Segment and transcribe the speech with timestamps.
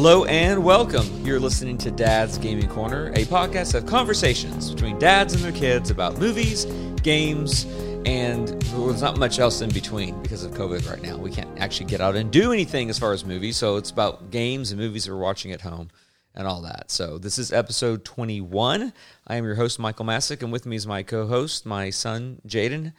[0.00, 1.04] Hello and welcome.
[1.26, 5.90] You're listening to Dad's Gaming Corner, a podcast of conversations between dads and their kids
[5.90, 6.66] about movies,
[7.02, 7.64] games,
[8.06, 11.16] and there's not much else in between because of COVID right now.
[11.16, 14.30] We can't actually get out and do anything as far as movies, so it's about
[14.30, 15.90] games and movies we're watching at home
[16.32, 16.92] and all that.
[16.92, 18.92] So this is episode 21.
[19.26, 22.92] I am your host, Michael Masick, and with me is my co-host, my son, Jaden.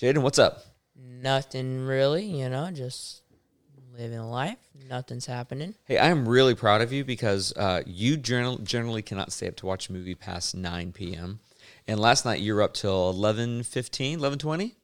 [0.00, 0.62] Jaden, what's up?
[0.94, 3.22] Nothing really, you know, just
[3.98, 4.58] living life.
[4.88, 5.74] Nothing's happening.
[5.84, 9.56] Hey, I am really proud of you because uh, you general, generally cannot stay up
[9.56, 11.40] to watch a movie past 9 p.m.
[11.86, 14.76] And last night you were up till 11, 15, 11, 20,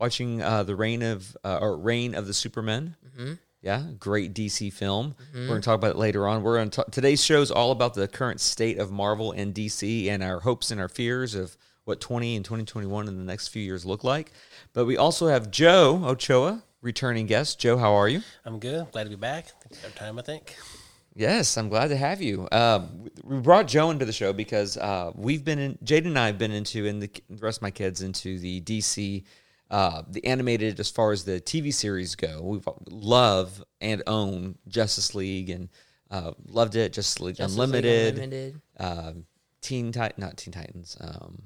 [0.00, 2.96] watching uh, the Reign of uh, or Reign of the Supermen.
[3.06, 3.32] Mm-hmm.
[3.62, 5.16] Yeah, great DC film.
[5.34, 6.42] We're going to talk about it later on.
[6.42, 10.22] We're to today's show is all about the current state of Marvel and DC and
[10.22, 13.84] our hopes and our fears of what 20 and 2021 and the next few years
[13.84, 14.30] look like.
[14.72, 17.58] But we also have Joe Ochoa, returning guest.
[17.58, 18.22] Joe, how are you?
[18.44, 18.90] I'm good.
[18.92, 19.48] Glad to be back.
[19.68, 20.56] It's our time, I think.
[21.14, 22.46] Yes, I'm glad to have you.
[22.52, 26.26] Um, we brought Joe into the show because uh, we've been in, Jaden and I
[26.26, 29.24] have been into, and the, the rest of my kids into the DC,
[29.70, 32.40] uh, the animated as far as the TV series go.
[32.42, 35.68] We love and own Justice League and
[36.10, 36.92] uh, loved it.
[36.92, 38.60] Justice League Justice League Unlimited, Unlimited.
[38.78, 39.26] Um,
[39.60, 40.96] Teen Titan, not Teen Titans.
[41.00, 41.42] Um,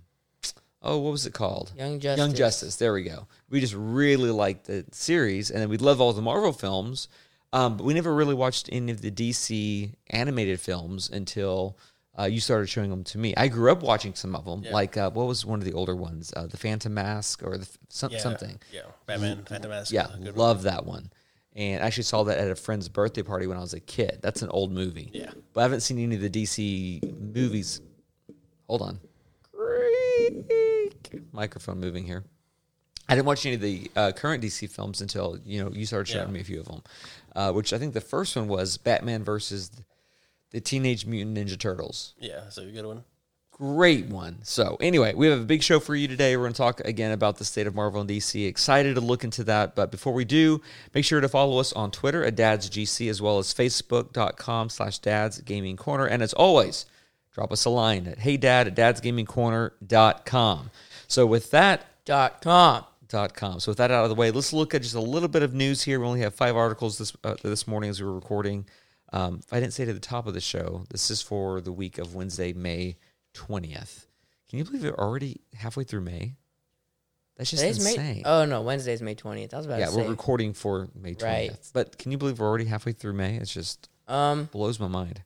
[0.83, 1.73] oh, what was it called?
[1.77, 2.19] Young Justice.
[2.19, 2.77] Young Justice.
[2.77, 3.27] There we go.
[3.49, 7.09] We just really liked the series, and then we love all the Marvel films.
[7.53, 11.77] Um, but we never really watched any of the DC animated films until
[12.17, 13.35] uh, you started showing them to me.
[13.37, 14.73] I grew up watching some of them, Yeah.
[14.73, 17.69] like uh, what was one of the older ones, uh, the Phantom Mask or the
[17.89, 18.61] some, Yeah, something.
[18.73, 18.83] Yeah.
[19.07, 19.93] Batman, Phantom Mask.
[19.93, 20.35] Yeah, good one.
[20.37, 21.11] love that one.
[21.57, 24.21] And I actually saw that at a friend's birthday party when I was a kid.
[24.23, 25.11] That's an old movie.
[25.13, 25.31] Yeah.
[25.53, 27.81] But I haven't seen any of the DC movies.
[28.69, 29.01] Hold on.
[31.33, 32.25] Microphone moving here.
[33.09, 36.07] I didn't watch any of the uh, current DC films until you know you started
[36.11, 36.33] showing Yeah.
[36.35, 36.83] me a few of them,
[37.35, 39.71] uh, which I think the first one was Batman versus
[40.53, 43.05] the Teenage Mutant Ninja Turtles Yeah, so you got a good one.
[43.53, 44.39] great one.
[44.43, 46.37] So, anyway, we have a big show for you today.
[46.37, 48.47] We're going to talk again about the state of Marvel and DC.
[48.47, 49.75] Excited to look into that.
[49.77, 50.61] But before we do,
[50.95, 55.41] make sure to follow us on Twitter at DadsGC as well as Facebook.com slash Dads
[55.43, 56.07] Gaming Corner.
[56.07, 56.87] And as always,
[57.33, 60.71] drop us a line at heydad at dadsgamingcorner.com.
[61.11, 62.85] So, with that, Dot com.
[63.09, 63.61] dot com.
[63.61, 65.53] So with that out of the way, let's look at just a little bit of
[65.55, 66.01] news here.
[66.01, 68.67] We only have five articles this uh, this morning as we were recording.
[69.13, 71.73] Um, if I didn't say at the top of the show, this is for the
[71.73, 72.97] week of Wednesday, May
[73.35, 74.07] twentieth.
[74.49, 76.35] Can you believe we're already halfway through May?
[77.37, 78.17] That's just Today's insane.
[78.17, 78.23] May.
[78.25, 79.53] Oh no, Wednesday's May twentieth.
[79.53, 79.99] I was about yeah, to say.
[79.99, 81.51] Yeah, we're recording for May twentieth.
[81.53, 81.71] Right.
[81.75, 83.37] But can you believe we're already halfway through May?
[83.37, 85.23] It's just um, blows my mind.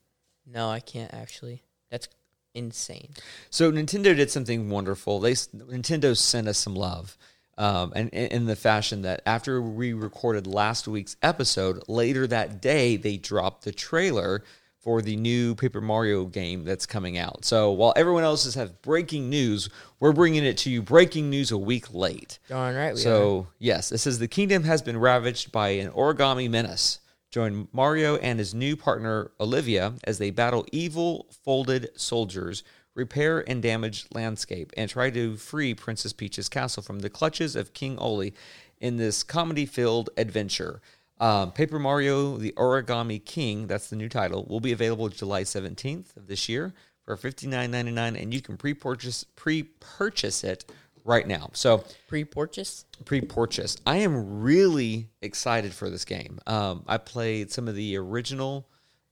[0.46, 1.62] no, I can't actually.
[1.90, 2.08] That's
[2.54, 3.10] insane.
[3.50, 5.20] So Nintendo did something wonderful.
[5.20, 7.16] They Nintendo sent us some love,
[7.58, 12.96] um, and in, the fashion that after we recorded last week's episode, later that day
[12.96, 14.42] they dropped the trailer
[14.84, 17.46] for the new Paper Mario game that's coming out.
[17.46, 21.52] So while everyone else has have breaking news, we're bringing it to you breaking news
[21.52, 22.38] a week late.
[22.48, 22.92] Darn right.
[22.92, 23.02] We are.
[23.02, 26.98] So, yes, it says the kingdom has been ravaged by an origami menace.
[27.34, 32.62] Join Mario and his new partner Olivia as they battle evil folded soldiers,
[32.94, 37.74] repair and damage landscape, and try to free Princess Peach's castle from the clutches of
[37.74, 38.34] King Olly
[38.78, 40.80] in this comedy filled adventure.
[41.18, 46.16] Um, Paper Mario: The Origami King, that's the new title, will be available July 17th
[46.16, 46.72] of this year
[47.04, 50.70] for $59.99, and you can pre-purchase pre-purchase it
[51.04, 51.50] right now.
[51.52, 52.86] So pre-purchase.
[53.04, 53.76] pre-purchase.
[53.86, 56.40] I am really excited for this game.
[56.46, 58.66] Um, I played some of the original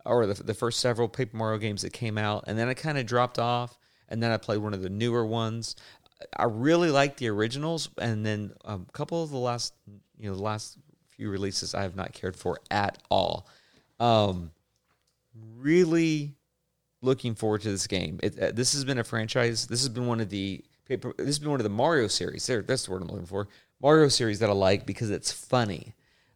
[0.05, 2.99] or the, the first several Paper Mario games that came out, and then I kind
[2.99, 5.77] of dropped off, and then I played one of the newer ones.
[6.37, 9.75] I really like the originals, and then um, a couple of the last,
[10.19, 10.79] you know, the last
[11.11, 13.47] few releases I have not cared for at all.
[14.01, 14.51] Um,
[15.57, 16.35] really
[17.01, 18.19] looking forward to this game.
[18.23, 19.67] It, uh, this has been a franchise.
[19.67, 20.65] This has been one of the.
[20.89, 22.47] This has been one of the Mario series.
[22.47, 23.49] There, that's the word I'm looking for.
[23.81, 25.95] Mario series that I like because it's funny.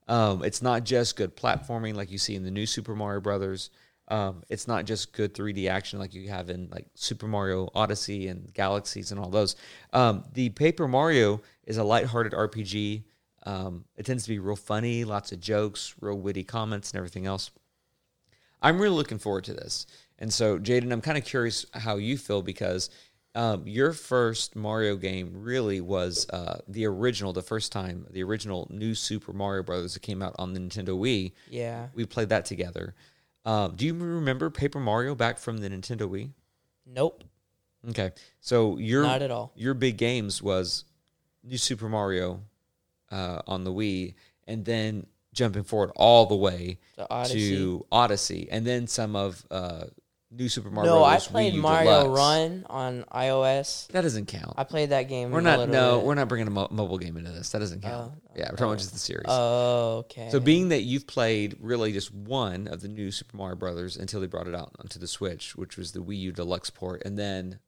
[0.08, 3.70] Um, it's not just good platforming like you see in the new Super Mario Brothers.
[4.08, 8.28] Um, it's not just good 3D action like you have in like Super Mario Odyssey
[8.28, 9.56] and Galaxies and all those.
[9.92, 13.02] Um, the Paper Mario is a lighthearted RPG.
[13.44, 17.26] Um, it tends to be real funny, lots of jokes, real witty comments, and everything
[17.26, 17.50] else.
[18.62, 19.86] I'm really looking forward to this.
[20.18, 22.90] And so, Jaden, I'm kind of curious how you feel because
[23.36, 28.66] um, your first Mario game really was uh, the original, the first time, the original
[28.70, 31.32] new Super Mario Brothers that came out on the Nintendo Wii.
[31.50, 31.88] Yeah.
[31.94, 32.94] We played that together.
[33.44, 36.30] Um, do you remember Paper Mario back from the Nintendo Wii?
[36.86, 37.22] Nope.
[37.90, 38.10] Okay,
[38.40, 39.52] so your Not at all.
[39.54, 40.84] your big games was
[41.44, 42.40] New Super Mario
[43.12, 44.14] uh, on the Wii,
[44.48, 46.78] and then jumping forward all the way
[47.10, 47.50] Odyssey.
[47.50, 49.84] to Odyssey, and then some of uh,
[50.36, 51.28] New Super Mario no, I Bros.
[51.28, 52.18] played Wii U Mario Deluxe.
[52.18, 53.86] Run on iOS.
[53.88, 54.54] That doesn't count.
[54.56, 55.30] I played that game.
[55.30, 55.58] we're a not.
[55.60, 56.06] little No, bit.
[56.06, 57.50] we're not bringing a mo- mobile game into this.
[57.50, 58.12] That doesn't count.
[58.14, 59.24] Oh, yeah, we're talking about just the series.
[59.28, 60.28] Oh, okay.
[60.30, 64.20] So being that you've played really just one of the new Super Mario Brothers until
[64.20, 67.18] they brought it out onto the Switch, which was the Wii U Deluxe port, and
[67.18, 67.58] then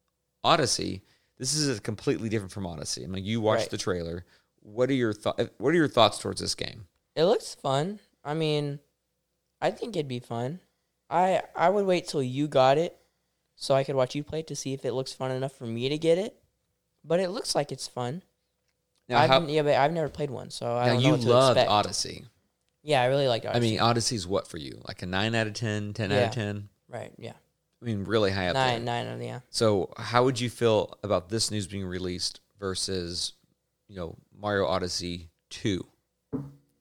[0.44, 1.03] Odyssey,
[1.38, 3.05] this is a completely different from Odyssey.
[3.05, 3.70] I mean, you watched Right.
[3.70, 4.25] the trailer.
[4.61, 5.43] What are your thoughts?
[5.43, 6.87] Eh, what are your thoughts towards this game?
[7.17, 8.00] It looks fun.
[8.25, 8.81] I mean,
[9.61, 10.61] I think it'd be fun.
[11.10, 12.96] I I would wait till you got it
[13.56, 15.66] so I could watch you play it to see if it looks fun enough for
[15.66, 16.37] me to get it.
[17.05, 18.22] But it looks like it's fun.
[19.08, 21.12] Now, I've, how, yeah, but I've never played one, so I now don't know you
[21.12, 21.70] what to loved expect.
[21.70, 22.25] Odyssey.
[22.82, 23.70] Yeah, I really liked I Odyssey.
[23.70, 24.81] mean, Odyssey's what for you?
[24.87, 26.69] Like a nine out of 10, 10 out of ten?
[26.88, 27.10] right?
[27.16, 27.32] Yeah,
[27.81, 29.05] I mean, really high up nine, there.
[29.05, 29.40] nine, yeah.
[29.50, 33.32] So, how would you feel about this news being released versus,
[33.88, 35.87] you know, Mario Odyssey two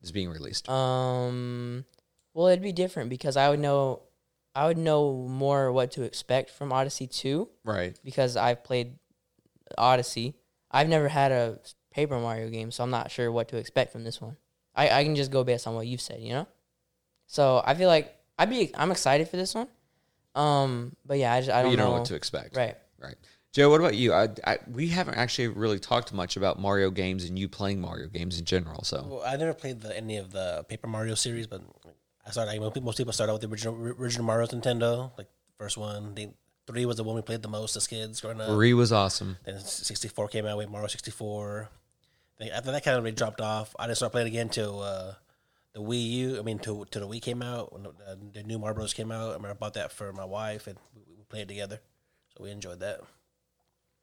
[0.03, 0.67] is being released?
[0.69, 1.85] Um,
[2.33, 4.01] well, it'd be different because I would know,
[4.57, 7.97] I would know more what to expect from Odyssey two right.
[8.03, 8.95] because I've played
[9.77, 10.33] Odyssey.
[10.71, 11.59] I've never had a
[11.91, 14.35] Paper Mario game, so I'm not sure what to expect from this one.
[14.75, 16.47] I, I can just go based on what you've said, you know.
[17.27, 19.67] So I feel like I'd be I'm excited for this one.
[20.33, 22.57] Um, but yeah, I just I But don't you don't know know what to expect.
[22.57, 22.75] Right.
[22.99, 23.15] Right.
[23.53, 24.11] Joe, what about you?
[24.11, 28.07] I, I, we haven't actually really talked much about Mario games and you playing Mario
[28.07, 28.83] games in general.
[28.83, 31.61] So, Well, I never played the, any of the Paper Mario series, but
[32.27, 32.51] I started.
[32.51, 35.27] I mean, most people start out with the original original Mario's Nintendo, like
[35.57, 36.13] first one.
[36.13, 36.29] The
[36.65, 38.49] three was the one we played the most as kids growing up.
[38.49, 39.37] three was awesome.
[39.45, 41.69] Then sixty four came out with Mario sixty four.
[42.53, 43.75] After that kind of really dropped off.
[43.79, 45.13] I didn't start playing again till uh,
[45.73, 46.39] the Wii U.
[46.39, 47.91] I mean, till till the Wii came out when the,
[48.33, 49.29] the new Mario Bros came out.
[49.29, 51.79] I remember I bought that for my wife and we, we played together,
[52.35, 52.99] so we enjoyed that.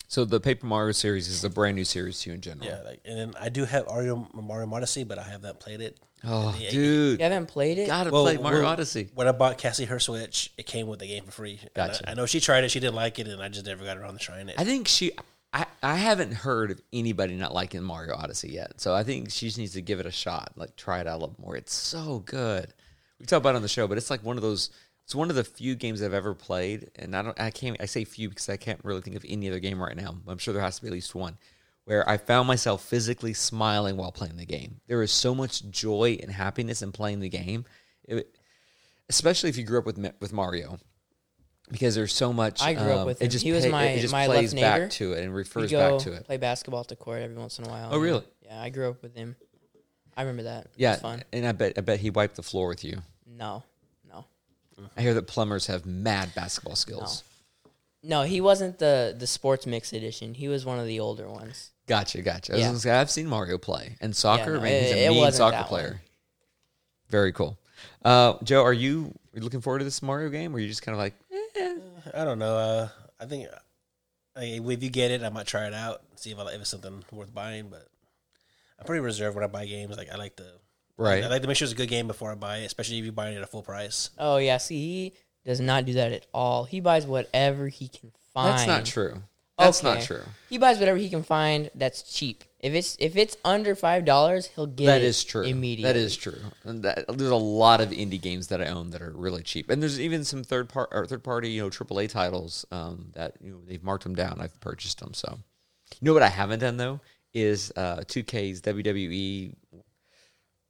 [0.09, 2.67] So the Paper Mario series is a brand new series to you in general.
[2.67, 5.81] Yeah, like and then I do have Mario Mario Odyssey, but I have not played
[5.81, 5.99] it.
[6.27, 6.71] Oh, Yeah.
[6.71, 7.87] dude, You haven't played it?
[7.87, 9.09] gotta Well, play Mario well, Odyssey.
[9.15, 11.61] When I bought Cassie her Switch, it came with the game for free.
[11.75, 12.09] Gotcha.
[12.09, 13.97] I, I know she tried it, she didn't like it, and I just never got
[13.99, 14.55] around to trying it.
[14.59, 15.13] I think she.
[15.53, 18.81] I, I haven't heard of anybody not liking Mario Odyssey yet.
[18.81, 20.53] So I think she just needs to give it a shot.
[20.57, 21.57] Like try it out a little more.
[21.57, 22.75] It's so good.
[23.21, 24.71] We talk about it on the show, but it's like one of those.
[25.05, 27.39] It's one of the few games I've ever played, and I don't.
[27.39, 27.77] I can't.
[27.79, 30.17] I say few because I can't really think of any other game right now.
[30.27, 31.37] I'm sure there has to be at least one
[31.85, 34.81] where I found myself physically smiling while playing the game.
[34.87, 37.65] There is so much joy and happiness in playing the game,
[38.05, 38.35] It-
[39.09, 40.79] especially if you grew up with with Mario,
[41.71, 42.63] because there's so much.
[42.63, 43.31] I grew up um, with it him.
[43.31, 45.71] just He was pay- my- it just my plays left back to it and refers
[45.73, 46.25] back to it.
[46.25, 47.91] play basketball at the court every once in a while.
[47.93, 48.25] Oh, really?
[48.43, 49.37] Yeah, I grew up with him.
[50.17, 50.67] I remember that.
[50.67, 51.23] It Yeah, fun.
[51.33, 53.03] and I bet I bet he wiped the floor with you.
[53.27, 53.63] No,
[54.09, 54.25] no,
[54.97, 57.25] I hear that plumbers have mad basketball skills.
[58.03, 58.23] no.
[58.23, 60.35] He wasn't the the sports mix edition.
[60.35, 61.71] He was one of the older ones.
[61.87, 62.55] Gotcha, gotcha.
[62.55, 64.53] I was say, I've seen Mario play and soccer.
[64.53, 65.89] Yeah, no, man, he's a it mean soccer player.
[65.89, 66.01] one.
[67.11, 67.59] Very cool.
[68.05, 70.69] Uh, Joe, are you are you looking forward to this Mario game, or are you
[70.69, 71.75] just kind of like, eh?
[72.15, 72.57] I don't know.
[72.57, 72.89] Uh,
[73.21, 73.49] I think
[74.37, 76.71] I, if you get it, I might try it out, see if, I, if it's
[76.71, 77.69] something worth buying.
[77.69, 77.87] But
[78.79, 79.97] I'm pretty reserved when I buy games.
[79.97, 80.47] Like I like to,
[80.97, 81.23] right?
[81.23, 83.05] I like to make sure it's a good game before I buy it, especially if
[83.05, 84.11] you're buying it at a full price.
[84.19, 85.13] Oh yeah, see, he
[85.45, 86.65] does not do that at all.
[86.65, 88.59] He buys whatever he can find.
[88.59, 89.23] That's not true.
[89.59, 90.23] That's not true.
[90.49, 92.43] He buys whatever he can find that's cheap.
[92.59, 95.43] If it's if it's under five dollars, he'll get That it is true.
[95.43, 95.93] immediately.
[95.93, 96.39] That is true.
[96.65, 99.71] And that, there's a lot of indie games that I own that are really cheap,
[99.71, 103.35] and there's even some third part or third party, you know, AAA titles um, that
[103.41, 104.41] you know they've marked them down.
[104.41, 105.15] I've purchased them.
[105.15, 105.39] So,
[105.93, 107.01] you know what I haven't done though
[107.33, 109.55] is uh, 2K's WWE,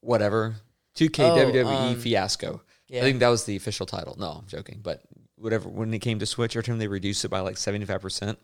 [0.01, 0.57] whatever
[0.97, 2.63] 2K Oh, WWE um, Fiasco.
[2.91, 4.15] I think that was the official title.
[4.19, 5.03] No, I'm joking, but
[5.37, 5.69] whatever.
[5.69, 8.39] When it came to Switch, every time they reduced it by like 75 percent.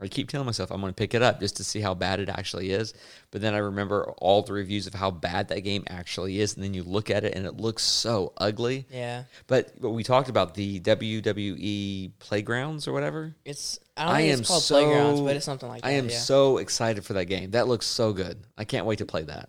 [0.00, 2.18] I keep telling myself I'm going to pick it up just to see how bad
[2.20, 2.94] it actually is.
[3.30, 6.64] But then I remember all the reviews of how bad that game actually is, and
[6.64, 8.86] then you look at it and it looks so ugly.
[8.90, 13.34] Yeah, But but we talked about the WWE playgrounds or whatever.
[13.44, 15.88] it's I don't I think am it's called so playgrounds, but it's something like that.
[15.88, 16.18] I am yeah.
[16.18, 17.52] so excited for that game.
[17.52, 18.38] That looks so good.
[18.58, 19.48] I can't wait to play that.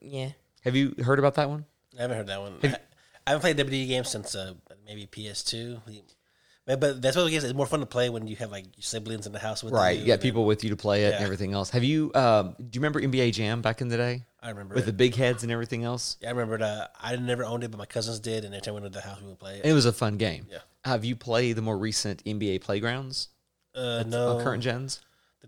[0.00, 0.30] yeah.
[0.62, 1.64] Have you heard about that one?
[1.98, 2.54] I haven't heard that one.
[2.62, 2.76] I,
[3.26, 4.54] I haven't played WWE games since uh,
[4.86, 5.80] maybe PS2.
[6.64, 7.42] But, but that's what it is.
[7.42, 9.72] It's more fun to play when you have like your siblings in the house with
[9.72, 9.96] Right.
[9.96, 10.02] you.
[10.02, 11.70] You got people with you to play it and everything else.
[11.70, 12.12] Have you?
[12.14, 14.86] Um, do you remember NBA Jam back in the day I remember with it.
[14.86, 16.16] the big heads and everything else?
[16.20, 16.92] Yeah, I remember that.
[17.00, 19.04] I never owned it, but my cousins did, and every time we went to the
[19.06, 19.64] house, we would play it.
[19.64, 20.46] It was a fun game.
[20.50, 20.58] Yeah.
[20.84, 23.28] Have you played the more recent NBA playgrounds?
[23.74, 25.00] Uh, no, on current gens?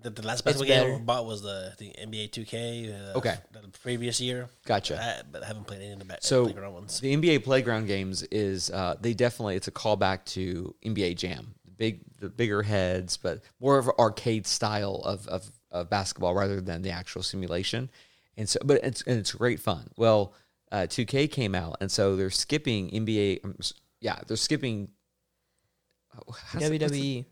[0.02, 0.98] The, the last It's basketball game I better.
[1.04, 3.14] bought was the, the NBA 2K.
[3.14, 3.36] Uh, Okay.
[3.52, 4.48] The previous year.
[4.66, 5.00] Gotcha.
[5.00, 7.00] I, but I haven't played any of the back, So playground ones.
[7.00, 11.54] the NBA playground games is uh, they definitely it's a callback to NBA Jam.
[11.64, 16.34] The big the bigger heads, but more of an arcade style of, of, of basketball
[16.34, 17.88] rather than the actual simulation.
[18.36, 19.88] And so, but it's and it's great fun.
[19.96, 20.34] Well,
[20.72, 23.44] uh, 2K came out, and so they're skipping NBA.
[23.44, 24.88] um, s- Yeah, they're skipping.
[26.12, 27.24] how's it- what's the- WWE.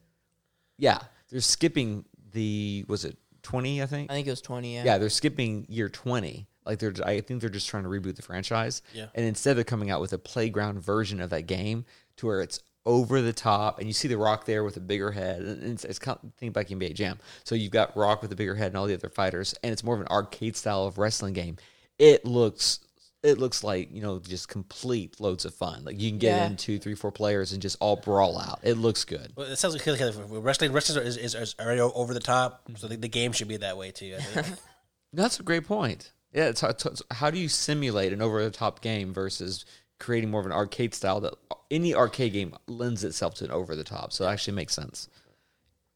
[0.78, 0.98] yeah,
[1.30, 3.82] they're skipping the was it 20?
[3.82, 4.10] I think.
[4.10, 4.74] I think it was 20.
[4.74, 4.84] Yeah.
[4.84, 6.46] Yeah, they're skipping year 20.
[6.64, 8.82] Like they're, I think they're just trying to reboot the franchise.
[8.92, 9.06] Yeah.
[9.14, 11.84] And instead they're coming out with a playground version of that game
[12.16, 15.12] to where it's over the top, and you see the Rock there with a bigger
[15.12, 17.18] head, and it's, it's kind of, think about NBA Jam.
[17.44, 19.84] So you've got Rock with a bigger head and all the other fighters, and it's
[19.84, 21.56] more of an arcade style of wrestling game.
[21.98, 22.80] It looks.
[23.22, 25.84] It looks like you know just complete loads of fun.
[25.84, 26.46] Like you can get Yeah.
[26.46, 28.60] in two, three, four players and just all brawl out.
[28.62, 29.32] It looks good.
[29.36, 30.72] Well, it sounds like like, wrestling.
[30.72, 33.76] Wrestling is, is, is already over the top, so the, the game should be that
[33.76, 34.16] way too.
[34.18, 34.58] I think.
[35.12, 36.12] That's a great point.
[36.32, 39.66] Yeah, it's, it's how do you simulate an over the top game versus
[40.00, 41.34] creating more of an arcade style that
[41.70, 44.12] any arcade game lends itself to an over the top.
[44.12, 45.08] So it actually makes sense.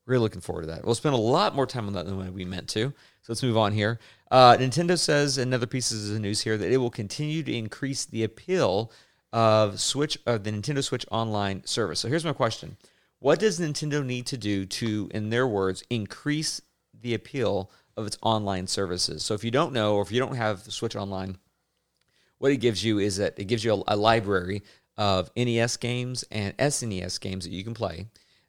[0.07, 0.85] Really looking forward to that.
[0.85, 2.91] We'll spend a lot more time on that than we meant to.
[3.23, 3.99] So let's move on here.
[4.31, 7.57] Uh, Nintendo says in other pieces of the news here that it will continue to
[7.57, 8.91] increase the appeal
[9.33, 12.01] of Switch of the Nintendo Switch Online service.
[12.01, 12.77] So here's my question:
[13.21, 16.61] What does Nintendo need to do to, in their words, increase
[16.99, 19.23] the appeal of its online services?
[19.23, 21.39] So if you don't know, or if you don't have Switch Online,
[22.39, 24.63] what it gives you is that it gives you a, a library
[24.97, 28.07] of NES games and SNES games that you can play.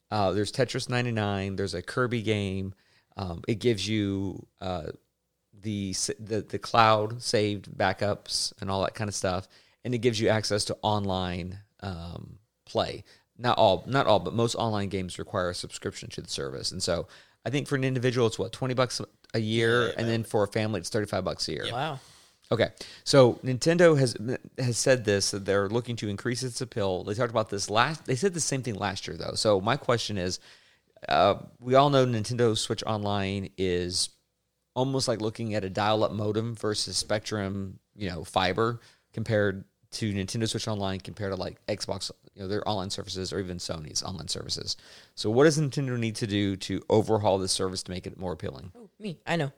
[0.10, 1.55] Uh, there's Tetris 99.
[1.55, 2.74] There's a Kirby game.
[3.17, 4.91] Um, it gives you uh,
[5.67, 9.50] the, the the cloud saved backups and all that kind of stuff,
[9.83, 13.03] and it gives you access to online um, play.
[13.38, 16.81] Not all, not all, but most online games require a subscription to the service, and
[16.81, 17.07] so
[17.45, 19.01] I think for an individual, it's what twenty bucks
[19.33, 21.65] a year, and then for a family, it's thirty five bucks a year.
[21.69, 22.00] Wow.
[22.50, 22.69] Okay,
[23.03, 24.15] so Nintendo has
[24.57, 27.03] has said this that they're looking to increase its appeal.
[27.03, 28.05] They talked about this last.
[28.05, 29.33] They said the same thing last year though.
[29.36, 30.39] So my question is,
[31.09, 34.09] uh, we all know Nintendo Switch Online is
[34.77, 38.79] almost like looking at a dial-up modem versus Spectrum, you know, fiber
[39.12, 43.39] compared to Nintendo Switch Online compared to like Xbox, you know, their online services or
[43.39, 44.77] even Sony's online services.
[45.15, 48.34] So what does Nintendo need to do to overhaul this service to make it more
[48.34, 48.72] appealing?
[48.77, 49.17] Oh, me.
[49.25, 49.51] I know.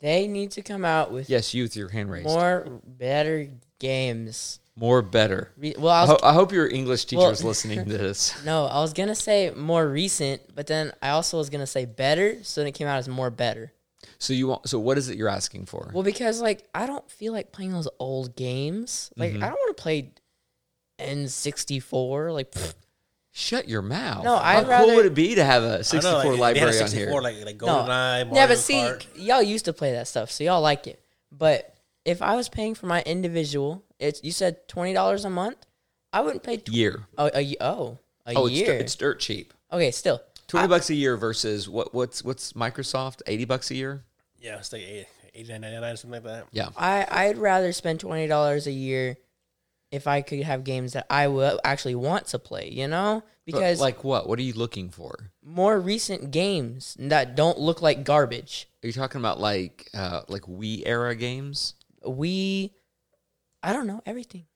[0.00, 2.26] They need to come out with Yes, you with your hand raised.
[2.26, 3.48] more better
[3.78, 4.60] games.
[4.78, 5.50] More better.
[5.58, 8.34] Re- well, I I, ho- I hope your English teacher Well- is listening to this.
[8.44, 12.42] no, I was gonna say more recent, but then I also was gonna say better,
[12.44, 13.72] so then it came out as more better.
[14.18, 14.68] So you want?
[14.68, 15.90] So what is it you're asking for?
[15.92, 19.10] Well, because like I don't feel like playing those old games.
[19.16, 19.42] Like Mm-hmm.
[19.44, 20.12] I don't want to play
[21.00, 22.32] N64.
[22.32, 22.74] Like pfft.
[23.32, 24.24] Shut your mouth.
[24.24, 26.30] No, How I'd cool rather- would it be to have a I don't 64 know,
[26.40, 27.20] like, they had a library on here?
[27.20, 27.86] Like, like no, GoldenEye,
[28.28, 29.06] Mario yeah, but see, Kart.
[29.16, 31.02] y'all used to play that stuff, so y'all like it.
[31.30, 31.74] But
[32.06, 35.66] if I was paying for my individual, it's you said twenty dollars a month.
[36.14, 36.56] I wouldn't pay.
[36.56, 37.02] Tw- year.
[37.18, 38.66] oh, a, ye- oh, a Oh, year.
[38.68, 39.52] dirt- it's dirt cheap.
[39.70, 40.22] okay, still.
[40.48, 41.92] 20 I- bucks a year versus what?
[41.94, 43.22] What's what's Microsoft?
[43.26, 44.04] 80 bucks a year?
[44.38, 46.46] Yeah, it's like eight- 89.99 something like that.
[46.52, 46.68] Yeah.
[46.76, 49.16] I I'd rather spend twenty dollars a year
[49.90, 52.70] if I could have games that I will actually want to play.
[52.70, 54.28] You know, But, because like what?
[54.28, 55.30] What are you looking for?
[55.48, 58.68] more recent games that don't look like garbage.
[58.82, 61.74] Are you talking about like uh like Wii era games?
[62.06, 62.72] We,
[63.62, 64.46] I don't know everything.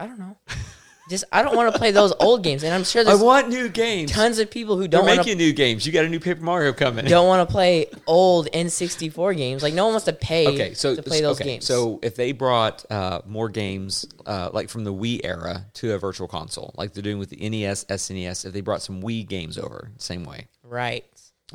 [0.00, 0.36] I don't know.
[1.08, 3.48] Just I don't want to play those old games, and I'm sure there's I want
[3.48, 4.10] new games.
[4.10, 5.84] tons of people who They're don't want making to new games.
[5.86, 7.04] You got a new Paper Mario coming.
[7.04, 9.62] don't want to play old N64 games.
[9.62, 11.66] Like no one wants to pay Okay, so to play those okay, games.
[11.66, 15.98] So if they brought uh, more games, uh, like from the Wii era to a
[15.98, 19.58] virtual console, like they're doing with the NES, SNES, if they brought some Wii games
[19.58, 20.46] over, same way.
[20.62, 21.04] right,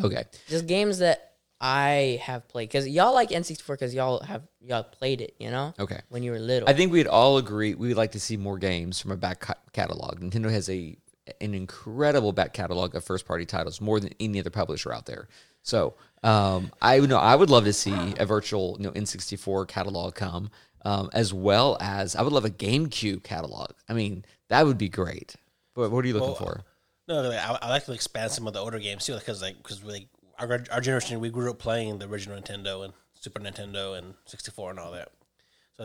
[0.01, 1.28] Okay, just games that
[1.61, 5.35] I have played because y'all like N64 because y'all have y'all played it.
[5.39, 6.01] You know, okay.
[6.09, 6.69] when you were little.
[6.69, 9.41] I think we'd all agree we would like to see more games from a back
[9.41, 10.19] ca- catalog.
[10.21, 10.97] Nintendo has a
[11.41, 15.27] an incredible back catalog of first party titles, more than any other publisher out there.
[15.61, 19.67] So um, I would know I would love to see a virtual you know N64
[19.67, 20.49] catalog come,
[20.85, 23.71] um, as well as I would love a GameCube catalog.
[23.89, 25.35] I mean that would be great.
[25.75, 26.63] But what are you looking Well, for?
[27.07, 29.57] No, like, I, I like to expand some of the older games too, because like
[29.57, 30.07] because like
[30.39, 34.51] our our generation we grew up playing the original Nintendo and Super Nintendo and sixty
[34.51, 35.09] four and all that.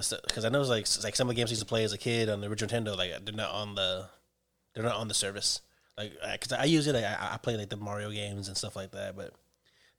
[0.02, 1.84] So because I know like s- like some of the games I used to play
[1.84, 4.06] as a kid on the original Nintendo, like they're not on the
[4.74, 5.60] they're not on the service.
[5.96, 8.76] Like because I use it, like, I, I play like the Mario games and stuff
[8.76, 9.32] like that, but.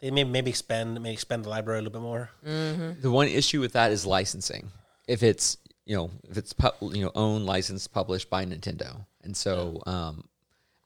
[0.01, 2.29] They may maybe expand maybe expand the library a little bit more.
[2.43, 4.69] The one issue with that is licensing.
[5.07, 9.35] If it's you know if it's pu- you know owned, licensed, published by Nintendo, and
[9.35, 10.25] so um,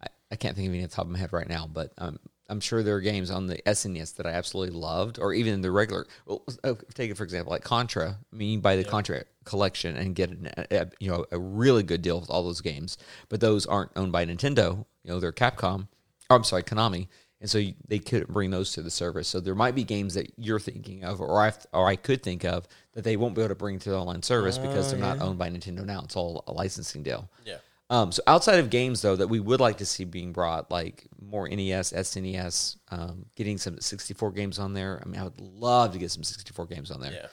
[0.01, 1.91] I, I can't think of any off the top of my head right now, but
[1.97, 2.19] um,
[2.49, 5.71] I'm sure there are games on the SNES that I absolutely loved, or even the
[5.71, 6.07] regular.
[6.25, 8.17] Well, uh, take it for example, like Contra.
[8.31, 11.83] I mean, you buy the Contra collection and get an, a, you know a really
[11.83, 12.97] good deal with all those games,
[13.29, 14.85] but those aren't owned by Nintendo.
[15.03, 15.87] You know, they're Capcom.
[16.29, 17.07] Or I'm sorry, Konami.
[17.41, 19.27] and so you, they couldn't bring those to the service.
[19.27, 22.43] So there might be games that you're thinking of, or I or I could think
[22.43, 25.21] of that they won't be able to bring to the online service because they're not
[25.21, 26.01] owned by Nintendo now.
[26.03, 27.29] It's all a licensing deal.
[27.45, 27.57] Yeah.
[27.91, 31.07] Um, so outside of games though that we would like to see being brought, like
[31.19, 35.01] more NES, SNES, um, getting some 64 games on there.
[35.03, 37.13] I mean, I would love to get some 64 games on there.
[37.13, 37.27] Yeah.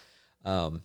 [0.65, 0.83] Um,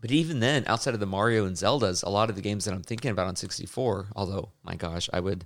[0.00, 2.72] but even then, outside of the Mario and Zeldas, a lot of the games that
[2.72, 5.44] I'm thinking about on 64, although my gosh, I would,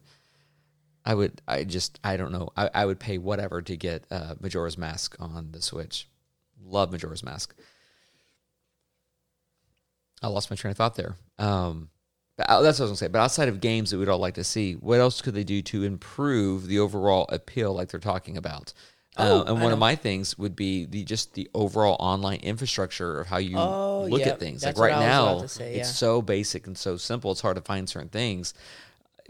[1.04, 4.34] I would, I just, I don't know, I, I would pay whatever to get uh,
[4.40, 6.08] Majora's Mask on the Switch.
[6.62, 7.54] Love Majora's Mask.
[10.22, 11.16] I lost my train of thought there.
[11.38, 11.88] Um,
[12.48, 13.08] that's what I was gonna say.
[13.08, 15.62] But outside of games that we'd all like to see, what else could they do
[15.62, 18.72] to improve the overall appeal, like they're talking about?
[19.18, 22.40] Oh, uh, and I one of my things would be the just the overall online
[22.40, 24.34] infrastructure of how you Oh, look yep.
[24.34, 24.62] at things.
[24.62, 25.92] That's like right what I was about now, say, it's yeah.
[25.94, 27.30] so basic and so simple.
[27.32, 28.54] It's hard to find certain things.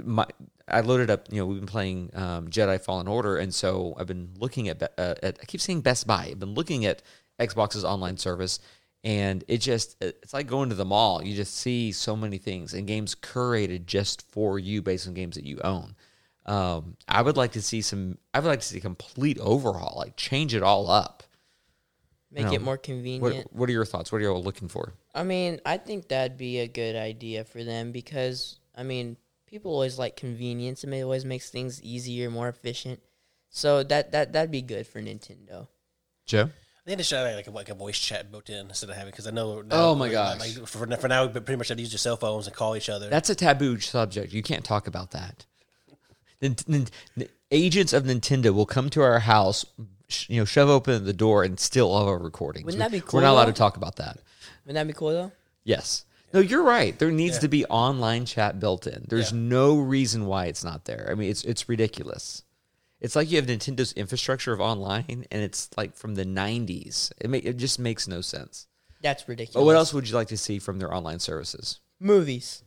[0.02, 0.26] My,
[0.69, 1.26] I loaded up.
[1.31, 4.83] You know, we've been playing um, Jedi Fallen Order, and so I've been looking at,
[4.83, 5.38] uh, at.
[5.42, 6.28] I keep saying Best Buy.
[6.31, 7.02] I've been looking at
[7.40, 8.61] Xbox's online service,
[9.04, 11.23] and it just it's like going to the mall.
[11.23, 15.37] You just see so many things and games curated just for you based on games
[15.37, 15.94] that you own.
[16.47, 18.18] Um, I would like to see some.
[18.35, 21.23] I would like to see a complete overhaul, like change it all up.
[22.30, 22.52] Make No.
[22.54, 23.52] it more What convenient.
[23.52, 24.11] What are your thoughts?
[24.11, 24.94] What are you all looking for?
[25.14, 29.71] I mean, I think that'd be a good idea for them because I mean, people
[29.73, 33.00] always like convenience and it always makes things easier, more efficient.
[33.50, 35.68] So that that that'd be good for Nintendo.
[36.25, 36.50] Joe.
[36.84, 38.96] I think they should have like a, like a voice chat built in instead of
[38.96, 39.62] having because I know.
[39.70, 40.40] Oh my gosh.
[40.40, 42.74] Like, for, for now, we pretty much have to use your cell phones and call
[42.76, 43.08] each other.
[43.08, 44.32] That's a taboo subject.
[44.32, 45.46] You can't talk about that.
[46.40, 49.64] Nin- nin- nin- agents of Nintendo will come to our house,
[50.08, 52.64] sh- you know, shove open the door and steal all our recordings.
[52.64, 53.18] Wouldn't that be cool?
[53.18, 53.52] We're not allowed though?
[53.52, 54.18] to talk about that.
[54.66, 55.32] Wouldn't that be cool though?
[55.62, 56.04] Yes.
[56.34, 56.98] No, you're right.
[56.98, 57.40] There needs Yeah.
[57.42, 59.04] to be online chat built in.
[59.08, 59.38] There's Yeah.
[59.38, 61.06] no reason why it's not there.
[61.10, 62.42] I mean, it's it's ridiculous.
[63.02, 67.12] It's like you have Nintendo's infrastructure of online, and it's like from the '90s.
[67.21, 68.68] It ma- it just makes no sense.
[69.02, 69.54] That's ridiculous.
[69.54, 71.80] But what else would you like to see from their online services?
[72.00, 72.62] Movies.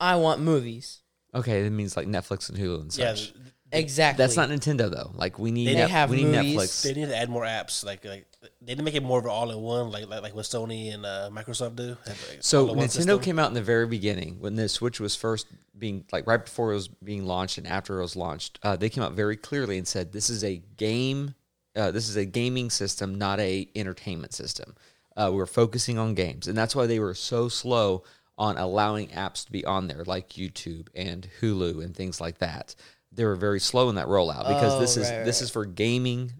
[0.00, 1.02] I want movies.
[1.34, 3.34] Okay, that means like Netflix and Hulu and yeah, such.
[3.72, 4.22] Exactly.
[4.22, 5.10] That's not Nintendo though.
[5.14, 6.56] Like we need They Net- have we need movies.
[6.56, 6.82] Netflix.
[6.82, 7.84] they need to add more apps.
[7.84, 8.26] Like like
[8.60, 10.92] they didn't make it more of an all in one, like like, like what Sony
[10.94, 11.96] and uh, Microsoft do.
[12.06, 13.20] Like, So Nintendo system.
[13.20, 15.46] came out in the very beginning when the Switch was first
[15.78, 18.58] being like right before it was being launched and after it was launched.
[18.62, 21.34] Uh, they came out very clearly and said this is a game,
[21.76, 24.74] uh, this is a gaming system, not a entertainment system.
[25.16, 28.02] Uh, we're focusing on games, and that's why they were so slow
[28.38, 32.74] on allowing apps to be on there, like YouTube and Hulu and things like that.
[33.12, 35.44] They were very slow in that rollout because Oh, this is right, this right.
[35.44, 36.32] is for gaming.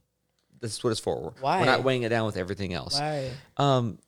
[0.60, 1.34] This is what it's for.
[1.40, 1.60] Why?
[1.60, 2.98] We're not weighing it down with everything else.
[2.98, 3.30] Why?
[3.56, 3.98] Um,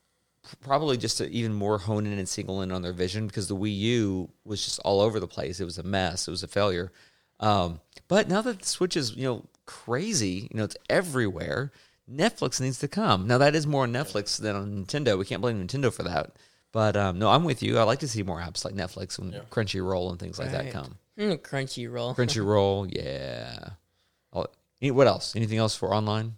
[0.60, 3.56] probably just to even more hone in and single in on their vision because the
[3.56, 5.60] Wii U was just all over the place.
[5.60, 6.26] It was a mess.
[6.26, 6.92] It was a failure.
[7.40, 11.72] Um, but now that the Switch is you know crazy, you know it's everywhere.
[12.10, 13.26] Netflix needs to come.
[13.26, 15.18] Now that is more on Netflix than on Nintendo.
[15.18, 16.32] We can't blame Nintendo for that.
[16.72, 17.78] But um, no, I'm with you.
[17.78, 20.96] I like to see more apps like Netflix and Crunchyroll and things like that come.
[21.18, 22.14] Mm, Crunchyroll.
[22.16, 23.70] Crunchyroll, yeah.
[24.80, 25.34] Any- what else?
[25.36, 26.36] Anything else for online?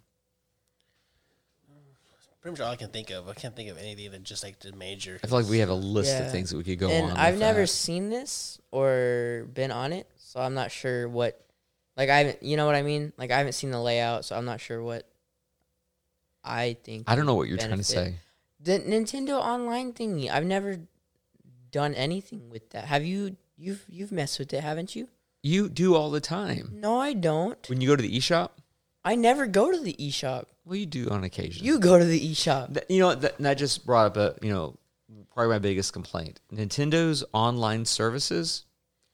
[2.41, 3.29] Pretty much all I can think of.
[3.29, 5.19] I can't think of anything that just like the major.
[5.23, 6.25] I feel like we have a list Yeah.
[6.25, 6.93] of things that we could go on.
[6.93, 7.67] and with I've never that.
[7.67, 11.39] seen this or been on it, so I'm not sure what.
[11.95, 13.13] Like I haven't, you know what I mean?
[13.15, 15.07] Like I haven't seen the layout, so I'm not sure what.
[16.43, 17.03] I think.
[17.07, 17.93] I don't know what you're trying to benefit.
[17.93, 18.15] say.
[18.59, 20.27] The Nintendo Online thingy.
[20.31, 20.79] I've never
[21.69, 22.85] done anything with that.
[22.85, 23.37] Have you?
[23.55, 25.09] You've you've messed with it, haven't you?
[25.43, 26.69] You do all the time.
[26.73, 27.67] No, I don't.
[27.69, 28.51] When you go to the eShop,
[29.03, 30.45] I never go to the eShop.
[30.65, 31.65] well, you do on occasion.
[31.65, 32.73] You go to the eShop.
[32.73, 34.77] That- you know, that, that just brought up a, you know,
[35.33, 36.39] probably my biggest complaint.
[36.53, 38.65] Nintendo's online services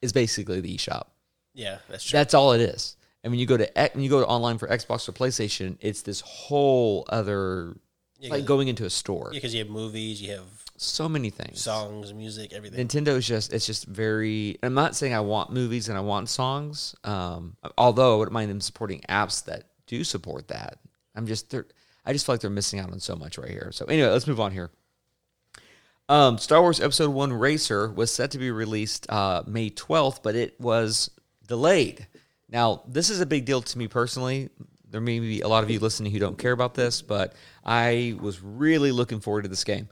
[0.02, 1.06] is basically the eShop.
[1.54, 2.18] Yeah, that's true.
[2.18, 2.98] That's all it is.
[3.24, 5.78] And when you go to X- when you go to online for Xbox or PlayStation,
[5.80, 7.78] it's this whole other
[8.20, 9.30] Yeah, it's like 'cause- going into a store.
[9.32, 10.46] because you have movies, you have
[10.78, 11.62] So many things.
[11.62, 12.88] songs, music, everything.
[12.88, 14.58] Nintendo's just it's just very.
[14.62, 16.96] I'm not saying I want movies and I want songs.
[17.04, 20.78] Um, although I wouldn't mind them supporting apps that do support that.
[21.16, 21.66] I'm just they're.
[22.06, 23.70] I just feel like they're missing out on so much right here.
[23.74, 24.72] So anyway, let's move on here.
[26.10, 30.36] Um, Star Wars Episode One Racer was set to be released uh, May 12th, but
[30.36, 31.12] it was
[31.48, 32.08] delayed.
[32.50, 34.50] Now, this is a big deal to me personally.
[34.90, 37.34] There may be a lot of you listening who don't care about this, but
[37.66, 39.90] I was really looking forward to this game.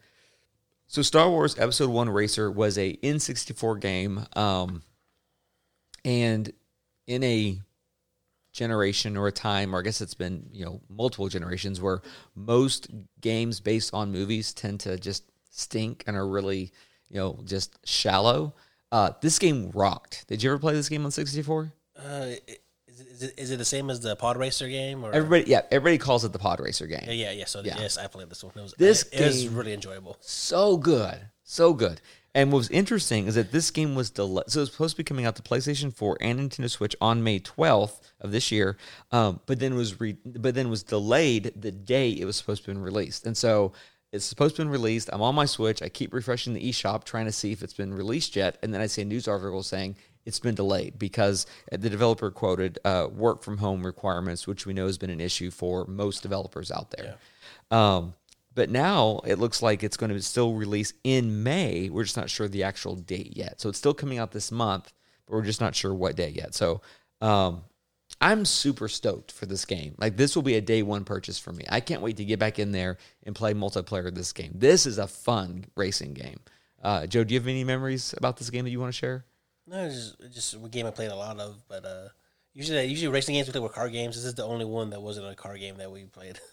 [0.88, 4.84] So Star Wars Episode One Racer was a N64 game, um,
[6.04, 6.52] and
[7.08, 7.60] in a
[8.54, 12.02] generation or a time, or I guess it's been you know multiple generations, where
[12.36, 12.88] most
[13.20, 16.72] games based on movies tend to just stink and are really
[17.10, 18.54] you know just shallow.
[18.92, 20.26] Uh, this game rocked.
[20.28, 21.74] Did you ever play this game on 64?
[21.98, 22.32] Uh,
[23.00, 25.04] is it, is it the same as the Pod Racer game?
[25.04, 27.04] Or Everybody, yeah, everybody calls it the Pod Racer game.
[27.06, 27.46] yeah, yeah, yeah.
[27.46, 27.78] So Yeah.
[27.80, 28.54] yes, I played this one.
[28.56, 30.18] It was, This it, game- really enjoyable.
[30.22, 32.02] so good, so good.
[32.34, 34.50] And what was interesting is that this game was delayed.
[34.50, 37.24] So it was supposed to be coming out to PlayStation 4 and Nintendo Switch on
[37.24, 38.78] May 12th of this year,
[39.14, 42.72] um, but then was re- but then was delayed the day it was supposed to
[42.72, 43.26] been released.
[43.26, 43.72] And so
[44.12, 45.10] it's supposed to been released.
[45.14, 45.82] I'm on my Switch.
[45.82, 48.82] I keep refreshing the eShop trying to see if it's been released yet, and then
[48.82, 53.44] I see a news article saying it's been delayed because the developer quoted uh, work
[53.44, 57.18] from home requirements, which we know has been an issue for most developers out there.
[57.72, 58.14] Um,
[58.54, 61.90] but now it looks like it's going to still release in May.
[61.90, 63.60] We're just not sure the actual date yet.
[63.60, 64.94] So it's still coming out this month,
[65.26, 66.56] but we're just not sure what day yet.
[66.56, 66.82] So
[67.22, 67.64] um,
[68.22, 69.96] I'm super stoked for this game.
[69.98, 71.66] Like this will be a day one purchase for me.
[71.70, 74.54] I can't wait to get back in there and play multiplayer this game.
[74.56, 76.40] This is a fun racing game.
[76.82, 79.26] Uh, Joe, do you have any memories about this game that you want to share?
[79.68, 82.10] No, it's just, it's just a game I played a lot of, but uh,
[82.54, 84.16] usually usually racing games we play were car games.
[84.16, 86.40] This is the only one that wasn't a car game that we played.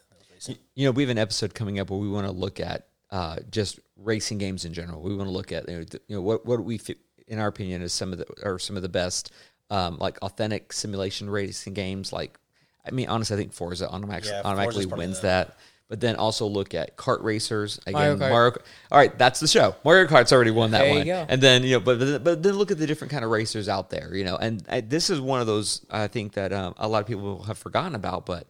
[0.47, 0.59] That.
[0.75, 3.37] You know, we have an episode coming up where we want to look at uh,
[3.53, 5.01] just racing games in general.
[5.01, 6.97] We want to look at you know, th- you know what what we fi-
[7.29, 9.31] in our opinion is some of the are some of the best
[9.71, 12.13] um, like authentic simulation racing games.
[12.13, 12.41] Like,
[12.85, 15.57] I mean, honestly, I think Forza automatically, Yeah, automatically wins the- that.
[15.93, 18.27] But then also look at kart racers Mario again.
[18.27, 18.31] Kart.
[18.33, 18.57] Mario,
[18.91, 19.77] all right, that's the show.
[19.85, 21.07] Mario Kart's already won that There you one.
[21.07, 21.27] go.
[21.29, 23.69] And then you know, but but but then look at the different kind of racers
[23.69, 24.15] out there.
[24.15, 27.03] You know, and I, this is one of those I think that um, a lot
[27.03, 28.25] of people have forgotten about.
[28.25, 28.47] But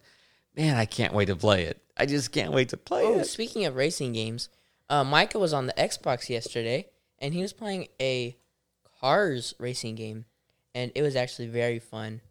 [0.55, 1.81] man, I can't wait to play it.
[1.97, 3.25] I just can't wait to play Oh, it.
[3.25, 4.47] speaking of racing games,
[4.89, 6.87] uh, Micah was on the Xbox yesterday,
[7.19, 8.37] and he was playing a
[9.01, 10.23] Cars racing game,
[10.73, 12.21] and it was actually very fun.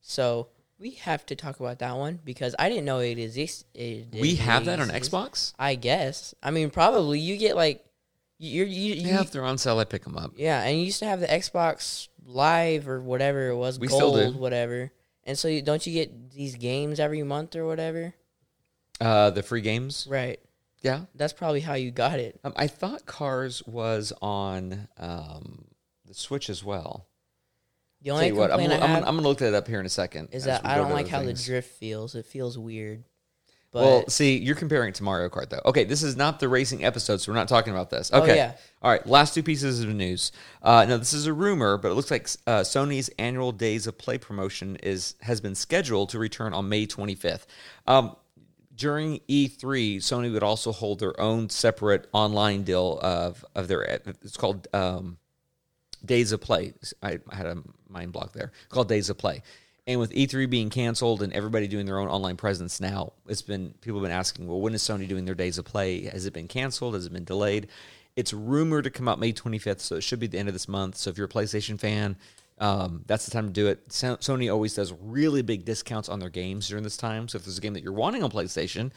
[0.00, 0.46] So
[0.80, 3.64] we have to talk about that one because I didn't know it exists.
[3.74, 5.14] It We have that on exists.
[5.14, 5.52] Xbox.
[5.58, 6.34] I guess.
[6.42, 7.84] I mean, probably you get like
[8.38, 10.32] you're you, you Yeah, if they're on sale, I pick them up.
[10.36, 14.12] yeah, and you used to have the Xbox Live or whatever it was, We still
[14.12, 14.38] gold, do.
[14.40, 14.90] whatever.
[15.24, 18.14] And so you, don't you get these games every month or whatever?
[19.00, 20.06] Uh, the free games.
[20.08, 20.40] Right.
[20.80, 21.02] Yeah.
[21.14, 22.40] That's probably how you got it.
[22.42, 25.66] Um, I thought Cars was on um,
[26.06, 27.06] the Switch as well.
[28.02, 29.68] The Tell only you what, I'm complaint I I'm, have I'm gonna look that up
[29.68, 30.28] here in a second.
[30.32, 31.40] is as that we I go don't to like other how things.
[31.44, 32.14] the drift feels.
[32.14, 33.04] It feels weird.
[33.72, 35.60] But well, see, you're comparing it to Mario Kart, though.
[35.64, 38.10] Okay, this is not the racing episode, so we're not talking about this.
[38.12, 38.34] Oh, Okay.
[38.34, 38.54] yeah.
[38.82, 40.32] All right, last two pieces of news.
[40.60, 43.96] Uh, now, this is a rumor, but it looks like uh, Sony's annual Days of
[43.96, 47.46] Play promotion is has been scheduled to return on May 25th.
[47.86, 48.16] Um,
[48.74, 53.82] during E3, Sony would also hold their own separate online deal of of their.
[53.82, 55.18] It's called um,
[56.04, 56.74] Days of Play.
[57.02, 59.42] I, had a mind block there called Days of Play.
[59.86, 63.74] And with E3 being canceled and everybody doing their own online presence now, it's been
[63.80, 66.02] people have been asking, well, when is Sony doing their Days of Play?
[66.04, 66.94] Has it been canceled?
[66.94, 67.68] Has it been delayed?
[68.16, 70.68] It's rumored to come out May 25th, so it should be the end of this
[70.68, 70.96] month.
[70.96, 72.16] So if you're a PlayStation fan,
[72.58, 73.88] um, that's the time to do it.
[73.88, 77.26] Sony always does really big discounts on their games during this time.
[77.26, 78.90] So if there's a game that you're wanting on PlayStation,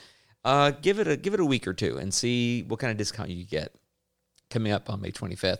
[0.44, 2.98] uh, give it a give it a week or two and see what kind of
[2.98, 3.74] discount you get
[4.54, 5.60] coming up on May 25th.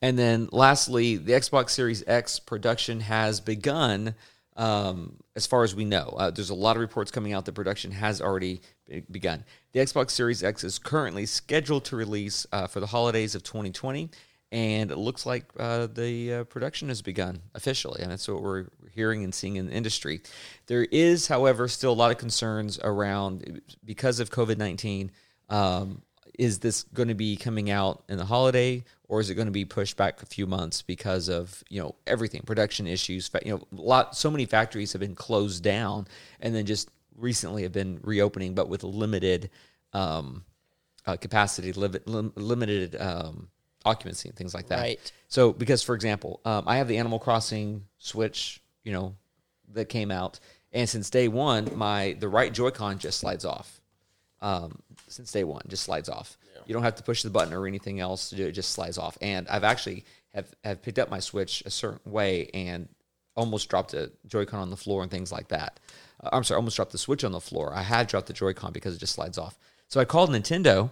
[0.00, 4.14] And then lastly, the Xbox Series X production has begun.
[4.56, 7.54] Um, as far as we know, uh, there's a lot of reports coming out that
[7.54, 9.44] production has already be- begun.
[9.72, 14.10] The Xbox Series X is currently scheduled to release uh, for the holidays of 2020,
[14.52, 18.66] and it looks like uh, the uh, production has begun officially, and that's what we're
[18.92, 20.20] hearing and seeing in the industry.
[20.66, 25.10] There is, however, still a lot of concerns around because of COVID 19.
[25.48, 26.02] Um,
[26.38, 29.52] is this going to be coming out in the holiday or is it going to
[29.52, 33.62] be pushed back a few months because of you know everything production issues you know
[33.76, 36.06] a lot so many factories have been closed down
[36.40, 39.50] and then just recently have been reopening but with limited
[39.92, 40.44] um,
[41.06, 43.48] uh, capacity li- lim- limited um,
[43.84, 45.12] occupancy and things like that Right.
[45.28, 49.14] so because for example um, i have the animal crossing switch you know
[49.72, 50.40] that came out
[50.72, 53.80] and since day one my the right joy-con just slides off
[54.42, 54.80] um,
[55.14, 56.36] since day one, just slides off.
[56.66, 58.72] You don't have to push the button or anything else to do it; it just
[58.72, 59.16] slides off.
[59.20, 62.88] And I've actually have have picked up my Switch a certain way and
[63.36, 65.80] almost dropped a Joy-Con on the floor and things like that.
[66.22, 67.72] Uh, I'm sorry, almost dropped the Switch on the floor.
[67.74, 69.58] I had dropped the Joy-Con because it just slides off.
[69.88, 70.90] So I called Nintendo.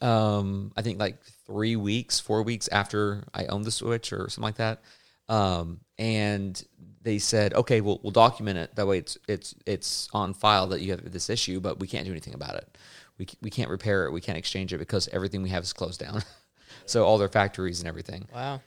[0.00, 4.42] Um, I think like three weeks, four weeks after I owned the Switch or something
[4.42, 4.82] like that.
[5.28, 6.62] Um, and
[7.02, 8.74] they said, okay, we'll, we'll document it.
[8.74, 12.04] That way it's, it's, it's on file that you have this issue, but we can't
[12.04, 12.78] do anything about it.
[13.18, 14.12] We, we can't repair it.
[14.12, 16.22] We can't exchange it because everything we have is closed down.
[16.86, 18.28] so all their factories and everything.
[18.34, 18.60] wow.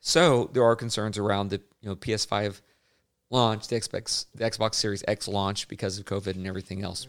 [0.00, 2.60] So there are concerns around the you know PS5
[3.30, 7.06] launch, the Xbox the Xbox Series X launch because of COVID and everything else.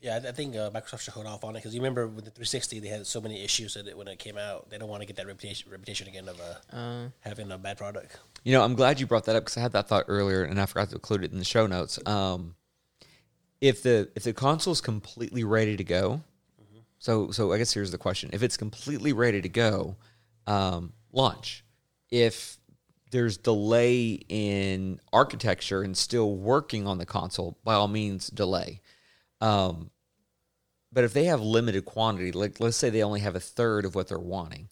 [0.00, 2.24] Yeah, I, I think uh, Microsoft should hold off on it because you remember with
[2.26, 4.88] the 360 they had so many issues that it, when it came out, they don't
[4.88, 8.18] want to get that reputation reputation again of uh, Uh, having a bad product.
[8.44, 10.60] You know, I'm glad you brought that up because I had that thought earlier and
[10.60, 11.98] I forgot to include it in the show notes.
[12.06, 12.54] Um,
[13.60, 16.22] if the if the console's completely ready to go,
[16.98, 19.96] so so I guess here's the question: If it's completely ready to go,
[20.46, 21.64] um, launch.
[22.10, 22.58] If
[23.10, 28.80] there's delay in architecture and still working on the console, by all means, delay.
[29.40, 29.90] Um,
[30.92, 33.94] but if they have limited quantity, like let's say they only have a third of
[33.94, 34.68] what they're wanting,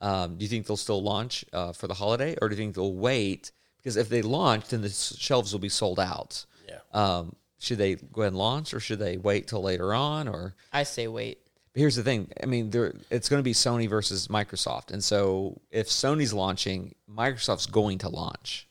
[0.00, 2.74] um, do you think they'll still launch uh, for the holiday, or do you think
[2.74, 3.52] they'll wait?
[3.78, 6.44] Because if they launch, then the shelves will be sold out.
[6.68, 6.78] Yeah.
[6.92, 10.28] Um, should they go ahead and launch, or should they wait till later on?
[10.28, 11.38] Or I say wait.
[11.72, 12.30] but here's the thing.
[12.42, 16.94] I mean, there it's going to be Sony versus Microsoft, and so if Sony's launching,
[17.10, 18.68] Microsoft's going to launch.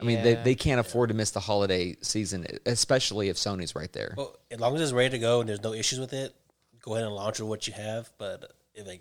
[0.00, 3.92] I mean, they, they can't afford to miss the holiday season, especially if Sony's right
[3.92, 4.14] there.
[4.16, 6.36] Well, as long as it's ready to go and there's no issues with it,
[6.80, 8.08] go ahead and launch with what you have.
[8.16, 9.00] But if they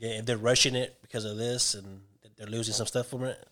[0.00, 2.02] if they're rushing it because of this and
[2.36, 3.48] they're losing some stuff from it,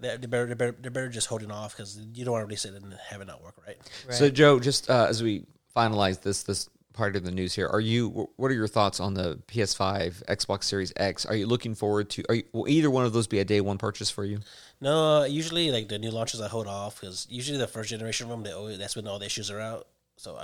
[0.00, 2.46] they they better they better, they better just holding off because you don't want to
[2.46, 3.76] release it and have it not work right.
[4.06, 4.14] Right.
[4.14, 5.44] So, Joe, just uh, as we
[5.76, 8.28] finalize this this part of the news here, are you?
[8.36, 11.24] What are your thoughts on the PS5, Xbox Series X?
[11.24, 12.24] Are you looking forward to?
[12.28, 14.40] Are you, will either one of those be a day one purchase for you?
[14.80, 18.24] No, uh, usually like the new launches I hold off because usually the first generation
[18.24, 19.86] of them they always that's when all the issues are out.
[20.16, 20.36] So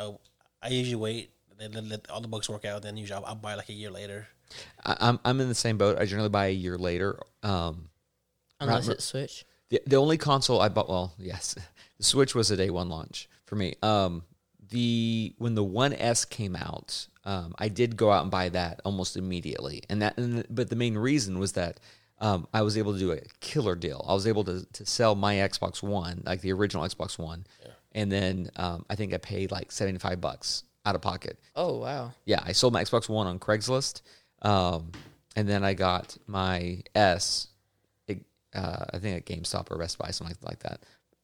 [0.62, 1.30] I I usually wait.
[1.56, 2.82] Then let, let all the bugs work out.
[2.82, 4.26] Then usually I'll, I'll buy like a year later.
[4.84, 5.98] I, I'm I'm in the same boat.
[5.98, 7.20] I generally buy a year later.
[7.42, 7.88] Um,
[8.60, 8.94] Unless right.
[8.94, 9.44] it's Switch.
[9.70, 11.54] The, the only console I bought, well, yes,
[11.98, 13.74] the Switch was a day one launch for me.
[13.82, 14.22] Um,
[14.70, 18.80] the when the One S came out, um, I did go out and buy that
[18.84, 21.80] almost immediately, and that, and, but the main reason was that
[22.18, 24.04] um, I was able to do a killer deal.
[24.08, 27.46] I was able to to sell my Xbox One, like the original Xbox One,
[27.92, 31.38] and then um, I think I paid like seventy five bucks out of pocket.
[31.54, 32.12] Oh wow.
[32.24, 34.02] Yeah, I sold my Xbox One on Craigslist,
[34.42, 34.92] um,
[35.36, 37.48] and then I got my S,
[38.54, 40.80] uh, I think at GameStop or Best Buy, something like that,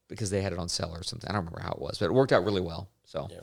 [0.07, 1.29] because they had it on sale or something.
[1.29, 2.89] I don't remember how it was, but it worked out really well.
[3.05, 3.39] So, Yeah.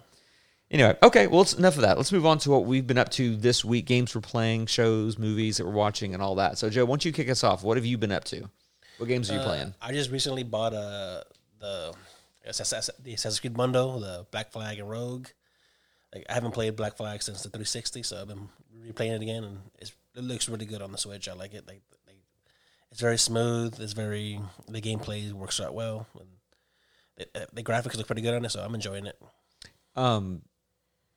[0.71, 1.97] anyway, okay, well, it's enough of that.
[1.97, 5.19] Let's move on to what we've been up to this week: games we're playing, shows,
[5.19, 6.59] movies that we're watching, and all that.
[6.59, 7.63] So, Joe, why don't you kick us off?
[7.63, 8.49] What have you been up to?
[8.99, 9.75] What games are you Uh, playing?
[9.81, 11.23] I just recently bought uh,
[11.61, 11.95] the
[12.47, 15.29] Assassin's the Assassin's Creed bundle, the Black Flag and Rogue.
[16.15, 18.49] Like I haven't played Black Flag since the 360, so I've been
[18.87, 21.29] replaying it again, and it's, it looks really good on the Switch.
[21.29, 21.67] I like it.
[21.67, 21.83] Like
[22.91, 23.79] it's very smooth.
[23.81, 26.29] It's very the gameplay works out well, and
[27.35, 28.51] the, the graphics look pretty good on it.
[28.51, 29.21] So I'm enjoying it.
[29.97, 30.43] Um,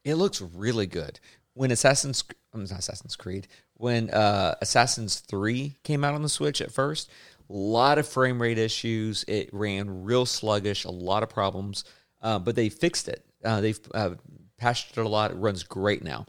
[0.03, 1.19] it looks really good.
[1.53, 6.61] When Assassin's um, not Assassin's Creed, when uh, Assassin's Three came out on the Switch
[6.61, 7.09] at first,
[7.49, 9.23] a lot of frame rate issues.
[9.27, 11.83] It ran real sluggish, a lot of problems,
[12.21, 13.25] uh, but they fixed it.
[13.43, 14.11] Uh, they've uh,
[14.57, 15.31] patched it a lot.
[15.31, 16.25] It runs great now.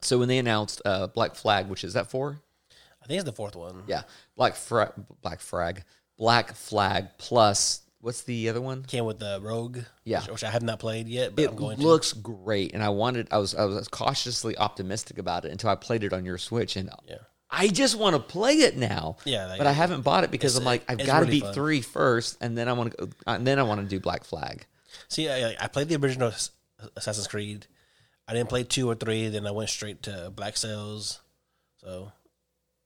[0.00, 2.40] So when they announced uh, Black Flag, which is that for?
[3.06, 3.84] I think it's the fourth one.
[3.86, 4.02] Yeah,
[4.36, 4.92] Black Fra-
[5.22, 5.84] Black Frag,
[6.18, 8.82] Black Flag plus what's the other one?
[8.84, 9.78] Came with the Rogue.
[10.04, 10.20] Yeah.
[10.22, 12.88] which, which I have not played yet, but it I'm going looks great and i
[12.88, 16.38] wanted i was i was cautiously optimistic about it until i played it on your
[16.38, 17.16] switch and Yeah.
[17.50, 20.56] i just want to play it now Yeah, like- but i haven't bought it because
[20.56, 21.54] i'm like i've got to really beat fun.
[21.54, 24.22] three first and then i want to go and then i want to do black
[24.24, 24.66] flag.
[25.08, 26.32] See, I, I played the original
[26.96, 27.66] Assassin's Creed.
[28.28, 29.28] I didn't play two or three.
[29.28, 31.20] Then I went straight to Black Sails.
[31.76, 32.10] So uh,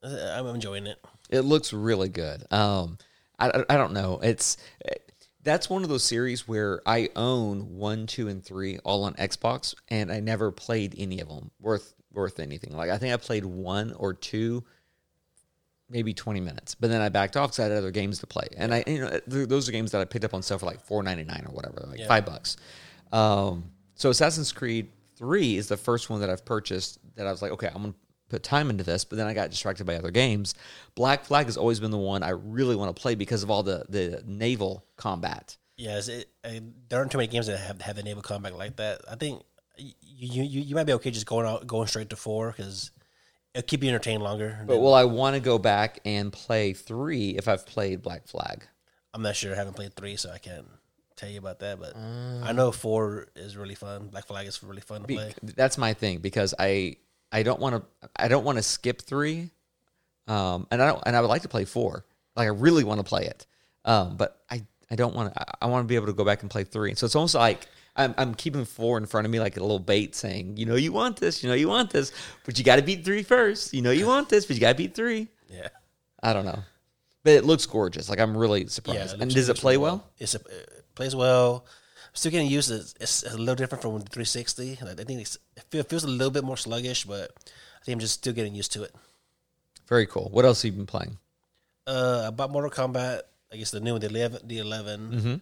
[0.02, 0.98] I'm enjoying it.
[1.30, 2.44] it looks really good.
[2.52, 2.98] Um
[3.38, 4.20] i, I- don't know.
[4.22, 4.56] It's
[5.42, 9.74] that's one of those series where i own one two and three all on xbox
[9.88, 12.76] and i never played any of them worth worth anything.
[12.76, 14.62] Like i think i played one or two
[15.88, 18.46] maybe 20 minutes but then i backed off because i had other games to play.
[18.56, 20.86] And i you know those are games that i picked up on sale for like
[20.86, 22.06] 4.99 or whatever like Yeah.
[22.08, 22.56] five bucks.
[23.12, 27.40] Um, so assassin's creed 3 is the first one that i've purchased that i was
[27.42, 27.94] like okay i'm gonna
[28.30, 30.54] put time into this but then i got distracted by other games
[30.94, 33.62] black flag has always been the one i really want to play because of all
[33.62, 37.96] the the naval combat Yes, it, I, there aren't too many games that have have
[37.96, 39.00] the naval combat like that.
[39.10, 39.42] I think
[39.78, 42.90] you you, you, might be okay just going out going straight to four because
[43.54, 44.62] it'll keep you entertained longer.
[44.66, 48.66] but will i want to go back and play 3 if i've played black flag
[49.14, 49.54] I'm not sure.
[49.54, 50.66] I haven't played three, so I can't
[51.16, 51.80] tell you about that.
[51.80, 52.42] But Mm.
[52.44, 54.08] I know four is really fun.
[54.08, 55.34] Black Flag is really fun to Be- play.
[55.42, 56.96] that's my thing because I
[57.32, 59.50] I don't want to I don't want to skip three,
[60.26, 62.04] um, and I don't and I would like to play four.
[62.36, 63.46] Like I really want to play it,
[63.84, 65.44] um, but I I don't want to.
[65.62, 66.94] I want to be able to go back and play three.
[66.94, 67.66] So it's almost like
[67.96, 70.74] I'm I'm keeping four in front of me like a little bait, saying you know
[70.74, 72.12] you want this, you know you want this,
[72.44, 73.72] but you got to beat three first.
[73.72, 75.28] You know you want this, but you got to beat three.
[75.48, 75.68] Yeah.
[76.22, 76.58] I don't know,
[77.22, 78.10] but it looks gorgeous.
[78.10, 79.16] Like I'm really surprised.
[79.16, 79.22] Yeah.
[79.22, 80.06] and does it play really well?
[80.18, 81.64] It's a, it plays well.
[82.12, 82.76] Still getting used to.
[82.76, 84.78] It's, it's a little different from the 360.
[84.82, 87.30] I think it's, it feel- feels a little bit more sluggish, but
[87.80, 88.94] I think I'm just still getting used to it.
[89.88, 90.28] Very cool.
[90.32, 91.18] What else have you been playing?
[91.86, 95.40] Uh, about Mortal Kombat, I guess the new one, the 11, the 11.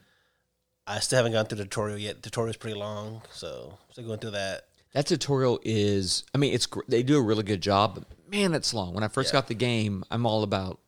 [0.87, 2.17] I still haven't gone through the tutorial yet.
[2.17, 4.63] The tutorial's pretty long, so still going through that.
[4.95, 8.73] That tutorial is, I mean, it's they do a really good job, but man, it's
[8.73, 8.95] long.
[8.95, 9.41] When I first Yeah.
[9.41, 10.81] got the game, I'm all about.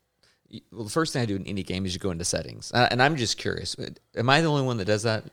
[0.73, 3.03] Well, the first thing I do in any game is you go into settings, and
[3.03, 3.77] I'm just curious.
[4.17, 5.25] Am I the only one that does that?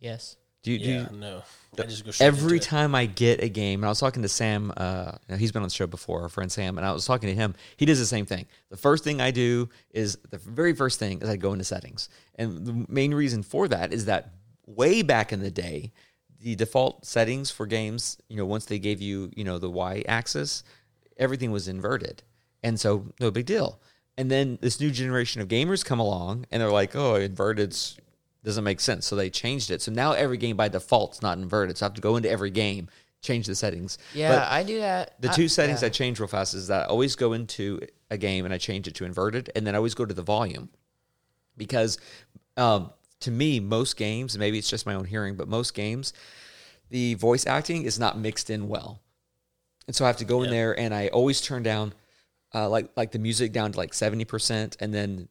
[0.00, 0.36] Yes.
[0.62, 0.78] Do you?
[0.78, 1.42] do Yeah, you no.
[1.78, 2.62] I just go every into it.
[2.62, 5.68] time I get a game, and I was talking to Sam, uh, he's been on
[5.68, 7.54] the show before, our friend Sam, and I was talking to him.
[7.78, 8.46] He does the same thing.
[8.68, 12.08] The first thing I do is the very first thing is I go into settings,
[12.34, 14.34] and the main reason for that is that
[14.66, 15.92] way back in the day,
[16.40, 20.04] the default settings for games, you know, once they gave you, you know, the y
[20.06, 20.62] axis,
[21.16, 22.22] everything was inverted,
[22.62, 23.80] and so no big deal.
[24.18, 27.96] And then this new generation of gamers come along, and they're like, "Oh, inverted's
[28.44, 29.06] doesn't make sense.
[29.06, 29.82] So they changed it.
[29.82, 31.76] So now every game by default is not inverted.
[31.78, 32.88] So I have to go into every game,
[33.22, 33.98] change the settings.
[34.14, 35.20] Yeah, But I do that.
[35.20, 35.86] the I- two settings yeah.
[35.86, 38.88] I change real fast is that I always go into a game and I change
[38.88, 40.70] it to inverted, and then I always go to the volume
[41.56, 41.98] because
[42.56, 46.12] um, to me, most games, maybe it's just my own hearing, but most games,
[46.88, 49.00] the voice acting is not mixed in well,
[49.86, 51.92] and so I have to go in there and I always turn down
[52.54, 55.28] uh, like like the music down to like seventy percent, and then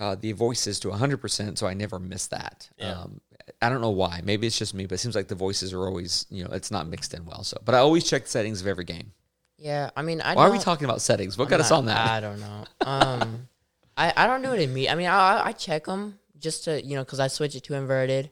[0.00, 2.92] uh, the voices to 100% so i never miss that Yeah.
[3.00, 3.20] um,
[3.60, 5.86] i don't know why maybe it's just me but it seems like the voices are
[5.86, 8.60] always you know it's not mixed in well so but i always check the settings
[8.60, 9.12] of every game
[9.58, 11.84] Yeah, I mean, I why are we talking about settings what I'm got us on
[11.86, 12.64] that I don't know.
[12.80, 13.48] Um,
[13.96, 14.88] I, I don't do it in me.
[14.88, 17.74] I mean, I I check them just to you know because I switch it to
[17.74, 18.30] inverted.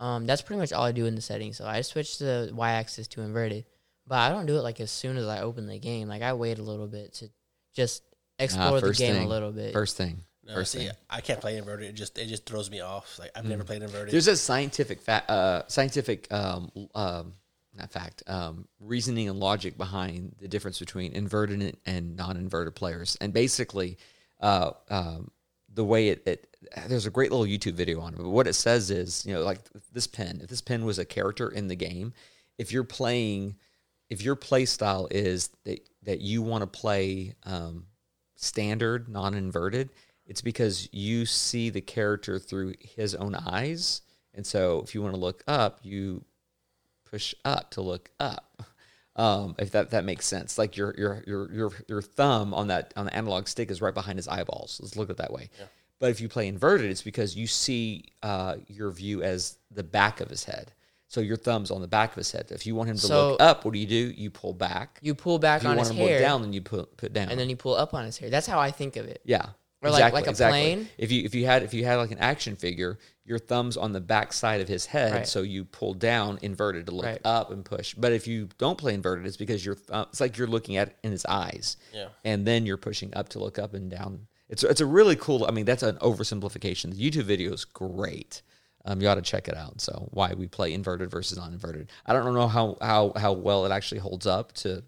[0.00, 1.56] Um, that's pretty much all I do in the settings.
[1.58, 3.64] So I switch the y-axis to inverted,
[4.08, 6.08] but I don't do it like as soon as I open the game.
[6.08, 7.28] Like I wait a little bit to
[7.74, 8.02] just
[8.40, 9.26] explore the game thing.
[9.26, 9.72] a little bit.
[9.72, 11.88] first thing No, see, I can't play inverted.
[11.88, 13.18] It just it just throws me off.
[13.18, 14.12] Like I've never played inverted.
[14.12, 17.34] there's a scientific fa- uh, scientific um, um,
[17.78, 23.16] not fact um, reasoning and logic behind the difference between inverted and- and non-inverted players
[23.20, 23.96] and basically
[24.40, 25.30] uh, um,
[25.72, 26.56] the way it, it
[26.88, 29.42] there's a great little youtube video on it but what it says is you know
[29.42, 29.58] like
[29.92, 32.12] this pen if this pen was a character in the game
[32.58, 33.56] if you're playing
[34.10, 37.86] if your play style is that that you want to play um,
[38.36, 39.88] standard non-inverted
[40.26, 44.02] it's because you see the character through his own eyes.
[44.34, 46.24] And so if you want to look up you
[47.04, 48.62] push up to look up
[49.16, 50.56] um, if that, that makes sense.
[50.56, 53.92] Like your, your your your your thumb on that on the analog stick is right
[53.92, 54.80] behind his eyeballs.
[54.82, 55.50] Let's look at it that way.
[55.98, 60.20] But if you play inverted it's because you see uh, your view as the back
[60.20, 60.72] of his head.
[61.08, 62.46] So your thumb's on the back of his head.
[62.50, 64.14] If you want him to So- look up what do you do?
[64.16, 64.98] You pull back.
[65.02, 66.96] You pull back if you on want his him hair, look down then you put
[66.96, 67.28] put down.
[67.28, 68.30] And then you pull up on his hair.
[68.30, 69.20] That's how I think of it.
[69.26, 69.50] yeah.
[69.82, 70.88] Or like- like a plane?
[70.98, 73.92] If you if you had if you had like an action figure, your thumb's on
[73.92, 75.26] the back side of his head, Right.
[75.28, 77.20] so you pull down inverted to look Right.
[77.24, 77.94] up and push.
[77.94, 80.88] But if you don't play inverted, it's because you're th- it's like you're looking at
[80.88, 82.08] it in his eyes, Yeah.
[82.24, 84.26] and then you're pushing up to look up and down.
[84.48, 85.44] It's it's a really cool.
[85.46, 86.94] I mean, that's an oversimplification.
[86.94, 88.42] The YouTube video is great.
[88.84, 89.80] Um, you ought to check it out.
[89.80, 91.88] So why we play inverted versus non-inverted.
[92.06, 94.82] I don't know how how how well it actually holds up to,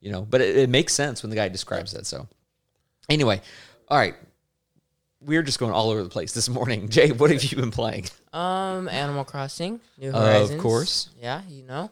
[0.00, 2.06] you know, but it, it makes sense when the guy describes it.
[2.06, 2.28] So
[3.08, 3.40] anyway,
[3.88, 4.14] all right.
[5.22, 6.88] We're just going all over the place this morning.
[6.90, 8.06] Jay, what have you been playing?
[8.32, 10.50] Um, Animal Crossing, New Horizons.
[10.52, 11.10] Of course.
[11.20, 11.90] Yeah, you know.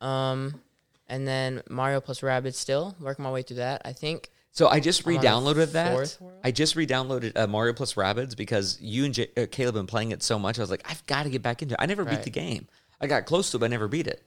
[0.00, 0.60] Um,
[1.08, 3.82] and then Mario plus Rabbids still working my way through that.
[3.84, 4.30] I think.
[4.52, 6.18] So I just re-downloaded that.
[6.42, 9.86] I just re-downloaded uh, Mario plus Rabbids because you and J- uh, Caleb have been
[9.86, 10.58] playing it so much.
[10.58, 11.78] I was like, I've got to get back into it.
[11.80, 12.66] I never beat the game.
[13.00, 14.26] I got close to it, but I never beat it.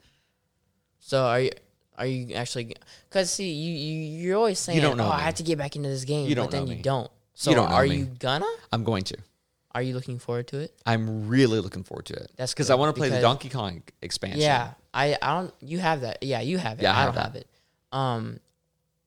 [0.99, 1.51] So are you?
[1.97, 2.75] Are you actually?
[3.09, 5.75] Because see, you you you're always saying, don't know "Oh, I have to get back
[5.75, 7.11] into this game," You don't but then you don't.
[7.33, 7.95] So don't know are me.
[7.97, 8.45] you gonna?
[8.71, 9.17] I'm going to.
[9.73, 10.73] Are you looking forward to it?
[10.85, 12.31] I'm really looking forward to it.
[12.35, 14.41] That's because I want to play the Donkey Kong expansion.
[14.41, 15.53] Yeah, I I don't.
[15.61, 16.21] You have that.
[16.21, 16.83] Yeah, you have it.
[16.83, 17.23] Yeah, I I, have don't that.
[17.23, 17.47] have it.
[17.93, 18.39] Um,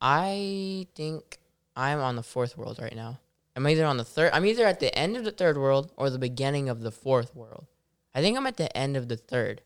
[0.00, 1.38] I think
[1.76, 3.20] I'm on the fourth world right now.
[3.56, 4.32] I'm either on the third.
[4.32, 7.34] I'm either at the end of the third world or the beginning of the fourth
[7.36, 7.66] world.
[8.14, 9.60] I think I'm at the end of the third.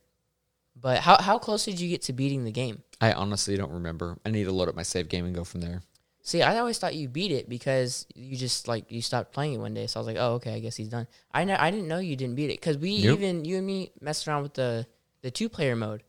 [0.80, 2.82] But how how close did you get to beating the game?
[3.00, 4.18] I honestly don't remember.
[4.26, 5.82] I need to load up my save game and go from there.
[6.28, 9.60] See, I always thought you beat it because you just like you stopped playing it
[9.60, 9.86] one day.
[9.86, 11.06] So I was like, oh, okay, I guess he's done.
[11.32, 13.92] I ne- I didn't know you didn't beat it because we even you and me
[14.02, 14.86] messed around with the
[15.22, 16.02] the two player mode.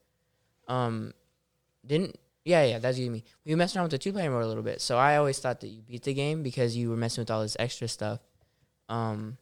[0.67, 1.13] Um,
[1.85, 3.23] didn't yeah yeah that's you and me.
[3.45, 4.81] We messed around with the two player mode a little bit.
[4.81, 7.41] So I always thought that you beat the game because you were messing with all
[7.41, 8.19] this extra stuff.
[8.89, 9.37] Um,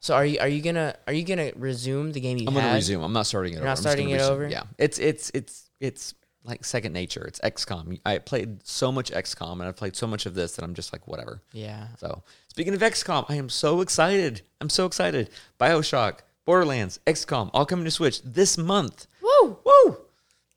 [0.00, 2.74] so are you are you gonna are you gonna resume the game you I'm gonna
[2.74, 3.04] resume.
[3.04, 3.58] I'm not starting it.
[3.58, 3.68] You're over.
[3.68, 4.32] not I'm starting it resume.
[4.34, 4.48] over?
[4.48, 6.14] Yeah, it's it's it's it's
[6.44, 7.24] like second nature.
[7.24, 8.00] It's XCOM.
[8.04, 10.92] I played so much XCOM and I've played so much of this that I'm just
[10.92, 11.40] like whatever.
[11.52, 11.88] Yeah.
[11.98, 14.42] So speaking of XCOM, I am so excited.
[14.60, 15.30] I'm so excited.
[15.58, 19.06] Bioshock Borderlands, XCOM, all coming to Switch this month.
[19.22, 19.58] Woo!
[19.64, 19.96] Woo!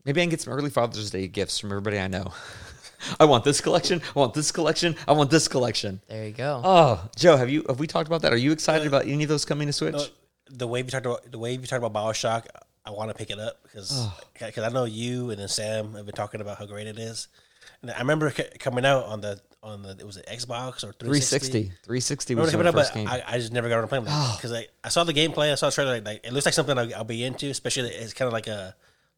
[0.04, 2.34] Maybe I can get some early Father's Day gifts from everybody I know.
[3.20, 4.02] I want this collection.
[4.16, 4.96] I want this collection.
[5.08, 6.02] I want this collection.
[6.10, 6.62] There you go.
[6.64, 8.34] Oh, Joe, have you have we talked about that?
[8.34, 9.96] Are you excited about any of those coming to Switch?
[9.96, 10.06] Uh,
[10.50, 12.48] the way you talked about the way you talked about Bioshock,
[12.88, 16.06] I want to pick it up because because I know you and then Sam have
[16.06, 17.28] been talking about how great it is.
[17.82, 20.94] And I remember c- coming out on the on the it was it Xbox or
[20.94, 21.52] 360.
[21.52, 21.62] 360.
[21.84, 23.08] 360 I was the coming out, first but game.
[23.10, 25.52] I, I just never got around to playing it because I, I saw the gameplay,
[25.52, 27.50] I saw the trailer, like, like it looks like something I'll, I'll be into.
[27.50, 28.74] Especially it's kind of like a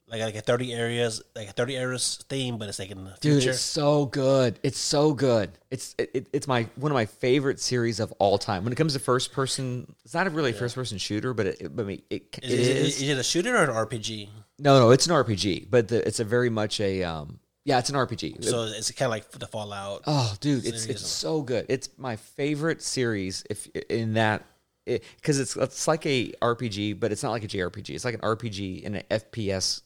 [0.09, 3.11] like like a thirty areas like a thirty areas theme, but it's like in the
[3.21, 3.51] Dude, future.
[3.51, 4.59] it's so good.
[4.63, 5.51] It's so good.
[5.71, 8.63] It's it, it- it's my one of my favorite series of all time.
[8.63, 11.61] When it comes to first person, it's not a really first person shooter, but it,
[11.61, 13.01] it, I mean, it, it is, it, is.
[13.01, 14.29] is it a shooter or an RPG?
[14.59, 17.39] No, no, it's an RPG, but the, it's a very much a um.
[17.65, 18.43] Yeah, it's an RPG.
[18.45, 20.03] So it's kind of like the Fallout.
[20.07, 21.65] Oh, dude, it's it's so good.
[21.69, 23.43] It's my favorite series.
[23.49, 24.43] If in that,
[24.85, 27.91] because it's it's like a RPG, but it's not like a JRPG.
[27.91, 29.81] It's like an RPG in an FPS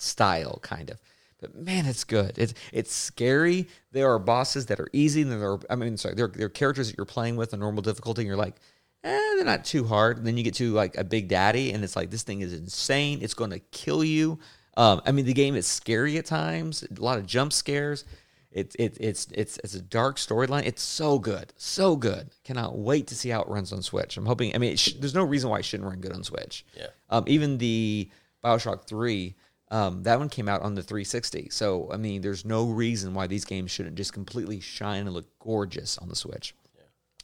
[0.00, 1.00] style, kind of.
[1.40, 2.36] But man, it's good.
[2.36, 3.68] It's it's scary.
[3.92, 6.50] There are bosses that are easy, and there are I mean, sorry, there there are
[6.50, 8.56] characters that you're playing with on normal difficulty, and you're like,
[9.04, 10.18] eh, they're not too hard.
[10.18, 12.52] And then you get to like a big daddy, and it's like this thing is
[12.52, 13.20] insane.
[13.22, 14.38] It's going to kill you.
[14.76, 16.84] Um, I mean, the game is scary at times.
[16.84, 18.04] A lot of jump scares.
[18.50, 20.66] It's it, it's it's it's a dark storyline.
[20.66, 22.30] It's so good, so good.
[22.44, 24.16] Cannot wait to see how it runs on Switch.
[24.16, 24.54] I'm hoping.
[24.54, 26.66] I mean, it sh- there's no reason why it shouldn't run good on Switch.
[26.76, 26.88] Yeah.
[27.10, 28.10] Um, even the
[28.44, 29.36] Bioshock Three,
[29.70, 31.48] um, that one came out on the 360.
[31.50, 35.26] So I mean, there's no reason why these games shouldn't just completely shine and look
[35.38, 36.54] gorgeous on the Switch.
[36.76, 36.82] Yeah.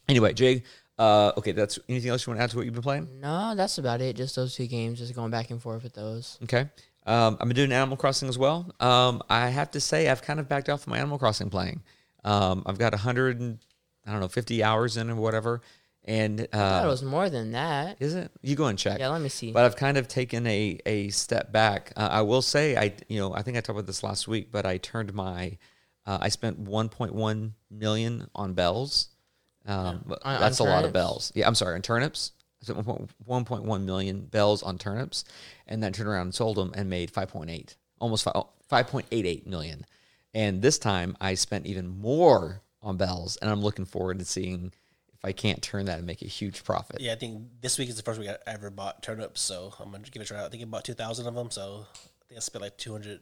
[0.09, 0.65] Anyway, Jake,
[0.99, 3.21] Uh, okay, that's anything else you want to add to what you've been playing?
[3.21, 4.17] No, that's about it.
[4.17, 4.99] Just those two games.
[4.99, 6.39] Just going back and forth with those.
[6.45, 6.71] Okay.
[7.05, 8.73] Um, I've been doing Animal Crossing as well.
[8.81, 11.83] Um, I have to say, I've kind of backed off my Animal Crossing playing.
[12.25, 13.59] Um, I've got 100, and,
[14.07, 15.61] I don't know, 50 hours in or whatever.
[16.07, 17.97] And I thought uh, it was more than that.
[17.99, 18.31] is it?
[18.41, 19.01] You go and check.
[19.01, 19.51] Yeah, let me see.
[19.51, 21.93] But I've kind of taken a, a step back.
[21.97, 24.53] Uh, I will say, I you know, I think I talked about this last week,
[24.53, 25.59] but I turned my,
[26.07, 29.09] uh, I spent 1.1 million on bells.
[29.67, 31.33] Um, but On- on that's a lot of bells.
[31.35, 32.31] Yeah, I'm sorry, on turnips.
[32.63, 35.25] I spent 1.1 million bells on turnips,
[35.67, 39.85] and then turned around and sold them and made 5.8, almost five, 5.88 million.
[40.33, 44.73] And this time I spent even more on bells, and I'm looking forward to seeing
[45.27, 47.01] I can't turn that and make a huge profit.
[47.01, 49.91] Yeah, I think this week is the first week I ever bought turnips, so I'm
[49.91, 50.45] gonna give it a try.
[50.45, 52.93] I think I bought two thousand of them, so I think I spent like two
[52.93, 53.21] hundred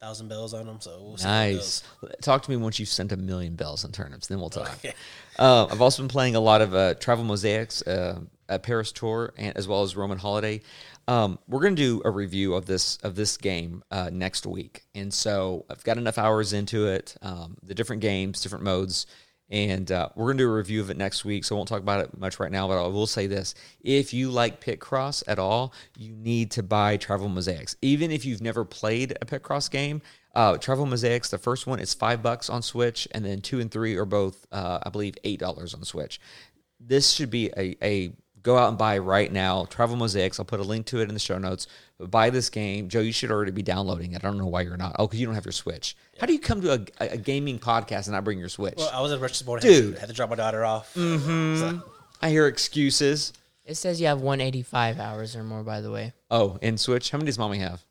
[0.00, 0.80] thousand bells on them.
[0.80, 1.82] So we'll see Nice.
[2.22, 4.72] Talk to me once you've sent a million bells on turnips, then we'll talk.
[4.74, 4.94] Okay.
[5.38, 8.20] Uh, I've also been playing a lot of uh, Travel Mosaics, uh,
[8.50, 10.60] a Paris tour, and as well as Roman Holiday.
[11.08, 14.82] Um, we're going to do a review of this of this game uh, next week,
[14.94, 19.06] and so I've got enough hours into it, um, the different games, different modes,
[19.50, 21.44] and uh, we're going to do a review of it next week.
[21.44, 24.14] So I won't talk about it much right now, but I will say this: if
[24.14, 28.64] you like Picross at all, you need to buy Travel Mosaics, even if you've never
[28.64, 30.02] played a Picross game.
[30.34, 33.70] Uh, Travel Mosaics, the first one is five bucks on Switch, and then two and
[33.70, 36.20] three are both, uh, I believe, eight dollars on Switch.
[36.78, 39.64] This should be a, a go out and buy right now.
[39.64, 40.38] Travel Mosaics.
[40.38, 41.66] I'll put a link to it in the show notes.
[42.00, 43.00] But buy this game, Joe.
[43.00, 44.24] You should already be downloading it.
[44.24, 44.96] I don't know why you're not.
[44.98, 45.94] Oh, because you don't have your Switch.
[46.18, 48.74] How do you come to a, a, a gaming podcast and not bring your Switch?
[48.78, 49.62] Well, I was at Rush's morning.
[49.70, 49.84] Dude.
[49.84, 50.94] had to, had to drop my daughter off.
[50.94, 51.78] Mm-hmm.
[52.22, 53.34] I hear excuses.
[53.66, 55.62] It says you have 185 hours or more.
[55.62, 57.10] By the way, Oh, in Switch.
[57.10, 57.84] How many does mommy have?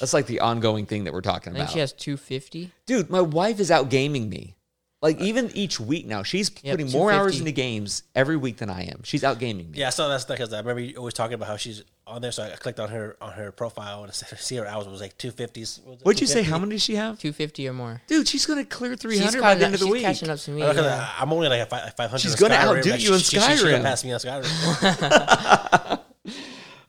[0.00, 1.72] That's like the ongoing thing that we're talking I think about.
[1.72, 2.70] she has 250.
[2.86, 4.54] Dude, my wife is out gaming me.
[5.02, 8.68] Like even each week now, she's Yep, putting more hours into games every week than
[8.70, 9.02] I am.
[9.04, 9.78] She's out gaming me.
[9.78, 12.32] Yeah, I saw that because I remember you always talking about how she's on there.
[12.32, 15.16] So I clicked on her on her profile and I see her hours was like
[15.18, 15.80] two fifties.
[16.02, 16.42] What'd you say?
[16.42, 17.18] How many does she have?
[17.18, 18.02] 250 or more.
[18.06, 20.02] Dude, she's gonna clear three hundred by the end of the she's week.
[20.02, 20.62] catching up to me.
[20.62, 21.08] Because yeah.
[21.18, 22.20] I'm only like at five hundred.
[22.22, 23.70] She's gonna outdo you in She, she, she Skyrim.
[23.72, 26.00] gonna pass me on Skyrim.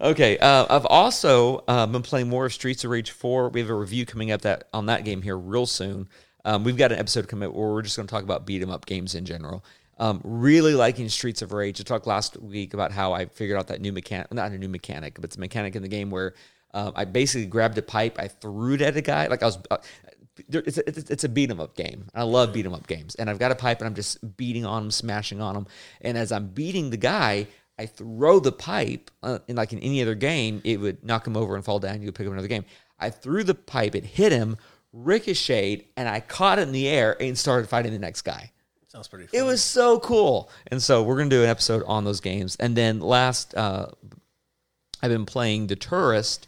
[0.01, 3.49] Okay, uh, I've also uh, been playing more of Streets of Rage 4.
[3.49, 6.07] We have a review coming up that on that game here real soon.
[6.45, 8.61] Um, we've got an episode coming up where we're just going to talk about beat
[8.61, 9.61] 'em up games in general.
[10.00, 11.82] Um, really liking Streets of Rage.
[11.82, 14.70] I talked last week about how I figured out that new mechanic, not a new
[14.70, 16.36] mechanic, but it's a mechanic in the game where
[16.74, 19.58] um, I basically grabbed a pipe, I threw it at a guy, like I was,
[19.70, 19.78] uh,
[20.47, 22.06] it's, a, it's, a beat 'em up game.
[22.14, 24.66] I love beat 'em up games, and I've got a pipe, and I'm just beating
[24.66, 25.68] on him, smashing on him,
[26.02, 27.47] and as I'm beating the guy,
[27.78, 31.36] I throw the pipe, uh, in like in any other game, it would knock him
[31.36, 32.02] over and fall down.
[32.02, 32.66] You pick up another game.
[33.00, 34.58] I threw the pipe, it hit him,
[34.91, 38.52] ricocheted, and I caught it in the air and started fighting the next guy.
[38.89, 39.27] Sounds pretty.
[39.27, 39.39] Fun.
[39.39, 40.49] It was so cool.
[40.67, 42.57] And so we're gonna do an episode on those games.
[42.59, 43.87] And then last, uh,
[45.01, 46.47] I've been playing The Tourist.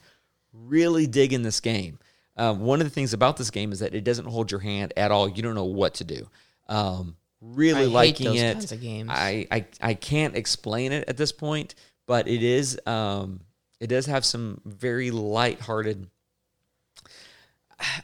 [0.54, 2.00] Really digging this game.
[2.36, 4.92] Um, one of the things about this game is that it doesn't hold your hand
[4.98, 5.30] at all.
[5.30, 6.28] You don't know what to do.
[6.68, 8.54] Um, really I hate liking those it.
[8.54, 9.10] kinds of games.
[9.14, 11.76] I, I I can't explain it at this point,
[12.08, 13.42] but it is um,
[13.80, 16.08] it does have some very light-hearted.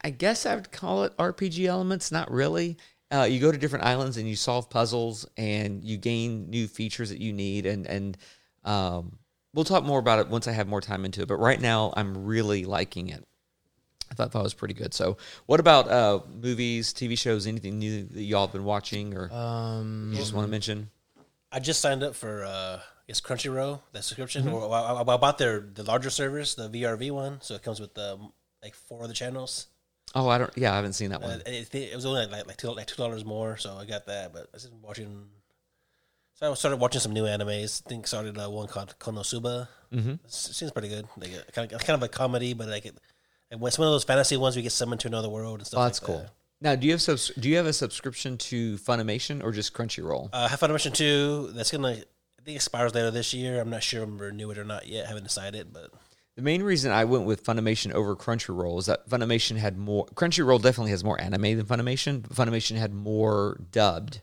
[0.02, 2.10] I guess I would call it RPG elements.
[2.10, 2.76] Not really.
[3.10, 7.08] Uh, you go to different islands and you solve puzzles and you gain new features
[7.08, 8.18] that you need and and
[8.64, 9.18] um,
[9.54, 11.28] we'll talk more about it once I have more time into it.
[11.28, 13.24] But right now, I'm really liking it.
[14.10, 14.94] I thought that was pretty good.
[14.94, 19.32] So, what about uh, movies, TV shows, anything new that y'all have been watching, or
[19.32, 20.90] Um, you just want to mention?
[21.52, 24.44] I just signed up for uh, it's Crunchyroll that subscription.
[24.44, 24.54] Mm-hmm.
[24.54, 27.80] Or I, I, I bought their the larger service, the VRV one, so it comes
[27.80, 28.18] with the
[28.62, 29.66] like four other channels.
[30.14, 30.50] Oh, I don't.
[30.56, 31.42] Yeah, I haven't seen that Uh, one.
[31.46, 34.32] it, it was only like like two like two dollars more, so I got that.
[34.32, 35.26] But I was watching.
[36.34, 37.82] So I started watching some new animes.
[37.84, 39.68] I think started uh, one called Konosuba.
[39.92, 40.14] Mm-hmm.
[40.28, 41.06] seems pretty good.
[41.16, 42.96] Like a, kind of kind of a comedy, but like it,
[43.50, 45.80] it's one of those fantasy ones where you get summoned to another world and stuff.
[45.80, 46.18] Oh, that's like cool.
[46.20, 46.30] That.
[46.60, 50.30] Now, do you have subs- do you have a subscription to Funimation or just Crunchyroll?
[50.32, 51.50] Uh, Have Funimation too.
[51.52, 51.88] That's gonna.
[51.90, 53.60] I think expires later this year.
[53.60, 55.06] I'm not sure I'm renew it or not yet.
[55.06, 55.90] haven't decided, but
[56.38, 60.06] The main reason I went with Funimation over Crunchyroll is that Funimation had more.
[60.14, 64.20] Crunchyroll definitely has more anime than Funimation, but Funimation had more dubbed.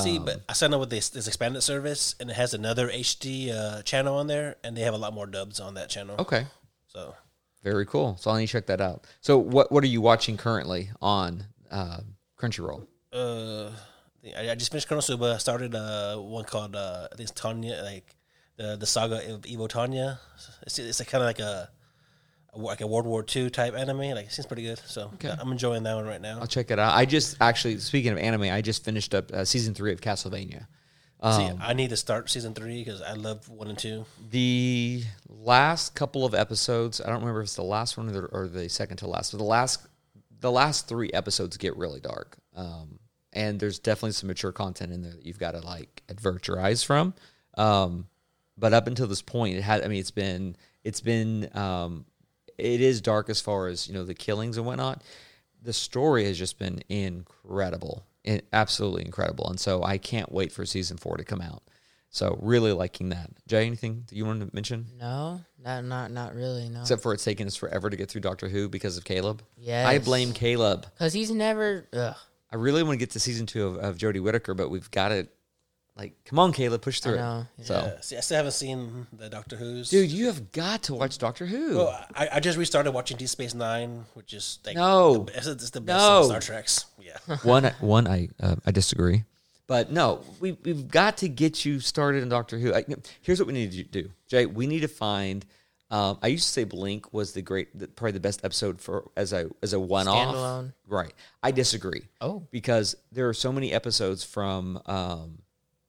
[0.00, 2.88] see, Um, but I signed up with this, this expanded service, and it has another
[2.88, 6.14] HD uh, channel on there, and they have a lot more dubs on that channel.
[6.20, 6.46] Okay,
[6.86, 7.16] So
[7.64, 8.16] very cool.
[8.20, 9.04] So I need to check that out.
[9.20, 12.02] So what what are you watching currently on uh,
[12.38, 12.86] Crunchyroll?
[13.12, 13.70] uh,
[14.38, 15.34] I, I just finished Konosuba.
[15.34, 18.13] I started uh, one called uh, I think it's Tanya, like
[18.56, 20.18] the the saga of Evo Tanya.
[20.62, 21.70] It's it's kind of like a,
[22.54, 23.98] like a World War II type anime.
[23.98, 24.78] Like it seems pretty good.
[24.86, 26.38] So I'm enjoying that one right now.
[26.40, 26.94] I'll check it out.
[26.94, 30.66] I just actually speaking of anime, I just finished up uh, season three of Castlevania.
[31.22, 34.04] See, Um, I need to start season three because I love one and two.
[34.30, 38.26] the last couple of episodes, I don't remember if it's the last one or the,
[38.26, 39.86] or the second to last, but the last
[40.40, 42.36] the last three episodes get really dark.
[42.54, 42.98] Um,
[43.32, 46.60] and there's definitely some mature content in there that you've got to like avert your
[46.60, 47.14] eyes from.
[47.56, 48.06] Um,
[48.56, 49.84] but up until this point, it had.
[49.84, 52.04] I mean, it's been it's been um,
[52.58, 55.02] it is dark as far as you know the killings and whatnot.
[55.62, 60.66] The story has just been incredible, in, absolutely incredible, and so I can't wait for
[60.66, 61.62] season four to come out.
[62.10, 63.30] So really liking that.
[63.48, 64.86] Jay, anything that you wanted to mention?
[64.98, 66.68] no, not not not really.
[66.68, 69.42] No, Except for it's taken us forever to get through Doctor Who because of Caleb.
[69.56, 70.86] Yeah, I blame Caleb.
[70.94, 71.86] because he's never.
[71.92, 72.14] Ugh,
[72.52, 75.08] I really want to get to season two of, of Jodie Whittaker, but we've got
[75.08, 75.26] to
[75.96, 77.66] like, come on, Caleb, push through know, it.
[77.66, 79.90] So, see, I still haven't seen the Doctor Who's.
[79.90, 81.76] dude, you have got to watch Doctor Who.
[81.78, 85.18] Well, I, I just restarted watching Deep Space Nine, which is like No.
[85.18, 86.18] the, best- it's the best No.
[86.20, 86.86] of Star Treks.
[87.00, 89.24] Yeah, one, one, I uh, I disagree,
[89.66, 92.74] but no, we we've got to get you started in Doctor Who.
[92.74, 92.84] I,
[93.22, 94.46] here's what we need to do, Jay.
[94.46, 95.44] We need to find.
[95.90, 99.10] Um, I used to say Blink was the great, the, probably the best episode for
[99.16, 100.34] as a as a one off.
[100.34, 100.72] Standalone.
[100.88, 101.12] Right.
[101.40, 102.02] I disagree.
[102.20, 102.42] Oh.
[102.50, 105.38] because there are so many episodes from um,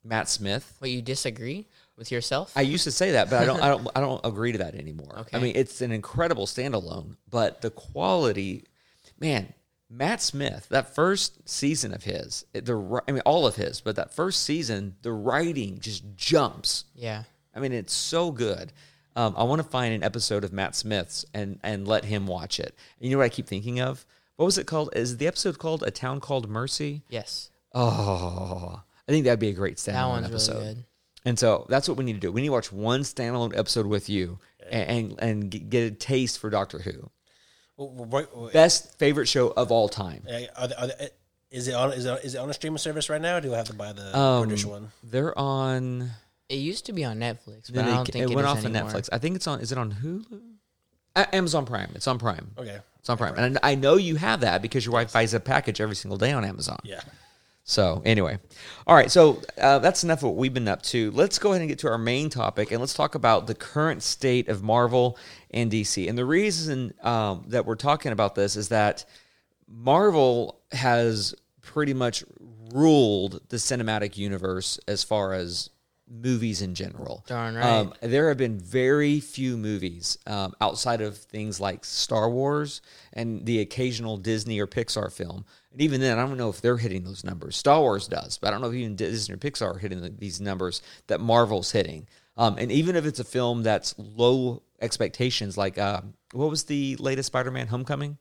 [0.06, 0.78] Matt Smith.
[0.82, 2.54] Wait, you disagree with yourself?
[2.56, 3.62] I used to say that, but I don't.
[3.62, 3.88] I don't.
[3.96, 5.20] I don't agree to that anymore.
[5.20, 5.38] Okay.
[5.38, 8.64] I mean, it's an incredible standalone, but the quality,
[9.20, 9.54] man.
[9.88, 14.12] Matt Smith, that first season of his, the I mean, all of his, but that
[14.14, 16.86] first season, the writing just jumps.
[16.96, 17.24] yeah.
[17.56, 18.74] I mean, it's so good.
[19.16, 22.60] Um, I want to find an episode of Matt Smith's and and let him watch
[22.60, 22.76] it.
[23.00, 24.06] And you know what I keep thinking of?
[24.38, 24.90] What was it called?
[24.96, 27.04] Is the episode called "A Town Called Mercy"?
[27.08, 27.52] Yes.
[27.74, 30.54] Oh, I think that'd be a great standalone That one's episode.
[30.54, 30.84] really good.
[31.26, 32.32] And so that's what we need to do.
[32.32, 34.40] We need to watch one standalone episode with you
[34.70, 35.20] and and,
[35.52, 37.10] and get a taste for Doctor Who.
[37.78, 40.24] Well, well, right- well, Best favorite show of all time.
[40.28, 41.10] are they- are they-
[41.52, 41.94] is it on?
[41.94, 43.38] Is it, is it on a streaming service right now?
[43.38, 44.92] or Do I have to buy the Um, British one?
[45.04, 46.12] They're on.
[46.50, 48.52] It used to be on Netflix, but Then I don't think it it went is
[48.52, 48.72] off of.
[48.72, 49.10] Netflix.
[49.12, 49.62] I think it's on.
[49.62, 50.42] Is it on Hulu?
[51.34, 51.92] Amazon Prime.
[51.96, 52.52] It's on Prime.
[52.58, 52.80] Okay.
[53.00, 55.80] It's on Prime, and I know you have that because your wife buys a package
[55.80, 56.80] every single day on Amazon.
[56.84, 57.02] Yeah.
[57.68, 58.38] So anyway,
[58.86, 59.10] all right.
[59.10, 61.10] So uh, that's enough of what we've been up to.
[61.12, 64.04] Let's go ahead and get to our main topic, and let's talk about the current
[64.04, 65.18] state of Marvel
[65.50, 66.08] and DC.
[66.08, 69.06] And the reason um, that we're talking about this is that
[69.68, 72.24] Marvel has pretty much
[72.72, 75.72] ruled the cinematic universe as far as
[76.08, 77.24] movies in general.
[77.28, 77.66] Darn right.
[77.66, 82.82] Um, there have been very few movies um, outside of things like Star Wars
[83.14, 85.46] and the occasional Disney or Pixar film.
[85.76, 87.58] And even then, I don't know if they're hitting those numbers.
[87.58, 90.08] Star Wars does, but I don't know if even Disney or Pixar are hitting the,
[90.08, 92.08] these numbers that Marvel's hitting.
[92.38, 96.00] Um, and even if it's a film that's low expectations, like uh,
[96.32, 98.18] what was the latest Spider-Man: Homecoming?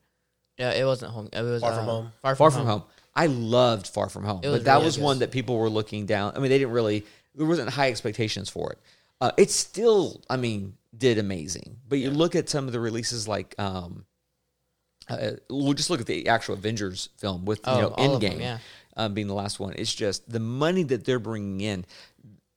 [0.59, 1.28] Yeah, it wasn't home.
[1.32, 2.12] It was Far From um, Home.
[2.22, 2.82] Far from, Far From Home.
[3.14, 5.05] I loved Far From Home, but that really was good.
[5.05, 6.32] one that people were looking down.
[6.34, 7.07] I mean, they didn't really.
[7.36, 8.78] There wasn't high expectations for it.
[9.20, 11.76] Uh, it still, I mean, did amazing.
[11.88, 14.07] But you look at some of the releases, like um,
[15.09, 18.20] uh, we'll just look at the actual Avengers film with you Oh, know all of
[18.20, 18.59] them, Endgame yeah.
[18.96, 19.74] um, being the last one.
[19.76, 21.84] It's just the money that they're bringing in.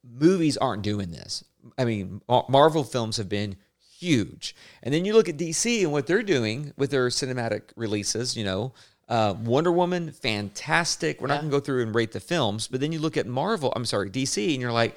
[0.03, 1.43] Movies aren't doing this.
[1.77, 3.57] I mean, Marvel films have been
[3.97, 4.55] huge.
[4.83, 8.45] And then you look at DC and what they're doing with their cinematic releases, you
[8.45, 8.73] know,
[9.09, 11.19] uh, Wonder Woman, fantastic.
[11.21, 13.25] We're not going to go through and rate the films, but then you look at
[13.25, 14.95] Marvel, I'm sorry, DC, and you're like,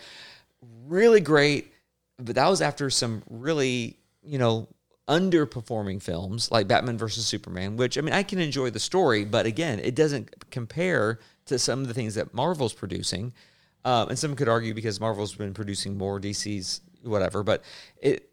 [0.86, 1.72] really great.
[2.18, 4.68] But that was after some really, you know,
[5.11, 9.44] underperforming films like Batman versus Superman, which I mean, I can enjoy the story, but
[9.44, 13.34] again, it doesn't compare to some of the things that Marvel's producing.
[13.84, 17.64] Um, and some could argue because Marvel's been producing more DC's whatever, but
[18.00, 18.30] it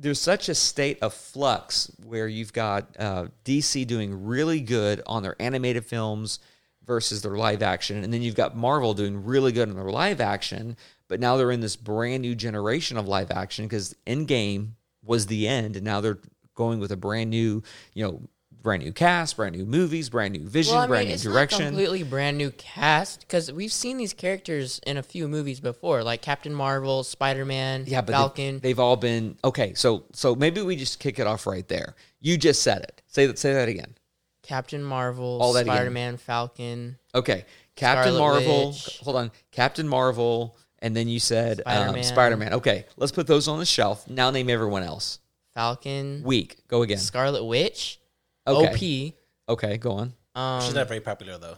[0.00, 5.24] there's such a state of flux where you've got uh, DC doing really good on
[5.24, 6.38] their animated films
[6.86, 10.20] versus their live action, and then you've got Marvel doing really good on their live
[10.20, 10.76] action,
[11.08, 14.72] but now they're in this brand new generation of live action because Endgame
[15.08, 16.18] was the end, and now they're
[16.54, 17.62] going with a brand new,
[17.94, 18.20] you know,
[18.62, 21.66] brand new cast, brand new movies, brand new vision, Well, I brand new direction.
[21.66, 26.20] completely brand new cast because we've seen these characters in a few movies before, like
[26.22, 28.54] Captain Marvel, Spider Man, Yeah, but Falcon.
[28.56, 29.74] They've, they've all been okay.
[29.74, 31.94] So so maybe we just kick it off right there.
[32.20, 33.00] You just said it.
[33.06, 33.38] Say that.
[33.38, 33.94] Say that again.
[34.42, 35.66] Captain Marvel, All that.
[35.66, 36.98] Spider Man, Falcon.
[37.14, 37.44] Okay,
[37.76, 38.68] Captain Scarlet Marvel.
[38.70, 38.98] Witch.
[39.04, 42.04] Hold on, Captain Marvel, and then you said Spider-Man.
[42.04, 42.52] Spider Man.
[42.54, 44.08] Okay, let's put those on the shelf.
[44.08, 45.18] Now name everyone else.
[45.54, 46.56] Falcon, Weak.
[46.68, 46.98] Go again.
[46.98, 47.98] Scarlet Witch,
[48.46, 49.14] Okay.
[49.48, 50.12] Okay, go on.
[50.34, 51.56] Um, She's not very popular though.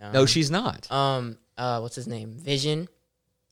[0.00, 0.90] no, No, she's not.
[0.90, 2.32] um, uh, what's his name?
[2.32, 2.88] Vision.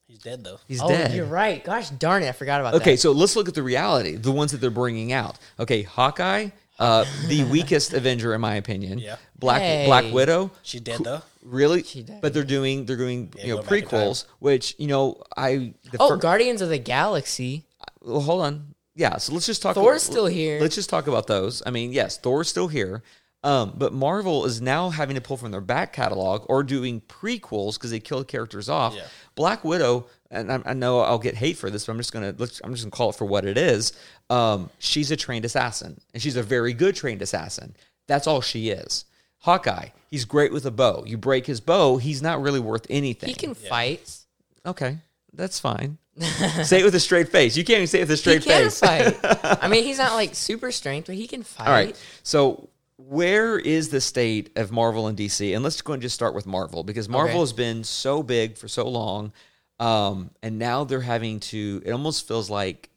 [0.07, 0.59] He's dead though.
[0.69, 1.15] He's oh, dead.
[1.15, 1.63] you're right.
[1.65, 2.91] Gosh darn it, I forgot about Okay, that.
[2.91, 4.17] Okay, so let's look at the reality.
[4.17, 5.39] The ones that they're bringing out.
[5.59, 6.49] Okay, Hawkeye,
[6.79, 8.99] uh, the weakest Avenger in my opinion.
[8.99, 9.17] Yeah.
[9.39, 9.87] Black Hey.
[9.87, 10.51] Black Widow.
[10.63, 11.23] She's dead though.
[11.45, 11.83] Really?
[11.83, 12.21] She died.
[12.23, 15.23] But they're doing they're doing Yeah, you know going back in prequels, which you know
[15.37, 15.75] I.
[15.93, 17.67] The Oh, fir- Guardians of the Galaxy.
[18.03, 18.75] well, hold on.
[18.97, 19.75] Yeah, so let's just talk.
[19.75, 20.61] Thor's still here.
[20.61, 21.63] Let's just talk about those.
[21.67, 23.03] I mean, yes, Thor's still here.
[23.43, 27.75] Um, but Marvel is now having to pull from their back catalog or doing prequels
[27.75, 28.95] because they killed characters off.
[28.95, 29.03] Yeah.
[29.35, 32.35] Black Widow, and I, I know I'll get hate for this, but I'm just gonna
[32.39, 33.93] let's, I'm just gonna call it for what it is.
[34.31, 37.77] Um, she's a trained assassin, and she's a very good trained assassin.
[38.07, 39.05] That's all she is.
[39.45, 41.05] Hawkeye, he's great with a bow.
[41.07, 43.29] You break his bow, he's not really worth anything.
[43.29, 44.19] He can fight.
[44.65, 44.99] Okay,
[45.35, 45.99] that's fine.
[46.63, 47.57] say it with a straight face.
[47.57, 49.21] You can't even say it with a straight He straight can face.
[49.21, 49.59] fight.
[49.63, 51.67] I mean, he's not like super strength, but he can fight.
[51.69, 51.97] All right.
[52.23, 55.55] So where is the state of Marvel and DC?
[55.55, 57.41] And let's go and just start with Marvel because Marvel Okay.
[57.41, 59.33] has been so big for so long,
[59.81, 61.83] um, and now they're having to.
[61.85, 62.89] It almost feels like,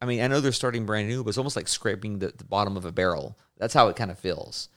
[0.00, 2.44] I mean, I know they're starting brand new, but it's almost like scraping the, the
[2.44, 3.36] bottom of a barrel.
[3.58, 4.68] That's how it kind of feels.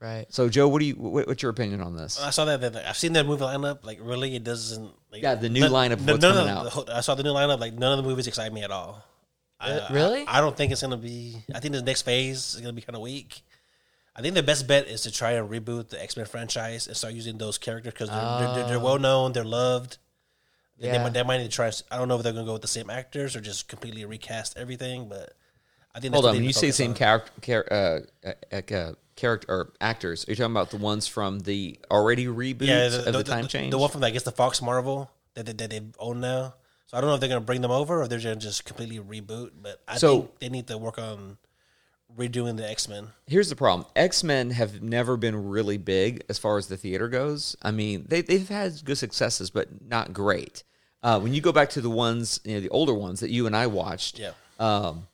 [0.00, 0.24] Right.
[0.30, 0.94] So, Joe, what do you?
[0.94, 2.18] What, what's your opinion on this?
[2.20, 2.88] I saw that, that.
[2.88, 3.84] I've seen that movie lineup.
[3.84, 4.90] Like, really, it doesn't.
[5.12, 6.64] Like, Yeah, the new none- lineup of none- what's none coming the- out.
[6.64, 7.60] the whole- I saw the new lineup.
[7.60, 9.04] Like, none of the movies excite me at all.
[9.60, 10.24] I- really?
[10.26, 11.36] I, I don't think it's gonna be.
[11.54, 13.42] I think the next phase is gonna be kind of weak.
[14.16, 16.96] I think the best bet is to try and reboot the X Men franchise and
[16.96, 19.98] start using those characters because they're, they're, they're, they're well known, they're loved.
[20.78, 21.02] They- They, Yeah.
[21.02, 21.70] might, they might need to try.
[21.90, 24.56] I don't know if they're gonna go with the same actors or just completely recast
[24.56, 25.34] everything, but
[25.94, 26.14] I think.
[26.14, 26.36] Hold that's what on.
[26.36, 26.96] When you say focus same on.
[26.96, 31.40] character, char- uh, uh, uh, character or actors, are you talking about the ones from
[31.40, 33.70] the already reboots yeah, of the, time change?
[33.70, 36.54] The one from I guess the Fox Marvel that they, that they own now.
[36.86, 38.98] So I don't know if they're gonna bring them over or they're gonna just completely
[38.98, 39.50] reboot.
[39.62, 41.38] But I So- think they need to work on
[42.16, 43.08] redoing the X Men.
[43.26, 47.08] Here's the problem: X Men have never been really big as far as the theater
[47.08, 47.54] goes.
[47.62, 50.64] I mean, they they've had good successes, but not great.
[51.02, 53.46] Uh, when you go back to the ones, you know, the older ones that you
[53.46, 54.32] and I watched, Yeah.
[54.58, 55.06] um,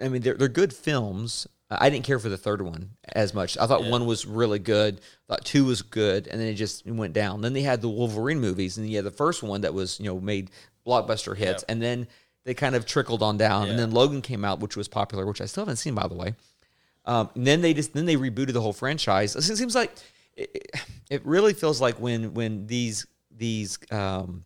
[0.00, 1.46] I mean, they're they're good films.
[1.70, 3.56] I didn't care for the third one as much.
[3.56, 5.00] I thought one was really good.
[5.28, 7.42] Thought two was good, and then it just went down.
[7.42, 10.20] Then they had the Wolverine movies, and yeah, the first one that was you know
[10.20, 10.50] made
[10.86, 12.08] blockbuster hits, and then
[12.44, 13.68] they kind of trickled on down.
[13.68, 16.14] And then Logan came out, which was popular, which I still haven't seen by the
[16.14, 16.34] way.
[17.04, 19.36] Um, and then they just then they rebooted the whole franchise.
[19.36, 19.92] It seems like
[20.36, 20.70] it,
[21.08, 24.44] it really feels like when when these these um,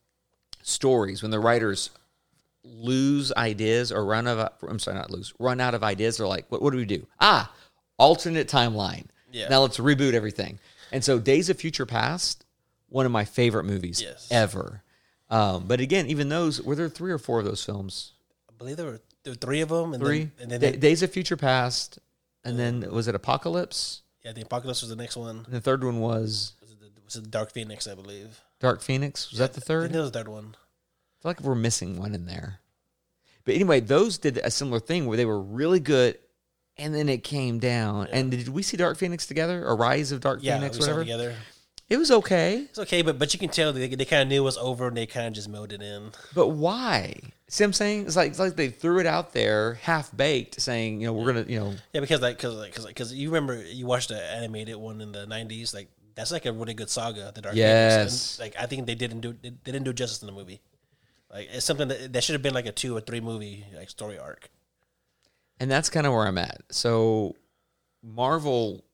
[0.62, 1.90] stories when the writers
[2.64, 6.26] lose ideas or run out of I'm sorry not lose run out of ideas they're
[6.26, 7.52] like what, what do we do ah
[7.98, 9.48] alternate timeline Yeah.
[9.48, 10.58] now let's reboot everything
[10.90, 12.44] and so Days of Future Past
[12.88, 14.28] one of my favorite movies Yes.
[14.30, 14.82] ever
[15.30, 18.12] um, but again even those were there three or four of those films
[18.48, 20.76] I believe there were there were three of them, and three then and then they-
[20.76, 21.98] Days of Future Past
[22.44, 25.42] and then was it Apocalypse yeah, the Apocalypse was the next one.
[25.44, 27.86] and the third one was Was it, the, was it Dark Phoenix?
[27.86, 28.40] I believe.
[28.58, 30.56] Dark Phoenix was that the I third think that was the third one.
[31.24, 32.60] Feel like we're missing one in there.
[33.46, 36.18] But anyway, those did a similar thing where they were really good
[36.76, 38.08] and then it came down.
[38.12, 39.66] And did we see Dark Phoenix together?
[39.66, 41.04] Or Rise of Dark Yeah, Phoenix, we saw whatever?
[41.04, 41.34] together.
[41.88, 42.66] It was okay.
[42.68, 44.88] It's okay, but but you can tell they, they kind of knew it was over,
[44.88, 46.10] and they kind of just mowed it in.
[46.34, 47.14] But why?
[47.48, 48.06] See what I'm saying?
[48.06, 51.32] It's like, it's like they threw it out there half baked, saying, you know, we're
[51.34, 54.22] to, you know, Yeah, because like because like because because you remember you watched the
[54.22, 57.32] animated one in the '90s, like that's like a really good saga.
[57.34, 57.94] The Dark Yes.
[57.96, 58.38] Phoenix.
[58.38, 60.60] And, like I think they didn't do they didn't do justice in the movie.
[61.34, 63.90] Like it's something that that should have been like a two or three movie like
[63.90, 64.48] story arc.
[65.60, 66.62] And that's kind of where I'm at.
[66.70, 67.34] So
[68.02, 68.84] Marvel,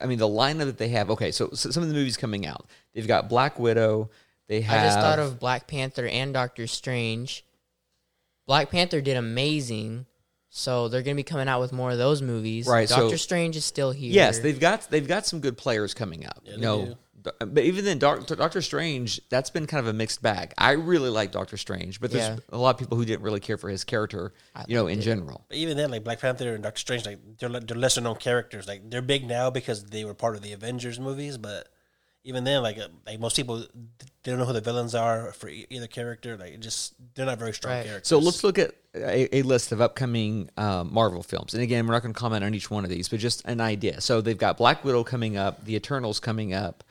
[0.00, 1.10] I mean, the lineup that they have.
[1.10, 4.10] Okay, so, so some of the movies coming out, they've got Black Widow.
[4.48, 4.80] They have.
[4.80, 7.44] I just thought of Black Panther and Doctor Strange.
[8.46, 10.06] Black Panther did amazing,
[10.48, 12.66] so they're gonna be coming out with more of those movies.
[12.66, 14.12] Right, so- Doctor Strange is still here.
[14.12, 16.40] Yes, they've got they've got some good players coming up.
[16.44, 16.96] Yeah, you know, do.
[17.22, 20.52] But even then, Doc- Doctor Strange, that's been kind of a mixed bag.
[20.58, 22.36] I really like Doctor Strange, but there's Yeah.
[22.50, 24.32] a lot of people who didn't really care for his character.
[24.54, 25.02] I You know, in it.
[25.02, 25.44] general.
[25.48, 28.66] But even then, like Black Panther and Doctor Strange, like they're they're lesser known characters.
[28.66, 31.38] Like they're big now because they were part of the Avengers movies.
[31.38, 31.68] But
[32.24, 33.58] even then, like uh, like most people,
[34.22, 36.36] they don't know who the villains are for e- either character.
[36.36, 37.84] Like it just they're not very strong Right.
[37.86, 38.08] characters.
[38.08, 41.54] So let's look at a, a list of upcoming um, Marvel films.
[41.54, 43.60] And again, we're not going to comment on each one of these, but just an
[43.60, 44.00] idea.
[44.00, 46.84] So they've got Black Widow coming up, The Eternals coming up,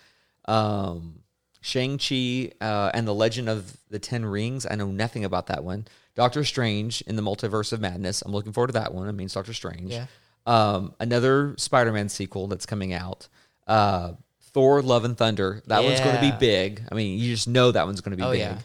[0.45, 1.19] um,
[1.61, 4.65] Shang Chi uh, and the Legend of the Ten Rings.
[4.69, 5.85] I know nothing about that one.
[6.15, 8.21] Doctor Strange in the Multiverse of Madness.
[8.21, 9.07] I'm looking forward to that one.
[9.07, 9.91] I mean, it's Doctor Strange.
[9.91, 10.07] Yeah.
[10.45, 13.27] Um, another Spider-Man sequel that's coming out.
[13.67, 14.13] Uh,
[14.53, 15.61] Thor: Love and Thunder.
[15.67, 16.37] That one's going to be Yeah.
[16.37, 16.81] big.
[16.91, 18.39] I mean, you just know that one's going to be Oh, big.
[18.41, 18.57] yeah.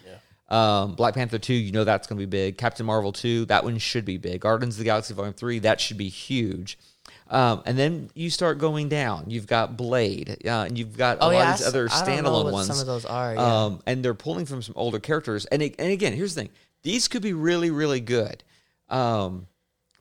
[0.48, 2.56] Um, Black Panther 2, you know that's going to be big.
[2.56, 4.40] Captain Marvel 2, that one should be big.
[4.42, 6.78] Guardians of the Galaxy Volume 3, that should be huge.
[7.28, 9.24] Um, and then you start going down.
[9.30, 11.86] You've got Blade, uh, and you've got a Oh lot yeah, of these I other
[11.86, 12.66] s- I don't know standalone what ones.
[12.68, 13.34] Some of those are.
[13.34, 13.64] Yeah.
[13.64, 15.44] Um, and they're pulling from some older characters.
[15.46, 16.50] And, it, and again, here's the thing
[16.82, 18.44] these could be really, really good.
[18.88, 19.48] Um,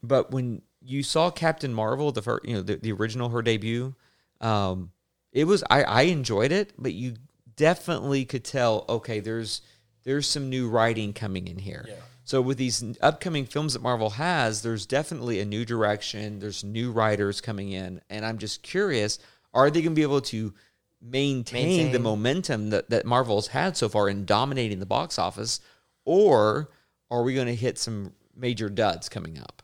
[0.03, 3.95] but when you saw Captain Marvel, the first, you know, the, the original, her debut,
[4.39, 4.91] um,
[5.31, 7.15] it was, I, I enjoyed it, but you
[7.55, 9.61] definitely could tell, okay, there's,
[10.03, 11.85] there's some new writing coming in here.
[11.87, 11.95] Yeah.
[12.25, 16.39] So with these upcoming films that Marvel has, there's definitely a new direction.
[16.39, 19.19] There's new writers coming in, and I'm just curious:
[19.53, 20.53] are they going to be able to
[20.99, 25.61] maintain, the momentum that that Marvel's had so far in dominating the box office,
[26.03, 26.71] or
[27.11, 29.61] are we going to hit some major duds coming up?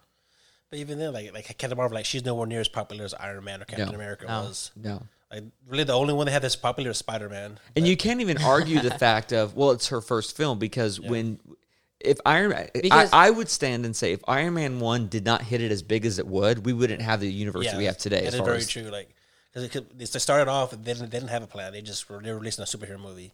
[0.70, 3.44] But even then, like like Captain Marvel, like she's nowhere near as popular as Iron
[3.44, 3.96] Man or Captain No.
[3.96, 4.42] America No.
[4.44, 4.72] was.
[4.76, 5.02] No.
[5.32, 7.58] Like really, the only one that had this popular is Spider Man.
[7.76, 11.40] And you can't even argue the fact of well, it's her first film because when
[12.04, 15.26] if Iron Man, Because- I, I would stand and say if Iron Man one did
[15.26, 17.86] not hit it as big as it would, we wouldn't have the universe that we
[17.86, 18.22] have today.
[18.22, 18.84] That As far very as, true.
[18.84, 19.14] Like
[19.52, 21.74] because it could, they started off, they didn't, they didn't have a plan.
[21.74, 23.34] They just were they were releasing a superhero movie,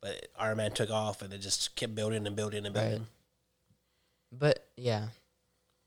[0.00, 3.00] but Iron Man took off and it just kept building and building and building.
[3.00, 3.08] Right.
[4.32, 5.08] but yeah,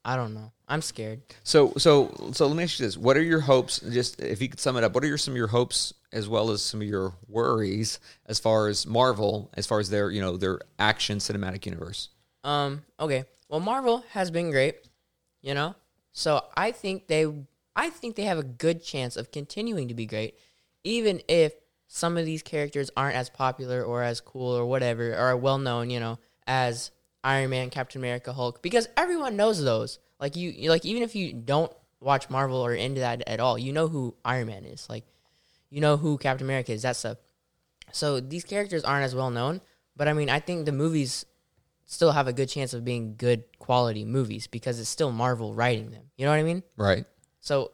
[0.03, 0.51] I don't know.
[0.67, 1.21] I'm scared.
[1.43, 3.79] So so so let me ask you this: What are your hopes?
[3.79, 6.27] Just if you could sum it up, what are your some of your hopes as
[6.27, 10.21] well as some of your worries as far as Marvel, as far as their you
[10.21, 12.09] know their action cinematic universe?
[12.43, 12.83] Um.
[12.99, 13.25] Okay.
[13.49, 14.75] Well, Marvel has been great,
[15.41, 15.75] you know.
[16.11, 17.25] So I think they,
[17.75, 20.35] I think they have a good chance of continuing to be great,
[20.83, 21.53] even if
[21.87, 25.89] some of these characters aren't as popular or as cool or whatever or well known,
[25.89, 26.91] you know, as
[27.23, 29.99] Iron Man, Captain America, Hulk, because everyone knows those.
[30.19, 33.73] Like you, like even if you don't watch Marvel or into that at all, you
[33.73, 34.87] know who Iron Man is.
[34.89, 35.05] Like,
[35.69, 36.81] you know who Captain America is.
[36.83, 37.17] That stuff.
[37.91, 39.61] So these characters aren't as well known,
[39.95, 41.25] but I mean, I think the movies
[41.85, 45.89] still have a good chance of being good quality movies because it's still Marvel writing
[45.89, 46.03] them.
[46.17, 46.61] You know what I mean?
[46.77, 47.05] Right.
[47.39, 47.71] So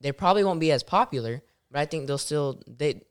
[0.00, 3.02] they probably won't be as popular, but I think they'll still they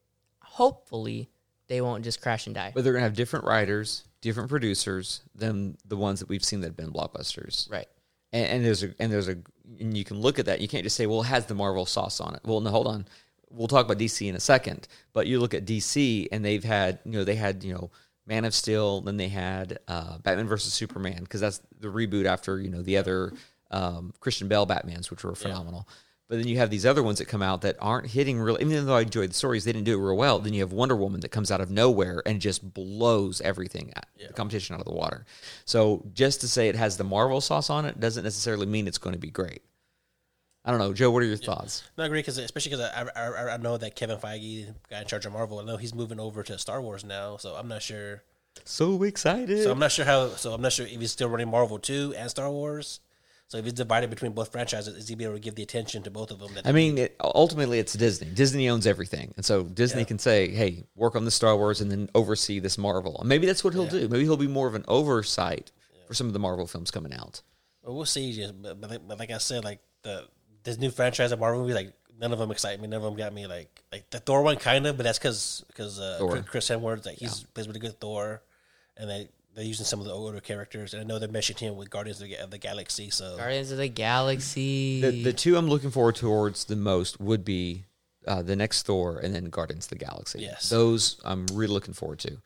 [0.42, 1.30] hopefully
[1.68, 2.72] they won't just crash and die.
[2.74, 6.68] But they're gonna have different writers, different producers than the ones that we've seen that
[6.68, 7.70] have been blockbusters.
[7.70, 7.88] Right.
[8.32, 9.38] And, and there's a and there's a
[9.80, 10.62] and you can look at that.
[10.62, 12.42] You can't just say, well, it has the Marvel sauce on it.
[12.46, 13.06] Well, no, hold on.
[13.50, 14.88] We'll talk about DC in a second.
[15.14, 17.92] But you look at DC, and they've had you know they had you know
[18.26, 22.60] Man of Steel, then they had uh, Batman versus Superman because that's the reboot after
[22.60, 23.34] you know the other
[23.72, 25.88] um, Christian Bale Batmans, which were phenomenal.
[26.30, 28.62] But then you have these other ones that come out that aren't hitting really.
[28.62, 30.40] Even though I enjoyed the stories, they didn't do it real well.
[30.40, 33.94] Then you have Wonder Woman that comes out of nowhere and just blows everything,
[34.28, 35.26] the competition out of the water.
[35.64, 38.98] So just to say it has the Marvel sauce on it doesn't necessarily mean it's
[38.98, 39.62] going to be great.
[40.68, 41.10] I don't know, Joe.
[41.12, 41.90] What are your thoughts?
[41.98, 45.08] No, I agree because especially because I, I I know that Kevin Feige, guy in
[45.08, 47.82] charge of Marvel, I know he's moving over to Star Wars now, so I'm not
[47.82, 48.22] sure.
[48.66, 49.64] So excited!
[49.64, 50.28] So I'm not sure how.
[50.32, 53.00] So I'm not sure if he's still running Marvel too and Star Wars.
[53.48, 56.04] So if he's divided between both franchises, is he be able to give the attention
[56.04, 56.54] to both of them?
[56.54, 58.28] That I mean, it, ultimately, it's Disney.
[58.28, 61.90] Disney owns everything, and so Disney can say, "Hey, work on the Star Wars, and
[61.90, 64.10] then oversee this Marvel." And maybe that's what he'll do.
[64.10, 65.72] Maybe he'll be more of an oversight
[66.08, 67.42] for some of the Marvel films coming out.
[67.84, 68.46] Well, we'll see.
[68.62, 70.28] But, but like I said, like the
[70.68, 72.88] this new franchise of Marvel movies, like none of them excite me.
[72.88, 75.64] None of them got me like like the Thor one, kind of, but that's because
[75.68, 78.42] because uh, Chris- Chris Hemsworth, like he's plays with a good Thor,
[78.98, 81.78] and they they're using some of the older characters, and I know they're meshing him
[81.78, 83.10] with Guardians of the, of the Galaxy.
[83.10, 85.02] So Guardians of the Galaxy.
[85.02, 87.86] The the two I'm looking forward towards the most would be
[88.28, 90.42] uh, the next Thor and then Guardians of the Galaxy.
[90.42, 90.70] Yes.
[90.70, 92.38] those I'm really looking forward to.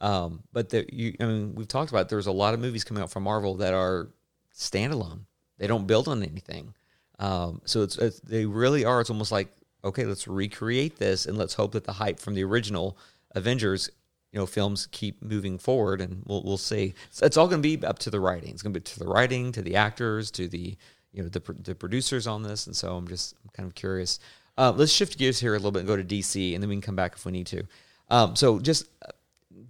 [0.00, 2.84] Um, but the, you, I mean, we've talked about it, there's a lot of movies
[2.84, 4.08] coming out from Marvel that are
[4.56, 5.26] standalone.
[5.58, 6.74] They don't build on anything.
[7.20, 9.00] Um, so it's, it's they really are.
[9.00, 9.48] It's almost like
[9.84, 12.98] okay, let's recreate this and let's hope that the hype from the original
[13.34, 13.90] Avengers,
[14.32, 16.94] you know, films keep moving forward, and we'll we'll see.
[17.08, 18.50] It's, it's all going to be up to the writing.
[18.50, 20.76] It's going to be to the writing, to the actors, to the
[21.12, 24.18] you know the the producers on this, and so I'm just I'm kind of curious.
[24.58, 26.74] Uh, let's shift gears here a little bit and go to DC, and then we
[26.74, 27.62] can come back if we need to.
[28.08, 29.10] Um, so just uh,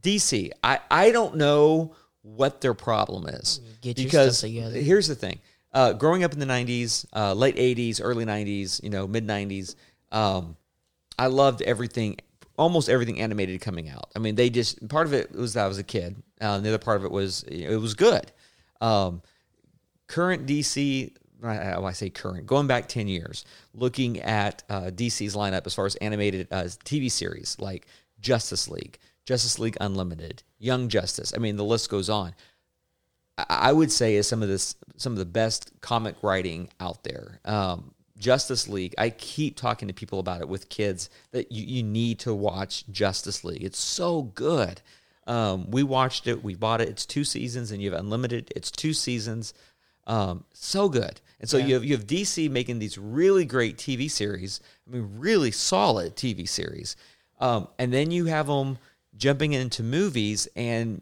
[0.03, 5.41] DC, I I don't know what their problem is Get because here's the thing.
[5.73, 9.77] Uh, growing up in the 90s, uh, late 80s, early 90s, you know, mid 90s,
[10.11, 10.57] um,
[11.19, 12.17] I loved everything,
[12.57, 14.11] almost everything animated coming out.
[14.17, 16.17] I mean, they just, part of it was that I was a kid.
[16.41, 18.33] Uh, the other part of it was, it was good.
[18.81, 19.23] Um,
[20.09, 21.13] current DC,
[21.45, 25.95] I say current, going back 10 years, looking at uh, DC's lineup as far as
[25.97, 27.87] animated uh, TV series like
[28.21, 31.33] Justice League, Justice League Unlimited, Young Justice.
[31.35, 32.35] I mean, the list goes on.
[33.49, 37.41] I- would say is some of this some of the best comic writing out there.
[37.45, 38.95] Um, Justice League.
[38.99, 42.87] I keep talking to people about it with kids that you, you need to watch
[42.91, 43.65] Justice League.
[43.65, 44.83] It's so good.
[45.27, 46.45] Um, we watched it.
[46.45, 46.89] We bought it.
[46.89, 48.53] It's two seasons, and you have unlimited.
[48.55, 49.55] It's two seasons.
[50.07, 51.21] Um, so good.
[51.41, 54.61] And so you have you have DC making these really great TV series.
[54.87, 56.97] I mean, really solid TV series.
[57.39, 58.79] Um, and then you have them
[59.17, 61.01] jumping into movies and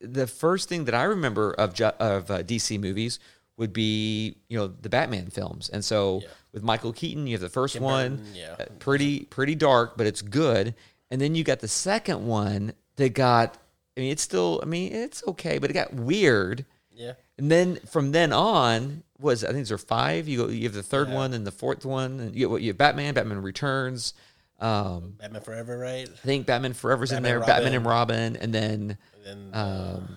[0.00, 3.18] the first thing that I remember of Ju- of uh, DC movies
[3.56, 6.22] would be you know the Batman films, and so
[6.52, 8.56] with Michael Keaton, you have the first one, Burton, yeah.
[8.60, 10.74] uh, pretty pretty dark, but it's good,
[11.10, 13.56] and then you got the second one that got,
[13.96, 17.12] I mean, it's still, I mean, it's okay, but it got weird, Yeah.
[17.38, 20.28] and then from then on was I think there are five.
[20.28, 22.78] You go, you have the third one and the fourth one, and you, you have
[22.78, 24.12] Batman, Batman Returns.
[24.58, 26.08] Um, Batman Forever, right?
[26.10, 27.54] I think Batman Forever's in there, Robin.
[27.54, 30.16] Batman and Robin, and then And then um,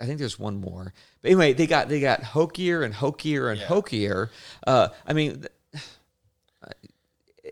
[0.00, 0.92] I think there's one more.
[1.22, 3.66] But anyway, they got they got hokier and hokier and Yeah.
[3.66, 4.30] hokier.
[4.66, 5.44] Uh, I mean,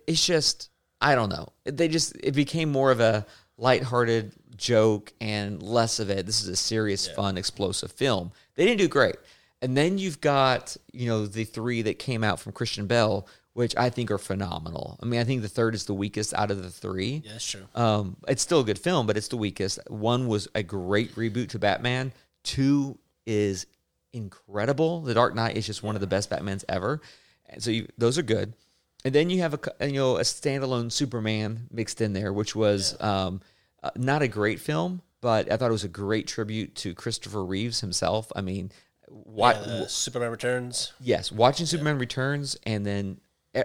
[0.06, 0.70] it's just
[1.00, 1.48] I don't know.
[1.64, 3.26] They just it became more of a
[3.58, 6.26] lighthearted joke and less of it.
[6.26, 8.32] This is a serious, fun, explosive film.
[8.54, 9.16] They didn't do great.
[9.60, 13.76] And then you've got you know the three that came out from Christian Bale, which
[13.76, 14.98] I think are phenomenal.
[15.02, 17.22] I mean, I think the third is the weakest out of the three.
[17.24, 17.66] yeah, that's true.
[17.74, 19.78] Um, it's still a good film, but it's the weakest.
[19.88, 22.12] One was a great reboot to Batman.
[22.44, 23.66] Two is
[24.12, 25.02] incredible.
[25.02, 27.00] The Dark Knight is just one of the best Batmans ever.
[27.48, 28.54] And so you, those are good.
[29.04, 33.00] And then you have a you know a standalone Superman mixed in there, which was
[33.00, 33.40] um,
[33.82, 37.44] uh, not a great film, but I thought it was a great tribute to Christopher
[37.44, 38.30] Reeves himself.
[38.36, 38.70] I mean,
[39.08, 39.60] what?
[39.66, 40.92] Yeah, Superman Returns.
[41.00, 43.20] Yes, watching Superman Returns and then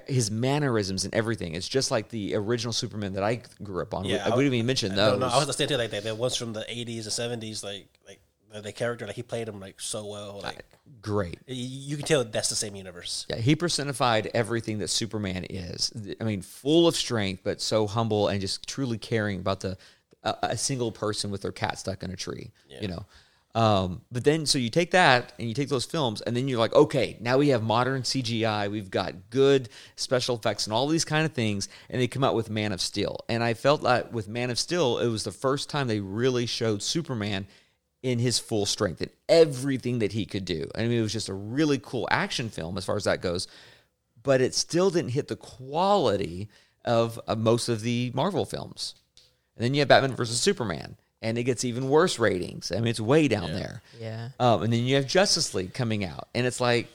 [0.05, 1.55] his mannerisms and everything.
[1.55, 4.05] It's just like the original Superman that I grew up on.
[4.05, 5.19] Yeah, I I- wouldn't even mention No, those.
[5.21, 6.03] no, I was gonna say too, like that.
[6.03, 8.19] The ones from the '80s and '70s, like like
[8.51, 10.41] the, the character, like he played him like so well.
[10.43, 10.65] Like
[11.01, 11.39] Great.
[11.47, 13.25] you can tell that's the same universe.
[13.29, 15.91] Yeah, he personified everything that Superman is.
[16.19, 19.77] I mean, full of strength, but so humble and just truly caring about the
[20.23, 22.51] a, a single person with their cat stuck in a tree.
[22.81, 23.05] You know.
[23.55, 26.59] Um, but then, so you take that and you take those films, and then you're
[26.59, 31.05] like, okay, now we have modern CGI, we've got good special effects and all these
[31.05, 33.19] kind of things, and they come out with Man of Steel.
[33.27, 36.45] And I felt like with Man of Steel, it was the first time they really
[36.45, 37.47] showed Superman
[38.03, 40.69] in his full strength and everything that he could do.
[40.75, 43.47] I mean, it was just a really cool action film as far as that goes,
[44.21, 46.47] but it still didn't hit the quality
[46.85, 48.95] of uh, most of the Marvel films.
[49.55, 52.71] And then you have Batman versus Superman, and it gets even worse ratings.
[52.71, 53.81] I mean, it's way down there.
[53.99, 54.29] Yeah.
[54.39, 56.87] Um, and then you have Justice League coming out, and it's like,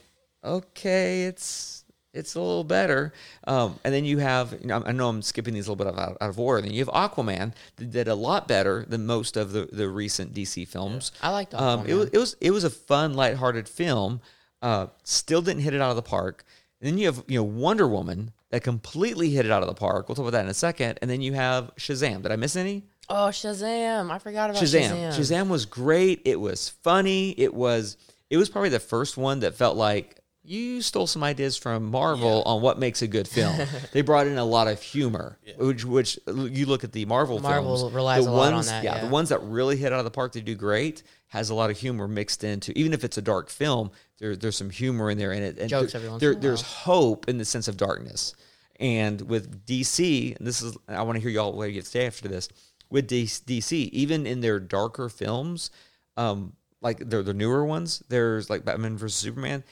[0.43, 3.11] okay, it's it's a little better.
[3.47, 5.99] Um, and then you have, you know, I know I'm skipping these a little bit
[5.99, 6.61] out, out of order.
[6.61, 10.31] Then you have Aquaman that did a lot better than most of the, the recent
[10.33, 11.11] DC films.
[11.23, 14.21] I liked Um, it was it was it was a fun, lighthearted film.
[14.61, 16.45] Uh, still didn't hit it out of the park.
[16.79, 19.73] And then you have you know Wonder Woman that completely hit it out of the
[19.73, 20.07] park.
[20.07, 20.99] We'll talk about that in a second.
[21.01, 22.21] And then you have Shazam.
[22.21, 22.83] Did I miss any?
[23.09, 24.09] Oh, Shazam!
[24.11, 24.89] I forgot about Shazam.
[24.91, 25.09] Shazam.
[25.19, 25.47] Shazam.
[25.49, 26.21] was great.
[26.25, 27.31] It was funny.
[27.37, 27.97] It was
[28.29, 32.43] it was probably the first one that felt like you stole some ideas from Marvel
[32.43, 33.55] on what makes a good film.
[33.93, 37.77] they brought in a lot of humor, which which you look at the Marvel, Marvel
[37.77, 37.93] films.
[37.93, 39.05] relies the a lot on ones, that, Yeah, yeah.
[39.05, 41.03] the ones that really hit out of the park, they do great.
[41.27, 43.91] Has a lot of humor mixed into, even if it's a dark film.
[44.19, 46.61] There, there's some humor in there, and it and Jokes there- every once there- There's
[46.61, 46.71] while.
[47.01, 48.35] hope in the sense of darkness.
[48.79, 52.27] And with DC, and this is I want to hear y'all where you stay after
[52.27, 52.49] this.
[52.93, 55.71] With DC, even in their darker films,
[56.15, 59.63] um, like the the newer ones, there's like Batman versus Superman.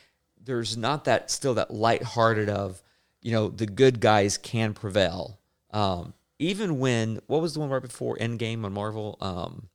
[0.44, 2.82] There's not that still that lighthearted of,
[3.22, 5.40] you know, the good guys can prevail.
[5.70, 9.18] Um, even when what was the one right before Endgame on Marvel?
[9.22, 9.70] Um,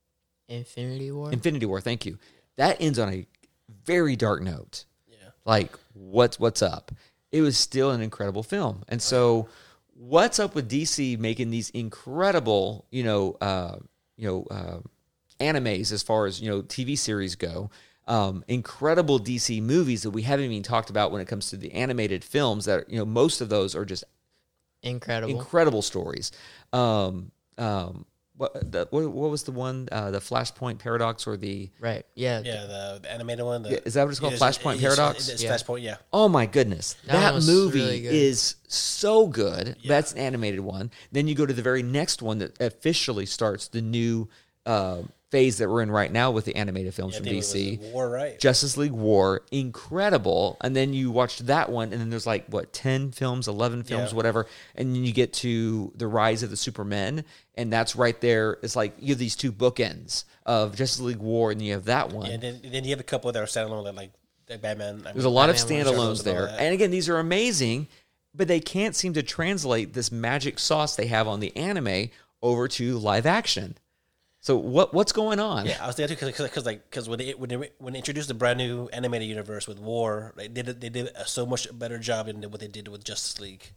[0.49, 1.31] Infinity War.
[1.31, 1.79] Infinity War.
[1.79, 2.17] Thank you.
[2.57, 3.25] That ends on a
[3.85, 4.83] very dark note.
[5.07, 5.29] Yeah.
[5.45, 6.91] Like what's what's up?
[7.31, 9.47] It was still an incredible film, and so
[9.97, 13.77] what's up with DC making these incredible, you know, uh,
[14.15, 14.79] you know, uh,
[15.39, 17.69] animes as far as you know TV series go.
[18.07, 21.73] Um, incredible DC movies that we haven't even talked about when it comes to the
[21.73, 22.65] animated films.
[22.65, 24.03] That you know, most of those are just
[24.83, 25.37] Incredible.
[25.37, 26.31] incredible stories.
[26.71, 28.05] Um, um,
[28.37, 29.89] what, the, what what was the one?
[29.91, 32.05] Uh, the Flashpoint Paradox or the right.
[32.15, 32.41] Yeah.
[32.45, 33.63] Yeah, the, the animated one.
[33.63, 34.33] The, Yeah, is that what it's called?
[34.33, 35.27] It's- Flashpoint it's- Paradox?
[35.29, 35.55] It's, Yeah.
[35.55, 35.97] Flashpoint, yeah.
[36.13, 36.95] Oh my goodness.
[37.07, 39.75] That That, movie really is so good.
[39.85, 40.91] That's an animated one.
[41.11, 44.29] Then you go to the very next one that officially starts the new
[44.65, 47.37] uh, phase that we're in right now with the animated films I from think it
[47.37, 47.91] was DC.
[47.91, 48.39] War, right?
[48.39, 50.57] Justice League War, incredible.
[50.61, 54.11] And then you watch that one, and then there's like, what, 10 films, 11 films,
[54.11, 54.15] Yeah.
[54.15, 54.47] whatever.
[54.75, 57.25] And then you get to The Rise of the Supermen,
[57.55, 58.57] and that's right there.
[58.63, 62.11] It's like you have these two bookends of Justice League War, and you have that
[62.11, 62.27] one.
[62.27, 64.11] Yeah, and then, then you have a couple that are standalone, that like,
[64.49, 65.03] like Batman.
[65.05, 66.55] I There's a lot of Batman was- standalones Shadows and all there.
[66.59, 67.87] And again, these are amazing,
[68.33, 72.09] but they can't seem to translate this magic sauce they have on the anime
[72.41, 73.77] over to live action.
[74.47, 75.65] So what what's going on?
[75.65, 78.29] Yeah, I was there too because like because when they when they when they introduced
[78.29, 81.99] the brand new animated universe with War, they did they did a so much better
[81.99, 83.73] job than what they did with Justice League.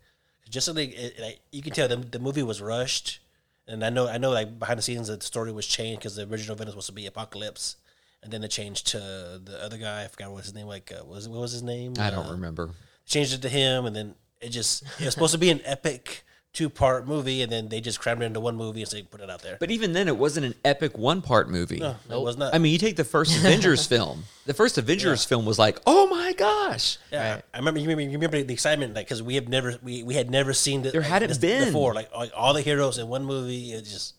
[0.49, 3.19] Justice League, it, like, you can tell the, the movie was rushed,
[3.67, 6.23] and I know I know like behind the scenes the story was changed because the
[6.23, 7.75] original villain was supposed to be Apocalypse,
[8.23, 10.05] and then they changed to the other guy.
[10.05, 11.95] I forgot what his name like uh, was what was his name?
[11.99, 12.71] I don't Uh, remember.
[13.07, 16.23] Changed it to him, and then it just it was supposed to be an epic
[16.53, 19.03] two part movie, and then they just crammed it into one movie and so they
[19.03, 19.57] put it out there.
[19.61, 21.79] But even then, it wasn't an epic one part movie.
[21.79, 22.55] no, it was not.
[22.55, 24.25] I mean, you take the first Avengers film.
[24.47, 26.99] The first Avengers film was like, oh my gosh.
[27.13, 27.43] Yeah, Right.
[27.55, 27.79] I remember.
[27.81, 30.53] You remember, you remember the excitement, like because we have never, we, we had never
[30.53, 30.93] seen it.
[30.93, 31.67] There like, hadn't this been.
[31.67, 31.95] before.
[31.95, 33.73] Like, like all the heroes in one movie.
[33.73, 34.15] It just,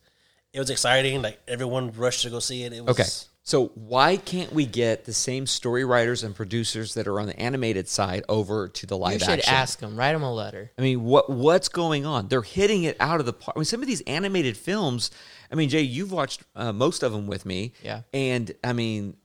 [0.53, 1.21] it was exciting.
[1.21, 2.71] Like everyone rushed to go see it.
[2.73, 3.09] It was Okay.
[3.43, 7.39] So why can't we get the same story writers and producers that are on the
[7.39, 9.29] animated side over to the live action?
[9.29, 9.53] You should action?
[9.53, 9.95] ask them.
[9.95, 10.71] Write them a letter.
[10.77, 12.27] I mean, what what's going on?
[12.27, 13.57] They're hitting it out of the park.
[13.57, 15.09] I mean, some of these animated films.
[15.51, 17.73] I mean, Jay, you've watched uh, most of them with me.
[17.83, 18.01] Yeah.
[18.13, 19.17] And I mean,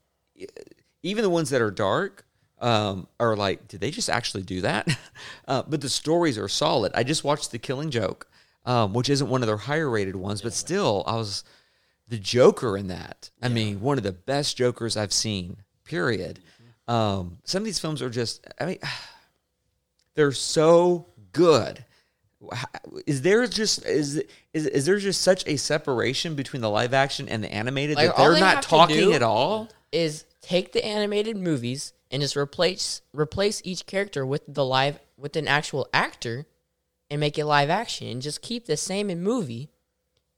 [1.03, 2.25] even the ones that are dark
[2.59, 4.89] um, are like, did they just actually do that?
[5.49, 6.93] uh, but the stories are solid.
[6.95, 8.29] I just watched The Killing Joke,
[8.65, 11.45] um, which isn't one of their higher rated ones, but still, I was
[12.09, 13.31] the Joker in that.
[13.43, 15.59] I mean, one of the best Jokers I've seen.
[15.85, 16.41] Period.
[16.89, 18.47] Um, some of these films are just.
[18.61, 18.79] I mean
[20.15, 21.85] they're so good.
[23.07, 27.29] Is there just is is is there just such a separation between the live action
[27.29, 29.69] and the animated Like, that they're they not talking at all?
[29.91, 35.35] Is take the animated movies and just replace replace each character with the live with
[35.37, 36.47] an actual actor,
[37.11, 39.71] and make it live action, and just keep the same in movie,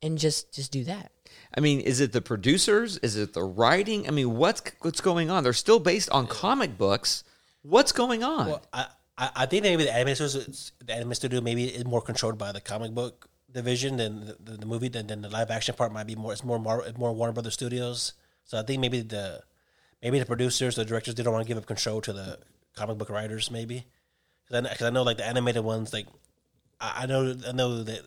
[0.01, 1.11] and just just do that.
[1.59, 2.99] I mean, is it the producers?
[2.99, 4.07] Is it the writing?
[4.07, 5.43] I mean, what's what's going on?
[5.43, 7.25] They're still based on comic books.
[7.63, 8.47] What's going on?
[8.47, 8.87] Well, I,
[9.19, 10.55] I, think maybe the anime studio,
[10.87, 14.67] the anime studio maybe is more controlled by the comic book division than the, the,
[14.67, 14.89] movie.
[14.89, 16.33] Than, than the live action part might be more.
[16.33, 18.13] It's more Mar, more Warner Brothers Studios.
[18.45, 19.43] So I think maybe the
[20.01, 22.39] maybe the producers, the directors, they don't want to give up control to the
[22.77, 23.51] comic book writers.
[23.51, 23.85] Maybe
[24.49, 26.07] because I, I know like the animated ones, like
[26.81, 28.03] I, I know I know that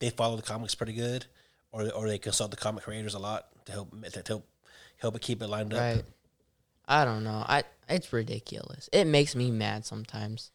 [0.00, 1.26] they follow the comics pretty good,
[1.72, 4.46] or or they consult the comic creators a lot to help to help
[4.98, 5.80] help it keep it lined up.
[5.80, 6.04] Right.
[6.86, 7.44] I don't know.
[7.46, 8.88] I it's ridiculous.
[8.92, 10.50] It makes me mad sometimes.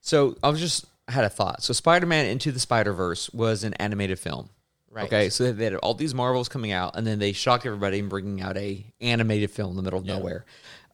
[0.00, 1.62] So I was just I had a thought.
[1.62, 4.50] So Spider-Man Into the Spider-Verse was an animated film.
[4.90, 5.06] Right.
[5.06, 8.10] Okay, so they had all these Marvels coming out, and then they shocked everybody in
[8.10, 10.44] bringing out a animated film in the middle of nowhere.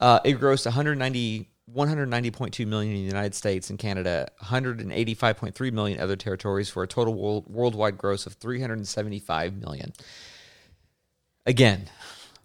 [0.01, 6.17] Uh, it grossed 190, 190.2 million in the United States and Canada, 185.3 million other
[6.17, 9.93] territories for a total world, worldwide gross of 375 million.
[11.47, 11.89] Again,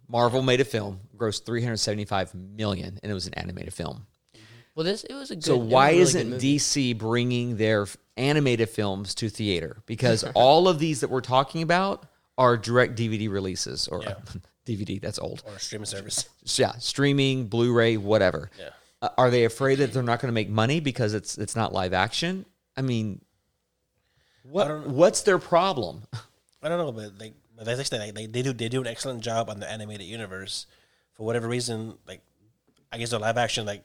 [0.07, 4.05] Marvel made a film, grossed 375 million, and it was an animated film.
[4.35, 4.43] Mm-hmm.
[4.75, 5.43] Well, this it was a good.
[5.45, 6.33] So it was a why really isn't.
[6.35, 9.77] DC bringing their animated films to theater?
[9.85, 12.05] Because all of these that we're talking about
[12.37, 14.15] are direct DVD releases or Yeah.
[14.65, 15.01] DVD.
[15.01, 15.43] That's old.
[15.45, 16.29] Or a streaming service.
[16.57, 18.49] Yeah, streaming, Blu-ray, whatever.
[18.57, 18.69] Yeah.
[19.03, 21.73] Uh, are they afraid that they're not going to make money because it's it's not
[21.73, 22.45] live action?
[22.77, 23.19] I mean,
[24.43, 26.03] what don't what's their problem?
[26.63, 28.87] I don't know, but like, but as I said, they, they do they do an
[28.87, 30.65] excellent job on the animated universe.
[31.15, 32.21] For whatever reason, like,
[32.91, 33.83] I guess the live action, like,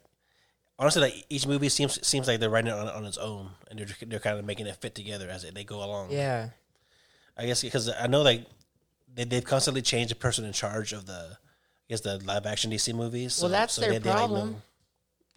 [0.79, 3.79] honestly, like each movie seems seems like they're writing it on, on its own, and
[3.81, 6.13] they're they're kind of making it fit together as they go along.
[6.13, 6.51] Yeah.
[7.37, 8.47] I guess because I know like
[9.15, 12.71] they they've constantly changed the person in charge of the, I guess the live action
[12.71, 13.35] DC movies.
[13.35, 14.51] So, Well, that's so their they- they, like, problem.
[14.53, 14.63] know-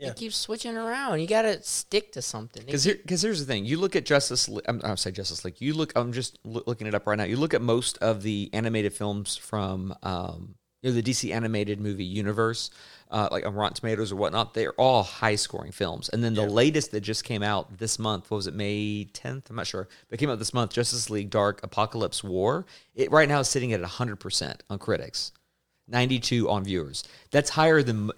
[0.01, 0.07] Yeah.
[0.09, 1.19] It keeps switching around.
[1.19, 2.63] You gotta stick to something.
[2.65, 4.49] Because here, because here's the thing: you look at Justice.
[4.49, 5.61] League, I'm, I'm sorry, Justice League.
[5.61, 5.93] You look.
[5.95, 7.23] I'm just loo- looking it up right now.
[7.23, 11.79] You look at most of the animated films from, um, you know, the DC animated
[11.79, 12.71] movie universe,
[13.11, 14.55] uh, like on Rotten Tomatoes or whatnot.
[14.55, 16.09] They're all high scoring films.
[16.09, 19.51] And then the latest that just came out this month, what was it, May 10th?
[19.51, 20.71] I'm not sure, but it came out this month.
[20.73, 22.65] Justice League Dark Apokolips War.
[22.95, 25.31] It right now is sitting at 100 percent on critics.
[25.87, 27.03] 92 on viewers.
[27.31, 28.11] That's higher than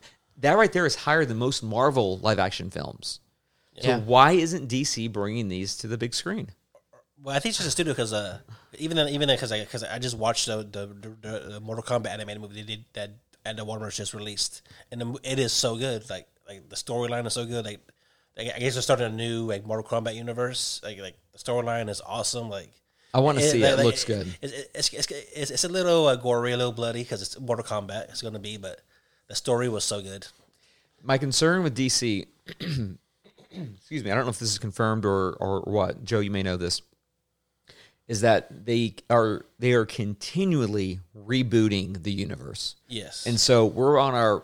[0.43, 3.19] that right there is higher than most Marvel live action films.
[3.81, 6.51] So why isn't DC bringing these to the big screen?
[7.21, 8.39] Well, I think it's just a studio because uh,
[8.77, 10.87] even then, even because I because I just watched the the,
[11.21, 13.11] the the Mortal Kombat animated movie they did that
[13.45, 16.07] and the Warner's just released, and the, it is so good.
[16.09, 17.65] Like like the storyline is so good.
[17.65, 17.79] Like,
[18.37, 20.81] like I guess they're starting a new like Mortal Kombat universe.
[20.83, 22.49] Like like the storyline is awesome.
[22.49, 22.69] Like
[23.13, 23.61] I want to see it.
[23.63, 24.37] like- It like, looks good.
[24.41, 27.65] It's it's, it's, it's, it's a little uh, gory, a little bloody because it's Mortal
[27.65, 28.09] Kombat.
[28.09, 28.81] It's going to be, but
[29.34, 30.27] the story was so good.
[31.01, 32.27] My concern with DC,
[32.59, 36.03] excuse me, I don't know if this is confirmed or or what.
[36.05, 36.84] Joe, you may know this.
[38.07, 44.13] Is that they are they are continually rebooting the universe, Yes, and so we're on
[44.13, 44.43] our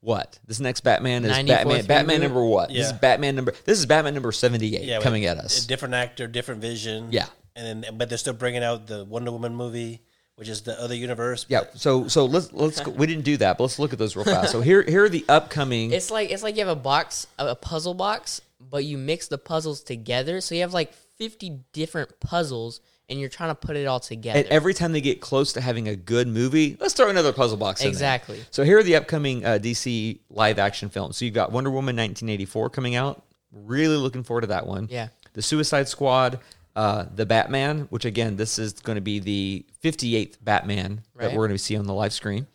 [0.00, 0.38] what?
[0.46, 1.86] This next Batman is 94th Batman.
[1.86, 2.22] Batman reboot?
[2.22, 2.68] number what?
[2.70, 3.52] This is Batman number.
[3.66, 5.64] This is Batman number seventy eight yeah, coming at us.
[5.64, 7.08] a different actor, different vision.
[7.10, 7.26] Yeah.
[7.56, 10.00] and then but they're still bringing out the Wonder Woman movie,
[10.40, 11.44] which is the other universe.
[11.50, 11.64] Yeah.
[11.74, 14.24] So so let's let's go, we didn't do that, but let's look at those real
[14.24, 14.50] fast.
[14.50, 15.92] So here here are the upcoming.
[15.92, 19.28] It's like it's like you have a box, a a puzzle box, but you mix
[19.28, 20.40] the puzzles together.
[20.40, 22.80] So you have like fifty different puzzles,
[23.10, 24.38] and you're trying to put it all together.
[24.38, 27.58] and every time they get close to having a good movie, let's throw another puzzle
[27.58, 27.90] box in there.
[27.90, 28.40] Exactly.
[28.50, 31.18] So here are the upcoming uh, DC live action films.
[31.18, 33.22] So you've got Wonder Woman 1984 coming out.
[33.52, 34.88] Really looking forward to that one.
[34.90, 35.08] Yeah.
[35.34, 36.40] The Suicide Squad,
[36.76, 41.46] uh, the Batman, which again, this is going to be the 58th Batman that we're
[41.46, 42.46] going to see on the live screen.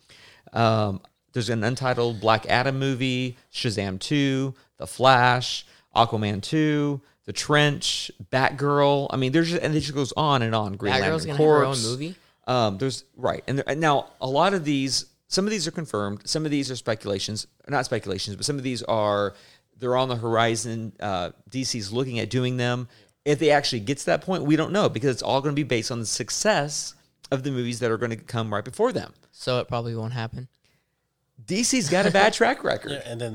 [0.52, 1.00] Um,
[1.32, 9.08] there's an untitled Black Adam movie, Shazam 2, The Flash, Aquaman 2, The Trench, Batgirl.
[9.10, 10.76] I mean, there's just, and it just goes on and on.
[10.76, 11.82] Green Batgirl's Lantern gonna have her own Corps.
[11.82, 12.14] movie?
[12.46, 15.72] Um, there's right, and, there, and now a lot of these, some of these are
[15.72, 19.34] confirmed, some of these are speculations, not speculations, but some of these are
[19.78, 20.92] they're on the horizon.
[20.98, 22.88] Uh, DC's looking at doing them.
[23.26, 25.58] If they actually get to that point, we don't know because it's all going to
[25.58, 26.94] be based on the success
[27.30, 29.12] of the movies that are going to come right before them.
[29.32, 30.48] so it probably won't happen.
[31.44, 32.92] DC's got a bad track record.
[32.92, 33.32] Yeah, and then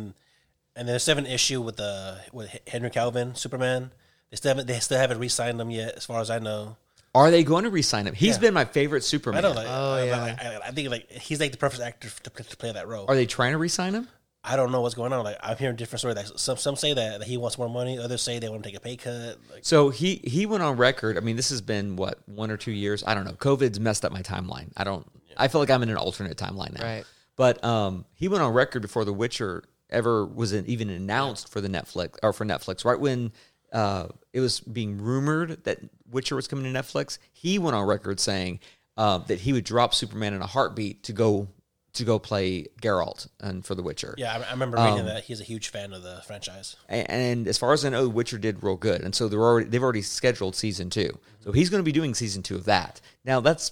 [0.76, 3.92] and then there's still an issue with the with Henry Calvin Superman.
[4.30, 6.78] They still haven't they still haven't re-signed him yet, as far as I know.
[7.14, 8.14] Are they going to re-sign him?
[8.16, 8.42] He's Yeah.
[8.42, 9.40] been my favorite Superman.
[9.44, 9.68] I don't like.
[9.70, 10.60] Oh, I, yeah.
[10.64, 13.06] I, I think like he's like the perfect actor to, to play that role.
[13.10, 14.08] Are they trying to re-sign him?
[14.44, 15.24] I don't know what's going on.
[15.24, 16.18] Like I'm hearing different stories.
[16.18, 18.00] Like some some say that, that he wants more money.
[18.00, 19.38] Others say they want to take a pay cut.
[19.52, 21.18] Like So he he went on record.
[21.18, 23.04] I mean, this has been what one or two years.
[23.06, 23.34] I don't know.
[23.34, 24.72] COVID's messed up my timeline.
[24.76, 25.06] I don't.
[25.38, 26.84] I feel like I'm in an alternate timeline now.
[26.84, 27.06] Right.
[27.36, 31.62] But um, he went on record before The Witcher ever was in, even announced for
[31.62, 32.84] the Netflix or for Netflix.
[32.84, 33.32] Right when
[33.72, 35.80] uh, it was being rumored that
[36.10, 38.60] Witcher was coming to Netflix, he went on record saying
[38.98, 41.48] uh, that he would drop Superman in a heartbeat to go
[41.94, 44.16] to go play Geralt and for The Witcher.
[44.18, 46.76] yeah, I, I remember Um, reading that he's a huge fan of the franchise.
[46.90, 49.68] A- And as far as I know, Witcher did real good, and so they're already
[49.70, 51.18] they've already scheduled season two.
[51.42, 53.02] So he's going to be doing season two of that.
[53.26, 53.72] Now that's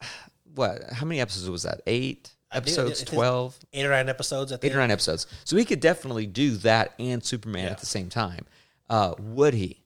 [0.54, 0.82] what?
[0.92, 1.82] How many episodes was that?
[1.86, 4.50] Eight episodes, twelve, Eight or nine episodes.
[4.52, 4.72] I think.
[4.72, 5.26] eight or nine episodes.
[5.44, 7.70] So he could definitely do that and Superman Yeah.
[7.72, 8.46] at the same time.
[8.88, 9.82] Uh, would he?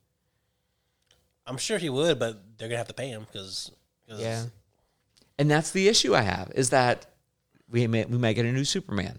[1.44, 3.72] I'm sure he would, but they're gonna have to pay him because.
[4.06, 4.44] Yeah.
[5.38, 7.06] And that's the issue I have is that
[7.72, 9.18] we may, we may get a new Superman.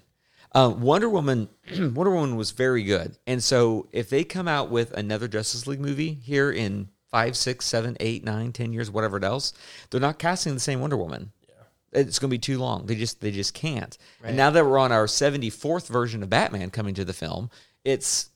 [0.53, 4.91] Uh, Wonder Woman, Wonder Woman was very good, and so if they come out with
[4.93, 9.53] another Justice League movie here in five, six, seven, eight, nine, ten years, whatever else,
[9.89, 11.31] they're not casting the same Wonder Woman.
[11.91, 12.87] It's going to be too long.
[12.87, 13.95] They just they just can't.
[14.23, 17.51] And now that we're on our seventy fourth version of Batman coming to the film,
[17.83, 18.31] it's,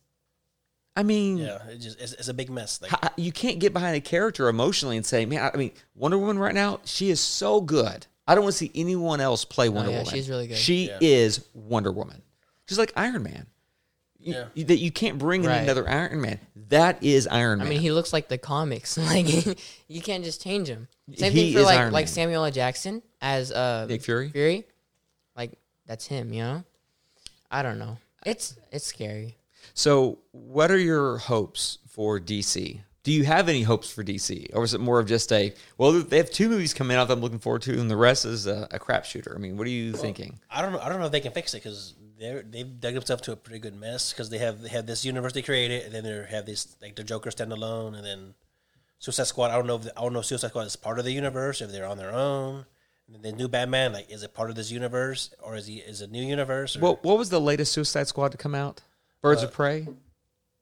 [0.96, 2.80] I mean, Yeah, it just it's, it's a big mess.
[2.82, 6.38] Like you can't get behind a character emotionally and say, man, I mean, Wonder Woman
[6.38, 8.06] right now, she is so good.
[8.28, 10.14] I don't want to see anyone else play Wonder Oh, yeah, Woman.
[10.14, 10.58] she's really good.
[10.58, 10.98] She Yeah.
[11.02, 12.22] is Wonder Woman.
[12.68, 13.48] She's like Iron Man.
[14.20, 14.46] You- Yeah.
[14.54, 15.62] you- that you can't bring in Right.
[15.62, 16.40] another Iron Man.
[16.70, 17.68] That is Iron Man.
[17.68, 18.98] I mean, he looks like the comics.
[18.98, 19.28] like
[19.88, 20.88] you can't just change him.
[21.16, 22.14] Same He thing for like Iron like Man.
[22.14, 22.52] Samuel L.
[22.52, 24.30] Jackson as uh Nick Fury?
[24.30, 24.66] Fury,
[25.36, 25.52] like
[25.86, 26.34] that's him.
[26.34, 26.64] You know.
[27.50, 27.98] I don't know.
[28.26, 29.38] It's it's scary.
[29.74, 32.82] So, what are your hopes for DC?
[33.08, 35.94] Do you have any hopes for DC, or is it more of just a well?
[35.94, 38.48] They have two movies coming out that I'm looking forward to, and the rest is
[38.48, 39.34] a, a crapshooter.
[39.34, 40.38] I mean, what are you thinking?
[40.52, 40.80] I don't know.
[40.82, 43.38] I don't know if they can fix it because they they've dug themselves to a
[43.38, 46.26] pretty good mess because they have they have this universe they created and then they
[46.30, 48.34] have this like the Joker standalone and then
[49.00, 49.52] Suicide Squad.
[49.52, 51.14] I don't know if the, I don't know if Suicide Squad is part of the
[51.14, 52.66] universe if they're on their own.
[53.08, 55.76] And then the new Batman, like, is it part of this universe or is he
[55.76, 56.76] is it a new universe?
[56.76, 58.82] Or, What What was the latest Suicide Squad to come out?
[59.22, 59.88] Birds of uh, Prey.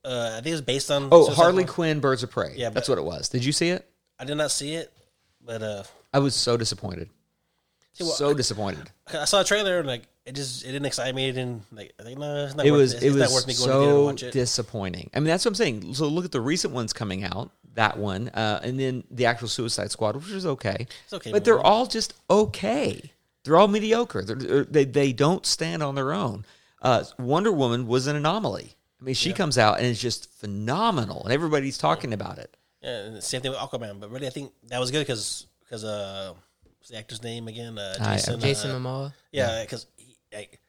[0.06, 1.10] Uh, I think it's based on.
[1.12, 1.74] Oh, Suicide Harley Squad.
[1.74, 2.54] Quinn, Birds of Prey.
[2.56, 3.30] Yeah, that's but- what it was.
[3.30, 3.90] Did you see it?
[4.20, 4.94] I did not see it,
[5.44, 5.84] but uh,
[6.14, 7.10] I was so disappointed.
[8.00, 8.90] well, so disappointed.
[9.14, 11.28] I saw a trailer and like it just it didn't excite me.
[11.30, 13.04] It didn't like I think no, it's not It worth was it.
[13.04, 14.32] it It's was worth me going to theater to so watch it.
[14.32, 15.10] disappointing.
[15.14, 15.94] I mean, that's what I'm saying.
[15.96, 17.52] So look at the recent ones coming out.
[17.74, 20.88] That one, uh, and then the actual Suicide Squad, which was okay.
[21.04, 23.12] It's okay, but they're all just okay.
[23.44, 24.22] They're all mediocre.
[24.24, 26.46] They're, they're- they they don't stand on their own.
[26.82, 28.76] Uh, Wonder Woman was an anomaly.
[29.06, 32.58] I mean, she comes out and it's just phenomenal, and everybody's talking about it.
[32.82, 34.00] Yeah, same thing with Aquaman.
[34.00, 36.34] But really, I think that was good because because uh,
[36.80, 37.78] what's the actor's name again?
[37.78, 38.40] Uh, I- Jason.
[38.40, 39.14] Jason uh, Momoa.
[39.32, 40.60] Yeah, because he, like,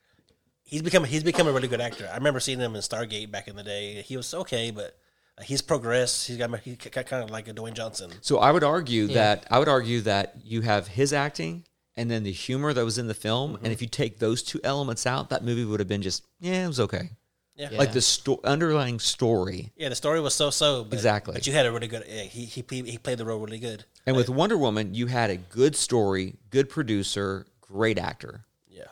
[0.64, 2.08] he's become he's become a really good actor.
[2.12, 4.02] I remember seeing him in Stargate back in the day.
[4.02, 4.96] He was okay, but
[5.38, 6.26] uh, he's progressed.
[6.26, 8.10] He's got he's kind of like a Dwayne Johnson.
[8.20, 11.64] So I would argue that I would argue that you have his acting
[11.98, 13.64] and then the humor that was in the film, Mm-hmm.
[13.64, 16.64] and if you take those two elements out, that movie would have been just yeah,
[16.64, 17.10] it was okay.
[17.56, 17.70] Yeah.
[17.72, 19.72] Like the sto- underlying story.
[19.76, 20.84] Yeah, the story was so so.
[20.84, 21.32] But, Exactly.
[21.32, 22.04] But you had a really good.
[22.06, 23.84] Yeah, he he he he played the role really good.
[24.06, 28.44] And with Wonder Woman, you had a good story, good producer, great actor.
[28.68, 28.84] Yeah.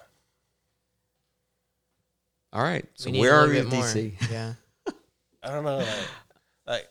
[2.53, 2.85] All right.
[2.95, 4.03] So We need where a are little we bit with more.
[4.03, 4.15] DC?
[4.31, 4.53] Yeah.
[5.43, 5.77] I don't know.
[5.79, 5.89] Like,
[6.67, 6.89] like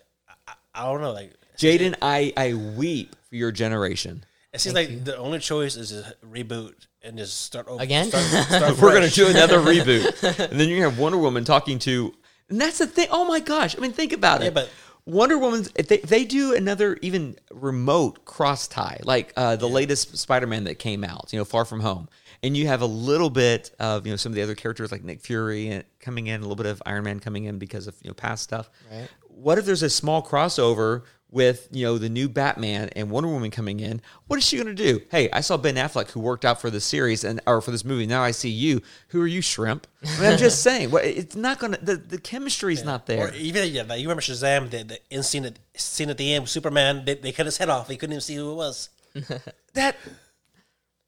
[0.47, 1.11] I, I don't know.
[1.11, 4.23] Like Jaden, I, I weep for your generation.
[4.53, 8.07] it seems like the only choice is to reboot and just start over Again?
[8.07, 10.49] Start, start We're going to do another reboot.
[10.51, 12.13] And then you have Wonder Woman talking to,
[12.49, 13.07] and that's the thing.
[13.11, 13.75] Oh my gosh.
[13.77, 14.53] I mean, think about it.
[14.53, 14.69] But-
[15.05, 19.67] Wonder Woman's, if they, if they do another even remote cross tie, like uh, the
[19.67, 22.07] latest Spider Man that came out, you know, Far From Home,
[22.41, 25.03] and you have a little bit of, you know, some of the other characters like
[25.03, 27.95] Nick Fury and coming in, a little bit of Iron Man coming in because of,
[28.01, 28.69] you know, past stuff.
[28.89, 29.09] Right.
[29.27, 31.03] What if there's a small crossover
[31.33, 34.01] with, you know, the new Batman and Wonder Woman coming in?
[34.27, 35.01] What is she going to do?
[35.11, 37.83] Hey, I saw Ben Affleck who worked out for this series and or for this
[37.83, 38.05] movie.
[38.05, 38.81] Now I see you.
[39.09, 39.87] Who are you, shrimp?
[40.03, 43.27] I mean, I'm just saying, what it's not going to the, the chemistry's not there.
[43.27, 46.33] Or even yeah, like you remember Shazam, the, the end scene at scene at the
[46.33, 47.89] end with Superman, they, they cut his head off.
[47.89, 48.89] He couldn't even see who it was.
[49.73, 49.97] that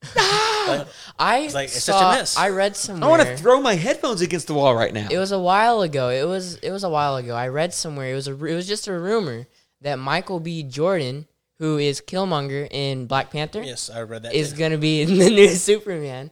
[0.17, 0.65] ah!
[0.67, 0.87] like,
[1.17, 2.37] I it's such a saw, mess.
[2.37, 3.05] I read somewhere.
[3.05, 5.07] I want to throw my headphones against the wall right now.
[5.09, 6.09] It was a while ago.
[6.09, 7.35] It was it was a while ago.
[7.35, 8.11] I read somewhere.
[8.11, 9.47] It was a it was just a rumor
[9.85, 10.63] that Michael B.
[10.63, 11.27] Jordan,
[11.59, 14.33] who is Killmonger in Black Panther, Yes, I read that.
[14.33, 16.31] is gonna be in the new Superman.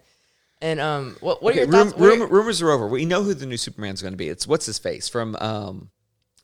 [0.61, 1.99] And um, what what are your rum- thoughts?
[1.99, 2.87] what are- rum- rumors are over.
[2.87, 4.29] We know who the new Superman's going to be.
[4.29, 5.89] It's what's his face from um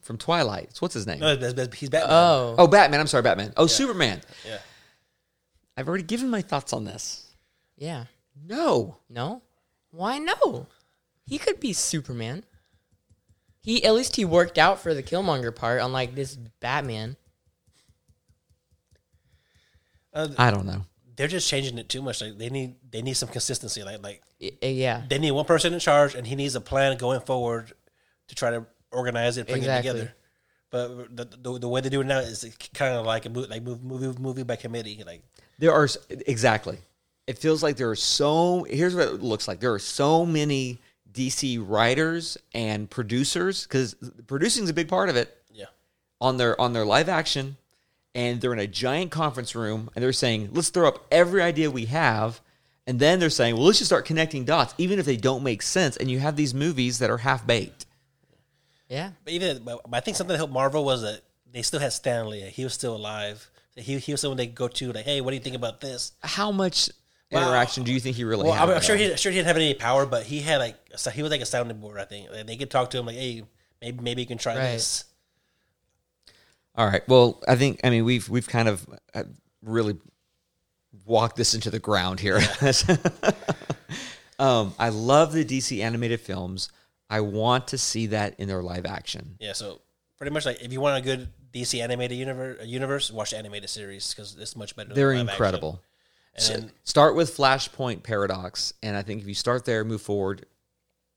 [0.01, 0.65] from Twilight.
[0.71, 1.19] It's what's his name?
[1.19, 2.11] No, it's- it's- he's Batman.
[2.11, 2.99] oh, oh, Batman.
[2.99, 3.53] I'm sorry, Batman.
[3.57, 4.21] Oh, Superman.
[4.47, 4.57] yeah.
[5.77, 7.27] I've already given my thoughts on this.
[7.77, 8.05] yeah.
[8.47, 8.97] No.
[9.09, 9.41] No,
[9.91, 10.67] why no?
[11.25, 12.43] He could be Superman.
[13.69, 17.17] He at least he worked out for the Killmonger part, unlike this Batman.
[20.11, 20.85] Uh, I don't know.
[21.15, 22.19] they're just changing it too much.
[22.21, 23.83] Like they need they need some consistency.
[23.83, 26.97] Like like uh, yeah, they need one person in charge, and he needs a plan
[26.97, 27.71] going forward
[28.29, 29.89] to try to organize it, bring Exactly.
[29.89, 30.15] it together.
[30.71, 32.43] But the, the, the way they do it now is
[32.73, 35.03] kind of like a movie, like move- movie movie by committee.
[35.05, 35.21] Like
[35.59, 36.79] There are exactly.
[37.27, 38.63] It feels like there are so.
[38.63, 39.59] Here's what it looks like.
[39.59, 40.79] There are so many
[41.13, 43.95] DC writers and producers because
[44.27, 45.35] producing is a big part of it.
[45.51, 45.65] yeah,
[46.21, 47.57] on their on their live action
[48.15, 51.69] and they're in a giant conference room and they're saying let's throw up every idea
[51.69, 52.41] we have
[52.87, 55.61] and then they're saying well let's just start connecting dots even if they don't make
[55.61, 57.85] sense and you have these movies that are half baked
[58.89, 59.11] yeah.
[59.23, 61.21] but even but I think something that helped Marvel was that
[61.51, 62.41] they still had Stan Lee.
[62.41, 63.49] He was still alive.
[63.75, 66.11] He, he was someone they go to like, hey, what do you think about this?
[66.21, 66.95] how much Well,
[67.31, 69.55] interaction do you think he really Well, had I'm, sure he sure he didn't have
[69.57, 71.99] any power, but he had like a sou- he was like a sounding board.
[71.99, 73.43] I think Like, they could talk to him like, hey,
[73.81, 74.71] maybe maybe you can try Right.
[74.73, 75.05] this.
[76.75, 79.23] all right well i think i mean we've we've kind of uh,
[79.63, 79.97] really
[81.05, 82.39] walked this into the ground here
[84.39, 86.69] um i love the dc animated films
[87.09, 89.81] i want to see that in their live action Yeah, so
[90.17, 93.71] pretty much like if you want a good DC animated universe, universe watch the animated
[93.71, 94.89] series because it's much better.
[94.89, 95.79] than they're live action.
[96.37, 100.45] So start with Flashpoint Paradox, and I think if you start there, move forward,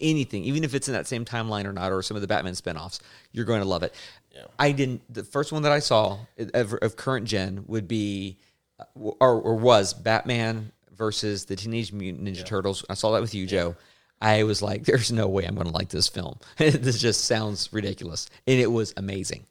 [0.00, 2.54] anything, even if it's in that same timeline or not, or some of the Batman
[2.54, 3.94] spinoffs, you're going to love it.
[4.34, 4.44] Yeah.
[4.58, 5.02] I didn't.
[5.12, 6.18] The first one that I saw
[6.54, 8.38] of, of current gen would be,
[8.80, 12.84] uh, or, or was Batman versus the Teenage Mutant Ninja Turtles.
[12.90, 13.76] I saw that with you, Joe.
[14.20, 16.38] I was like, "There's no way I'm going to like this film.
[16.56, 19.46] this just sounds ridiculous," and it was amazing.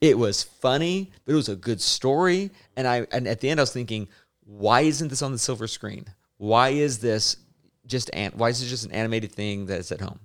[0.00, 2.50] It was funny, but it was a good story.
[2.76, 4.08] And I and at the end I was thinking,
[4.44, 6.06] why isn't this on the silver screen?
[6.38, 7.36] Why is this
[7.86, 10.20] just an why is it just an animated thing that's at home?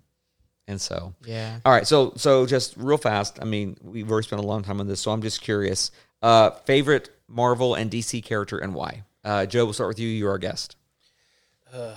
[0.67, 1.59] And so Yeah.
[1.65, 3.39] All right, so so just real fast.
[3.41, 5.91] I mean, we've already spent a long time on this, so I'm just curious.
[6.21, 9.03] Uh favorite Marvel and DC character and why?
[9.23, 10.07] Uh Joe, we'll start with you.
[10.07, 10.75] You're our guest.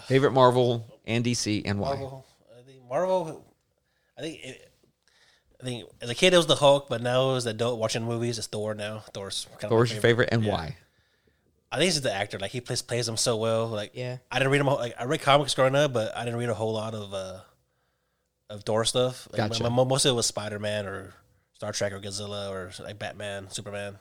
[0.07, 1.91] favorite Marvel and DC and why?
[1.91, 2.27] Marvel,
[2.59, 3.55] I think Marvel,
[4.19, 4.73] I think it,
[5.61, 8.05] I think as a kid it was the Hulk, but now as an adult watching
[8.05, 8.75] movies, it's Thor.
[8.75, 10.53] Now Thor's kind of Thor's my your favorite, and Yeah.
[10.53, 10.77] why?
[11.73, 12.39] I think it's the actor.
[12.39, 13.67] Like he plays plays him so well.
[13.69, 14.19] Like Yeah.
[14.31, 14.67] I didn't read him.
[14.67, 17.41] Like I read comics growing up, but I didn't read a whole lot of uh
[18.49, 19.29] of Thor stuff.
[19.33, 19.63] Like, Gotcha.
[19.63, 21.15] my- my- most of it was Spider Man or
[21.55, 23.99] Star Trek or Godzilla or like Batman, Superman.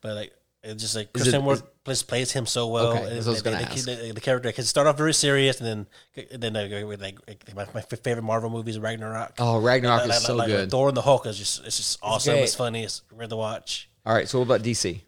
[0.00, 0.32] But like
[0.62, 2.88] it's just like Is Chris Hemsworth plays plays him so well.
[2.88, 5.86] Okay, and I was the, the, the, character can start off very serious, and
[6.16, 6.52] then and then
[6.98, 9.34] like, like my, my favorite Marvel movies, Ragnarok.
[9.38, 10.70] Oh, Ragnarok Like- is so like- like good.
[10.70, 12.34] Thor and the Hulk is just it's just awesome.
[12.34, 12.42] great.
[12.44, 12.84] It's funny.
[12.84, 13.88] It's weird to watch.
[14.06, 15.00] All right, so what about DC?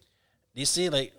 [0.55, 1.13] DC like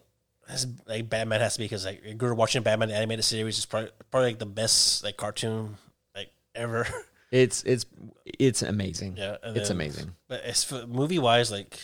[0.87, 3.57] like Batman has to be because like I grew up watching Batman the animated series.
[3.57, 5.77] It's probably probably like the best like cartoon
[6.15, 6.87] like ever.
[7.31, 7.85] It's it's
[8.25, 9.17] it's amazing.
[9.17, 10.15] yeah, and it's then- amazing.
[10.29, 11.81] But as for movie wise, like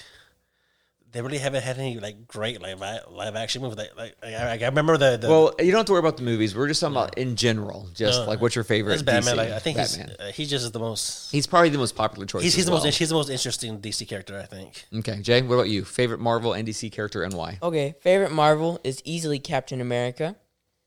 [1.12, 3.78] they really haven't had any like great like li- live action movies.
[3.78, 6.22] Like, like I, I remember the, the Well, you don't have to worry about the
[6.22, 6.54] movies.
[6.54, 7.88] We're just talking about in general.
[7.94, 8.94] Just No, like what's your favorite?
[8.94, 9.34] it's Batman.
[9.34, 9.36] DC?
[9.36, 10.08] Like I think Batman.
[10.08, 11.30] he's uh, he just the most.
[11.32, 12.42] He's probably the most popular choice.
[12.42, 12.84] He's, he's as the well.
[12.84, 14.38] most he's the most interesting DC character.
[14.38, 14.84] I think.
[14.94, 15.84] Okay, Jay, what about you?
[15.84, 17.58] Favorite Marvel and DC character and why?
[17.62, 20.36] Okay, favorite Marvel is easily Captain America.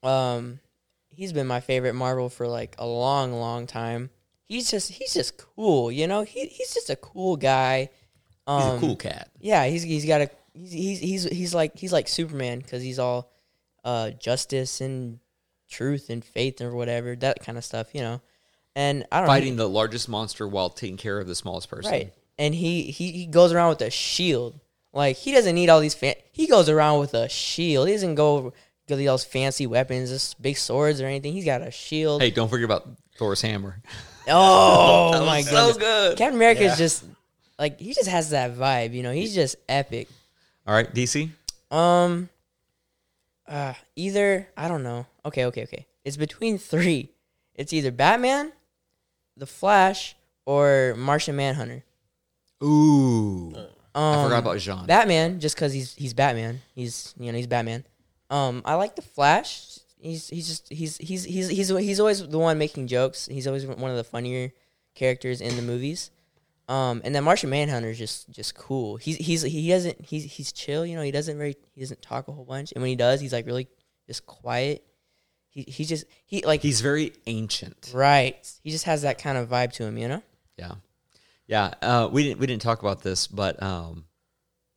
[0.04, 0.60] Um,
[1.10, 4.10] he's been my favorite Marvel for like a long, long time.
[4.48, 6.24] He's just he's just cool, you know.
[6.24, 7.90] He he's just a cool guy.
[8.48, 9.30] Um, He's a cool cat.
[9.40, 13.00] Yeah, he's he's got a he's he's he's, he's like he's like Superman because he's
[13.00, 13.32] all
[13.84, 15.20] uh justice and
[15.70, 18.22] truth and faith or whatever that kind of stuff, you know.
[18.76, 21.92] And I don't know, Fighting the largest monster while taking care of the smallest person.
[21.92, 22.14] Right.
[22.40, 24.60] And he, he he goes around with a shield.
[24.92, 27.88] Like he doesn't need all these fan- he goes around with a shield.
[27.88, 28.54] He doesn't go
[28.88, 31.34] get all those fancy weapons, this big swords or anything.
[31.34, 32.22] He's got a shield.
[32.22, 32.88] Hey, don't forget about
[33.18, 33.82] Thor's hammer.
[34.28, 35.78] oh my so goodness.
[35.78, 36.18] good.
[36.18, 36.72] Captain America Yeah.
[36.74, 37.04] is just
[37.60, 39.12] like he just has that vibe, you know.
[39.12, 40.08] He's just epic.
[40.68, 41.30] All right, DC.
[41.72, 42.30] Um
[43.48, 45.06] uh either I don't know.
[45.26, 45.86] Okay, okay, okay.
[46.06, 47.10] It's between 3.
[47.56, 48.52] It's either Batman,
[49.38, 50.16] The Flash,
[50.46, 51.84] or Martian Manhunter.
[52.64, 53.54] Ooh,
[53.96, 54.86] Um, I forgot about Jean.
[54.86, 56.62] Batman, just because he's he's Batman.
[56.76, 57.86] He's you know he's Batman.
[58.30, 59.80] Um, I like the Flash.
[60.00, 63.28] He's he's just he's he's he's he's he's always the one making jokes.
[63.28, 64.52] He's always one of the funnier
[64.96, 66.10] characters in the movies.
[66.70, 68.96] Um, and then Martian Manhunter is just just cool.
[68.98, 70.86] He's he's he doesn't he's he's chill.
[70.86, 72.72] You know he doesn't very he doesn't talk a whole bunch.
[72.72, 73.68] And when he does, he's like really
[74.08, 74.84] just quiet.
[75.50, 77.92] He he just he like He's very ancient.
[77.94, 78.50] right.
[78.64, 79.98] He just has that kind of vibe to him.
[79.98, 80.24] You know.
[80.58, 80.72] Yeah,
[81.48, 81.74] yeah.
[81.82, 84.06] Uh, we didn't we didn't talk about this, but um,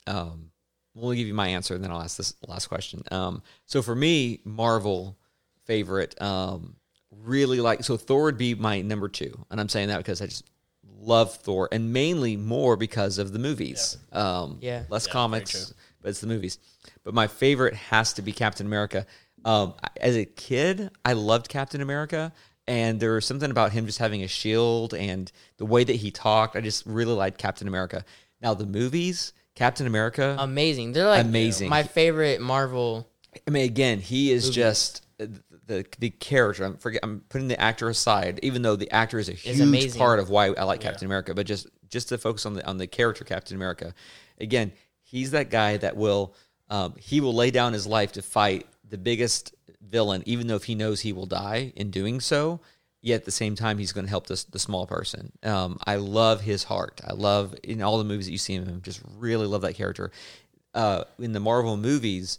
[0.07, 0.51] um,
[0.95, 3.03] we'll give you my answer, and then I'll ask this last question.
[3.11, 5.17] Um, so for me, Marvel
[5.65, 6.77] favorite, um,
[7.11, 10.27] really like so Thor would be my number two, and I'm saying that because I
[10.27, 10.45] just
[11.07, 13.97] love Thor, and mainly more because of the movies.
[14.13, 14.83] Um, Yeah.
[14.89, 15.73] less Yeah, comics,
[16.03, 16.59] but it's the movies.
[17.05, 19.07] But my favorite has to be Captain America.
[19.45, 22.33] Um, as a kid, I loved Captain America,
[22.67, 26.11] and there was something about him just having a shield and the way that he
[26.11, 26.57] talked.
[26.57, 28.05] I just really liked Captain America.
[28.43, 30.37] Now the movies, Captain America.
[30.39, 30.93] Amazing.
[30.93, 31.71] They're like Amazing.
[31.71, 33.09] My favorite Marvel.
[33.47, 35.27] I mean, again, he is just uh,
[35.67, 36.65] the the character.
[36.65, 37.01] I'm forget.
[37.03, 39.99] I'm putting the actor aside, even though the actor is a huge amazing.
[39.99, 41.35] part of why I like Captain America.
[41.35, 43.95] But just just to focus on the on the character Captain America,
[44.41, 44.73] again,
[45.03, 46.35] he's that guy that will
[46.69, 50.65] um, he will lay down his life to fight the biggest villain, even though if
[50.65, 52.61] he knows he will die in doing so.
[53.03, 55.33] Yet at the same time, he's going to help this the small person.
[55.43, 57.01] Um, I love his heart.
[57.07, 58.81] I love in all the movies that you see him.
[58.83, 60.11] Just really love that character.
[60.75, 62.39] Uh, in the Marvel movies,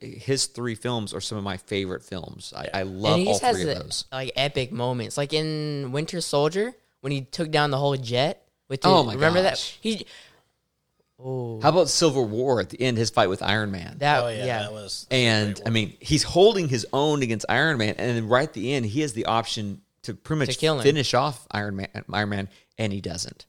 [0.00, 2.52] his three films are some of my favorite films.
[2.56, 4.04] I, I love and he all just has three of the, those.
[4.10, 8.46] like epic moments, like in Winter Soldier when he took down the whole jet.
[8.68, 10.06] With Oh his- my remember that he.
[11.22, 12.96] Oh, How about Civil War at the end?
[12.96, 13.96] His fight with Iron Man.
[13.98, 17.76] that Oh yeah, yeah, that was and I mean, he's holding his own against Iron
[17.76, 20.80] Man, and then right at the end, he has the option to pretty much kill
[20.80, 22.48] finish off Iron Man, Iron Man,
[22.78, 23.44] and he doesn't,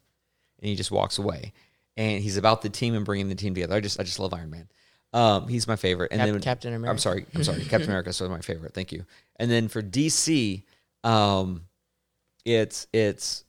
[0.60, 1.54] and he just walks away.
[1.96, 3.76] And he's about the team and bringing the team together.
[3.76, 4.68] I just, I just love Iron Man.
[5.14, 6.12] Um, he's my favorite.
[6.12, 6.92] And Cap- then Captain America.
[6.92, 8.74] I'm sorry, I'm sorry, Captain America is my favorite.
[8.74, 9.06] Thank you.
[9.38, 10.64] And then for DC,
[11.04, 11.66] um,
[12.46, 13.44] it's it's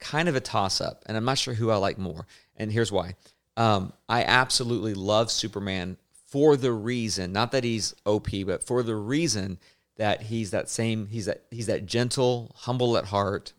[0.00, 2.26] kind of a toss up, and I'm not sure who I like more.
[2.56, 3.14] And here's why.
[3.56, 5.96] Um, I absolutely love Superman
[6.26, 9.58] for the reason, not that he's OP, but for the reason
[9.96, 13.52] that he's that same, he's that he's that gentle, humble at heart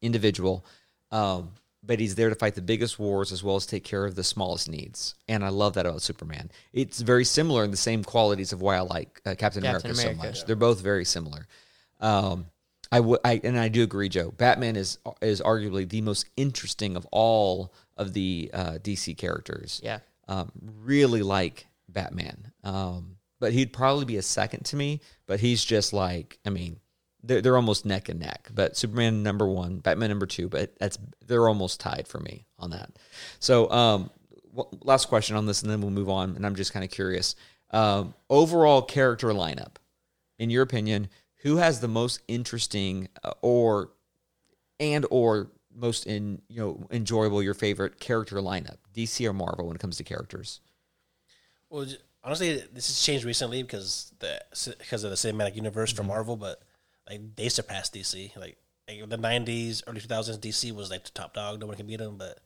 [0.00, 0.64] individual.
[1.10, 1.52] Um,
[1.82, 4.22] but he's there to fight the biggest wars as well as take care of the
[4.24, 5.14] smallest needs.
[5.28, 6.50] And I love that about Superman.
[6.72, 9.94] It's very similar in the same qualities of why I like uh, Captain, Captain America,
[9.94, 10.26] so America.
[10.26, 10.44] much.
[10.44, 11.46] They're both very similar.
[12.00, 12.46] Um,
[12.90, 14.32] I would, I and I do agree, Joe.
[14.36, 19.80] Batman is is arguably the most interesting of all of the uh, DC characters.
[19.82, 20.00] Yeah.
[20.28, 20.52] um,
[20.84, 22.52] really like Batman.
[22.64, 25.00] Um, but he'd probably be a second to me.
[25.26, 26.78] But he's just like, I mean,
[27.22, 28.50] they're, they're almost neck and neck.
[28.54, 32.70] But Superman number one, Batman number two, but that's they're almost tied for me on
[32.70, 32.90] that.
[33.38, 34.10] So, um,
[34.82, 36.36] last question on this, and then we'll move on.
[36.36, 37.34] And I'm just kind of curious.
[37.70, 39.76] Um, overall character lineup,
[40.38, 43.90] in your opinion, who has the most interesting uh, or
[44.78, 49.76] and or most in you know enjoyable your favorite character lineup, DC or Marvel when
[49.76, 50.60] it comes to characters?
[51.70, 51.86] Well,
[52.22, 54.42] honestly, this has changed recently because the
[54.78, 55.96] because of the cinematic universe Mm-hmm.
[55.96, 56.62] for Marvel, but
[57.12, 58.34] like they surpassed DC.
[58.36, 58.56] Like,
[58.88, 61.60] like the '90s, early 2000s, DC was like the top dog.
[61.60, 62.16] No one can beat them.
[62.16, 62.38] But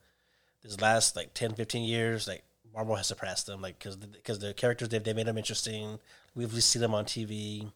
[0.62, 2.42] this last like 10, 15 years, like
[2.74, 3.62] Marvel has surpassed them.
[3.62, 5.98] Like because because the characters they they made them interesting.
[6.34, 7.70] We've seen them on TV.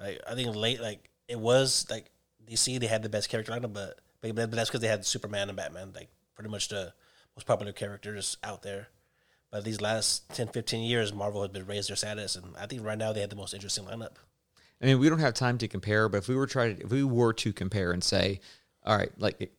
[0.00, 2.10] Like I think late like it was like
[2.50, 5.48] DC they had the best character lineup, but but, but that's because they had Superman
[5.48, 6.92] and Batman, like pretty much the
[7.36, 8.88] most popular characters out there.
[9.50, 12.84] But these last 10, 15 years, Marvel has been raised their status, and I think
[12.84, 14.16] right now they have the most interesting lineup.
[14.80, 16.90] I mean, we don't have time to compare, but if we were trying, to, if
[16.90, 18.40] we were to compare and say,
[18.84, 19.50] all right, like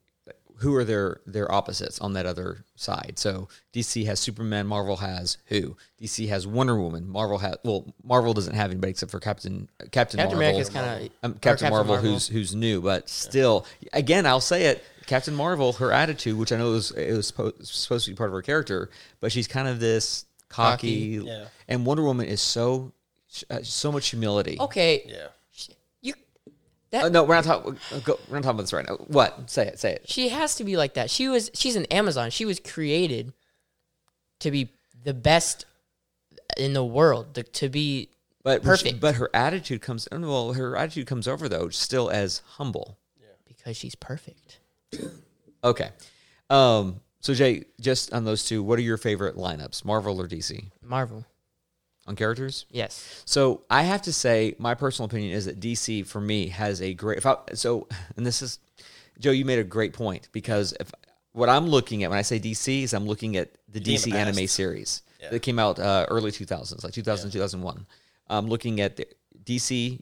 [0.60, 3.14] who are their their opposites on that other side?
[3.18, 5.78] So DC has Superman, Marvel has who?
[6.02, 9.92] DC has Wonder Woman, Marvel has well, Marvel doesn't have anybody except for Captain Captain,
[9.92, 10.38] Captain Marvel.
[10.38, 14.66] America is kind of um, Captain, Marvel, who's who's new, but still, again, I'll say
[14.66, 14.84] it.
[15.06, 18.30] Captain Marvel, her attitude, which I know is it was supposed, supposed to be part
[18.30, 18.90] of her character,
[19.22, 21.28] but she's kind of this cocky, Cocky.
[21.28, 21.46] Yeah.
[21.68, 22.92] and Wonder Woman is so
[23.50, 24.58] uh, so much humility.
[24.60, 25.04] okay.
[25.08, 25.28] Yeah.
[26.02, 26.14] You
[26.92, 27.78] that Uh, no, we're not talking.
[27.92, 28.96] We're not talking about this right now.
[29.08, 29.50] What?
[29.50, 29.80] Say it.
[29.80, 30.10] Say it.
[30.10, 31.10] she has to be like that.
[31.10, 32.30] She was she's an Amazon.
[32.30, 33.34] She was created
[34.40, 34.70] to be
[35.04, 35.66] the best
[36.58, 37.36] in the world.
[37.36, 38.10] To, to be
[38.44, 39.00] But Perfect.
[39.00, 40.08] But her attitude comes.
[40.12, 42.98] Well, her attitude comes over though, still as humble.
[43.20, 43.28] Yeah.
[43.46, 44.60] because she's perfect.
[45.64, 45.90] Okay.
[46.52, 47.02] Um.
[47.20, 51.26] So Jay, just on those two, what are your favorite lineups, Marvel or DC, Marvel.
[52.08, 52.66] On characters?
[52.72, 53.22] Yes.
[53.26, 56.94] So I have to say, my personal opinion is that DC for me has a
[56.94, 57.18] great.
[57.20, 58.60] If I, so, and this is,
[59.20, 60.92] Joe, you made a great point because if
[61.34, 64.12] what I'm looking at when I say DC is I'm looking at the mean the
[64.12, 65.30] DC anime series Yeah.
[65.30, 67.86] that came out uh, early 2000s, like 2000 2001.
[68.30, 69.08] I'm looking at the
[69.44, 70.00] DC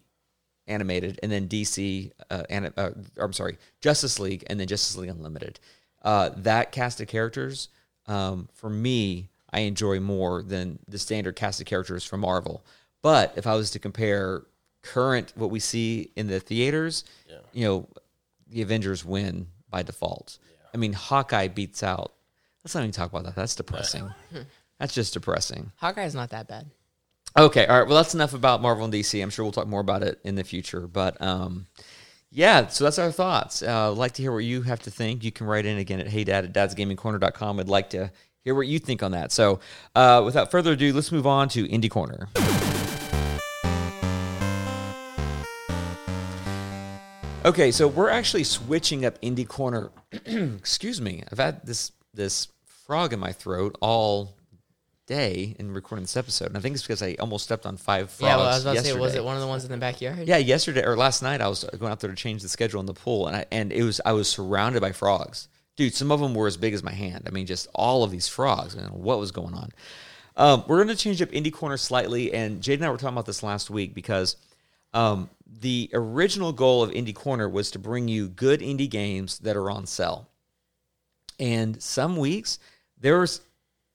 [0.68, 5.10] animated and then DC, uh, anim, uh, I'm sorry, Justice League and then Justice League
[5.10, 5.60] Unlimited.
[6.04, 7.70] Uh, that cast of characters,
[8.08, 12.66] um, for me, I enjoy more than the standard cast of characters from Marvel.
[13.02, 14.44] But if I was to compare
[14.82, 17.06] current what we see in the theaters,
[17.54, 17.88] you know,
[18.50, 20.40] the Avengers win by default.
[20.74, 22.12] I mean, Hawkeye beats out.
[22.66, 23.36] Let's not even talk about that.
[23.36, 24.14] That's depressing.
[24.80, 25.72] That's just depressing.
[25.78, 26.70] Hawkeye's not that bad.
[27.38, 27.88] Okay, all right.
[27.88, 29.22] Well, that's enough about Marvel and DC.
[29.22, 30.88] I'm sure we'll talk more about it in the future.
[30.88, 31.68] But um,
[32.30, 33.62] yeah, so that's our thoughts.
[33.62, 35.24] Uh, I'd like to hear what you have to think.
[35.24, 37.60] You can write in again at heydad at dadsgamingcorner.com.
[37.60, 38.12] I'd like to
[38.46, 39.34] hear what you think on that.
[39.34, 39.60] So
[39.96, 42.30] uh, without further ado, let's move on to Indie Corner.
[47.44, 49.92] Okay, so we're actually switching up Indie Corner.
[50.26, 51.24] Excuse me.
[51.32, 54.36] I've had this this frog in my throat all
[55.06, 58.10] day in recording this episode, and I think it's because I almost stepped on five
[58.10, 58.30] frogs.
[58.30, 59.78] yeah, well, I was about to say, was it one of the ones in the
[59.78, 60.28] backyard?
[60.28, 62.86] Yeah, yesterday or last night, I was going out there to change the schedule in
[62.88, 65.94] the pool, and I and it was I was surrounded by frogs, dude.
[65.94, 67.24] Some of them were as big as my hand.
[67.28, 68.76] I mean, just all of these frogs.
[68.76, 69.72] Know what was going on.
[70.38, 73.16] Um, we're going to change up indie corner slightly, and Jade and I were talking
[73.16, 74.36] about this last week because
[74.94, 75.30] um,
[75.62, 79.70] the original goal of indie corner was to bring you good indie games that are
[79.70, 80.28] on sale.
[81.40, 82.60] And some weeks
[83.00, 83.42] there was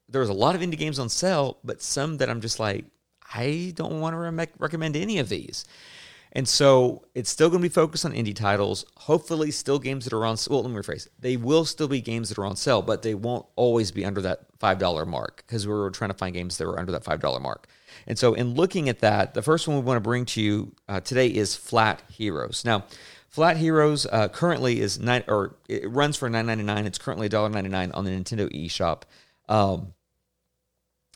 [0.09, 2.85] there was a lot of indie games on sale, but some that I'm just like,
[3.33, 5.65] I don't want to re- recommend any of these.
[6.33, 8.85] And so it's still going to be focused on indie titles.
[8.97, 10.37] Hopefully, still games that are on.
[10.49, 11.09] Well, let me rephrase.
[11.19, 14.21] They will still be games that are on sale, but they won't always be under
[14.23, 17.03] that five dollar mark because we were trying to find games that were under that
[17.05, 17.67] five dollar mark.
[18.07, 20.73] And so, in looking at that, the first one we want to bring to you
[20.89, 22.65] uh, today is Flat Heroes.
[22.65, 22.85] Now,
[23.29, 26.87] Flat Heroes uh, currently is nine or it runs for nine ninety nine.
[26.87, 29.03] It's currently $1.99 on the Nintendo eShop.
[29.49, 29.95] Um,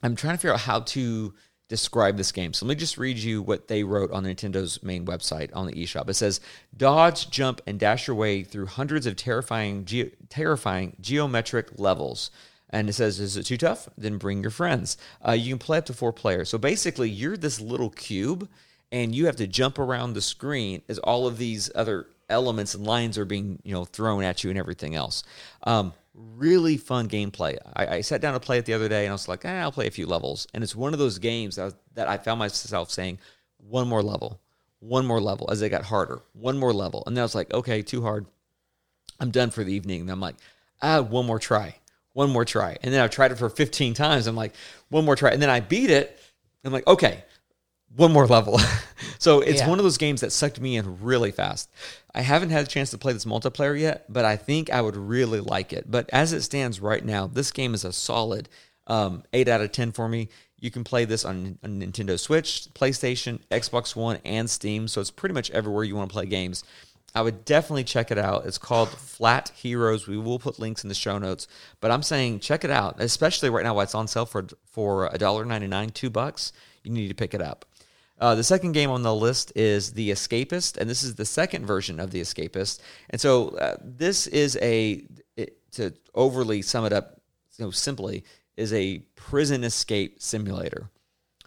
[0.03, 1.35] I'm trying to figure out how to
[1.69, 2.53] describe this game.
[2.53, 5.73] So let me just read you what they wrote on Nintendo's main website on the
[5.73, 6.09] eShop.
[6.09, 6.41] It says,
[6.77, 12.31] "Dodge, jump, and dash your way through hundreds of terrifying, ge- terrifying geometric levels."
[12.71, 13.89] And it says, "Is it too tough?
[13.97, 14.97] Then bring your friends.
[15.27, 16.49] Uh, you can play up to four players.
[16.49, 18.49] So basically, you're this little cube,
[18.93, 22.87] and you have to jump around the screen as all of these other elements and
[22.87, 25.25] lines are being you know thrown at you and everything else.
[25.65, 27.59] Um, really fun gameplay.
[27.75, 29.61] I, I sat down to play it the other day and I was like, eh,
[29.61, 30.47] I'll play a few levels.
[30.55, 33.19] And it's one of those games that, that I found myself saying,
[33.59, 34.41] one more level,
[34.79, 37.03] one more level as they got harder, one more level.
[37.07, 38.27] And then I was like, okay, too hard.
[39.21, 40.03] I'm done for the evening.
[40.03, 40.37] And I'm like,
[40.83, 41.77] ah, one more try,
[42.13, 42.77] one more try.
[42.83, 44.27] And then I've tried it for 15 times.
[44.27, 44.55] I'm like,
[44.91, 45.31] one more try.
[45.31, 46.19] And then I beat it.
[46.65, 47.25] I'm like, okay,
[47.97, 48.61] one more level.
[49.19, 49.69] so it's Yeah.
[49.69, 51.71] one of those games that sucked me in really fast.
[52.15, 54.97] I haven't had a chance to play this multiplayer yet, but I think I would
[54.97, 55.91] really like it.
[55.91, 58.49] But as it stands right now, this game is a solid
[58.87, 60.29] um, 8 out of 10 for me.
[60.59, 64.89] You can play this on, on Nintendo Switch, PlayStation, Xbox One, and Steam.
[64.89, 66.65] So it's pretty much everywhere you want to play games.
[67.15, 68.45] I would definitely check it out.
[68.47, 70.09] It's called Flat Heroes.
[70.09, 71.47] We will put links in the show notes,
[71.81, 75.09] but I'm saying check it out, especially right now while it's on sale for for
[75.11, 76.53] $1.99, 2 bucks.
[76.83, 77.65] You need to pick it up.
[78.25, 81.67] Uh, the second game on the list is The Escapist, and this is the second
[81.67, 82.81] version of The Escapist.
[83.11, 85.07] And so uh, this is a
[85.37, 87.21] it, to overly sum it up,
[87.59, 88.25] you know, simply
[88.57, 90.89] is a prison escape simulator.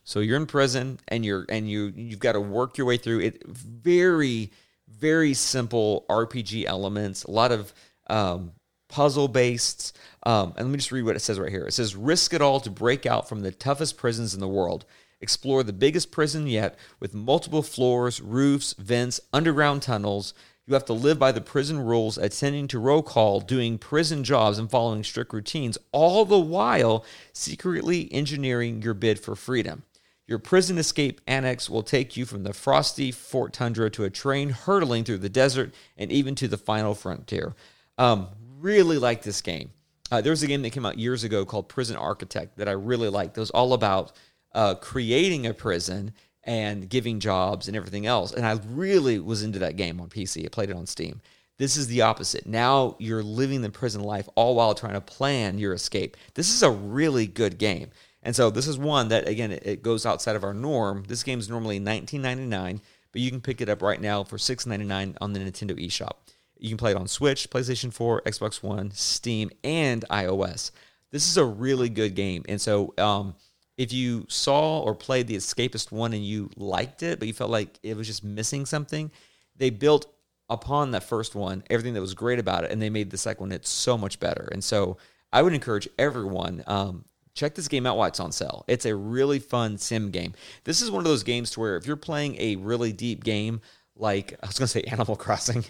[0.03, 3.21] So you're in prison and you're and you you've got to work your way through
[3.21, 3.43] it.
[3.47, 4.51] Very
[4.87, 7.23] very simple RPG elements.
[7.23, 7.73] A lot of
[8.05, 8.51] um,
[8.87, 9.97] puzzle based.
[10.27, 11.65] Um, and let me just read what it says right here.
[11.65, 14.85] It says, "Risk it all to break out from the toughest prisons in the world.
[15.19, 20.33] Explore the biggest prison yet, with multiple floors, roofs, vents, underground tunnels."
[20.67, 24.59] You have to live by the prison rules, attending to roll call, doing prison jobs,
[24.59, 29.83] and following strict routines, all the while secretly engineering your bid for freedom.
[30.27, 34.49] Your prison escape annex will take you from the frosty Fort Tundra to a train
[34.49, 37.55] hurtling through the desert and even to the final frontier.
[37.97, 38.27] Um,
[38.59, 39.71] really like this game.
[40.11, 42.73] Uh, there was a game that came out years ago called Prison Architect that I
[42.73, 43.37] really liked.
[43.37, 44.11] It was all about
[44.53, 46.13] uh, creating a prison
[46.43, 48.31] and giving jobs and everything else.
[48.31, 50.45] And I really was into that game on PC.
[50.45, 51.21] I played it on Steam.
[51.57, 52.45] This is the opposite.
[52.45, 56.15] Now you're living the prison life all while trying to plan your escape.
[56.35, 57.89] This is a really good game.
[58.23, 61.03] And so this is one that again it, goes outside of our norm.
[61.07, 65.17] This game is normally 19.99, but you can pick it up right now for 6.99
[65.19, 66.13] on the Nintendo eShop.
[66.59, 70.71] You can play it on Switch, PlayStation 4, Xbox One, Steam, and iOS.
[71.11, 72.43] This is a really good game.
[72.47, 73.35] And so um,
[73.77, 77.51] if you saw or played the Escapist one and you liked it, but you felt
[77.51, 79.11] like it was just missing something,
[79.55, 80.07] they built
[80.49, 83.41] upon that first one everything that was great about it, and they made the second
[83.41, 84.49] one it's so much better.
[84.51, 84.97] And so
[85.31, 87.05] I would encourage everyone um,
[87.37, 88.65] check this game out while it's on sale.
[88.67, 90.33] It's a really fun sim game.
[90.63, 93.61] This is one of those games to where if you're playing a really deep game,
[93.99, 95.63] like I was gonna say Animal Crossing.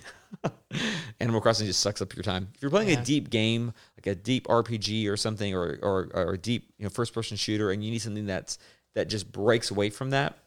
[1.20, 2.50] Animal Crossing just sucks up your time.
[2.56, 3.02] If you're playing Yeah.
[3.02, 6.84] a deep game, like a deep RPG or something, or or, or a deep you
[6.84, 8.58] know first person shooter, and you need something that's
[8.96, 10.38] that just breaks away from that,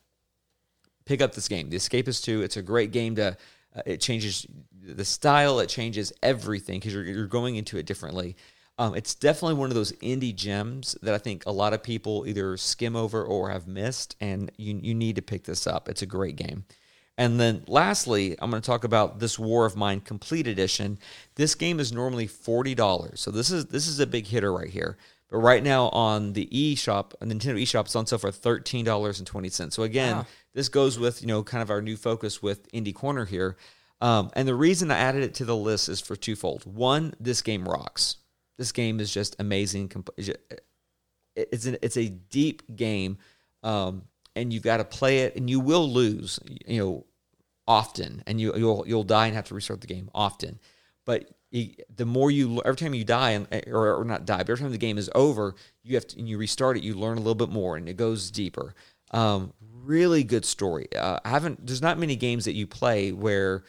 [1.05, 1.71] pick up this game.
[1.71, 2.43] The Escapist 2.
[2.43, 3.37] It's a great game to.
[3.75, 4.47] Uh, it changes
[4.83, 5.61] the style.
[5.61, 8.37] It changes everything because you're you're going into it differently.
[8.79, 12.25] Um, it's definitely one of those indie gems that I think a lot of people
[12.27, 15.89] either skim over or have missed, and you you need to pick this up.
[15.89, 16.65] It's a great game.
[17.21, 20.99] And then lastly, I'm going to talk about this War of Mine Complete Edition.
[21.35, 24.71] This game is normally forty dollars, so this is this is a big hitter right
[24.71, 24.97] here.
[25.31, 29.27] But right now on the eShop, Nintendo eShop, it's on sale for thirteen dollars and
[29.27, 29.77] twenty cents.
[29.77, 30.27] So again, Wow.
[30.55, 33.57] this goes with you know kind of our new focus with Indie Corner here.
[34.01, 36.65] Um, and the reason I added it to the list is for twofold.
[36.65, 38.17] One, this game rocks.
[38.57, 39.93] This game is just amazing.
[40.17, 40.31] It's
[41.37, 43.19] It's an, it's a deep game,
[43.63, 44.03] um,
[44.35, 46.41] and you've got to play it, and you will lose.
[46.67, 47.07] You know,
[47.71, 50.59] often, and you you'll you'll die and have to restart the game often.
[51.05, 54.63] But the more you every time you die and or, or not die, but every
[54.65, 56.83] time the game is over, you have to and you restart it.
[56.83, 58.75] You learn a little bit more, and it goes deeper.
[59.13, 59.53] Um,
[59.85, 60.89] really good story.
[60.97, 61.65] Uh, I haven't.
[61.65, 63.63] There's not many games that you play where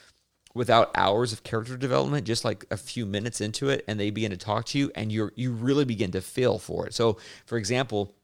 [0.56, 4.32] without hours of character development, just like a few minutes into it, and they begin
[4.32, 6.96] to talk to you, and you you really begin to feel for it.
[6.96, 8.16] So, for example,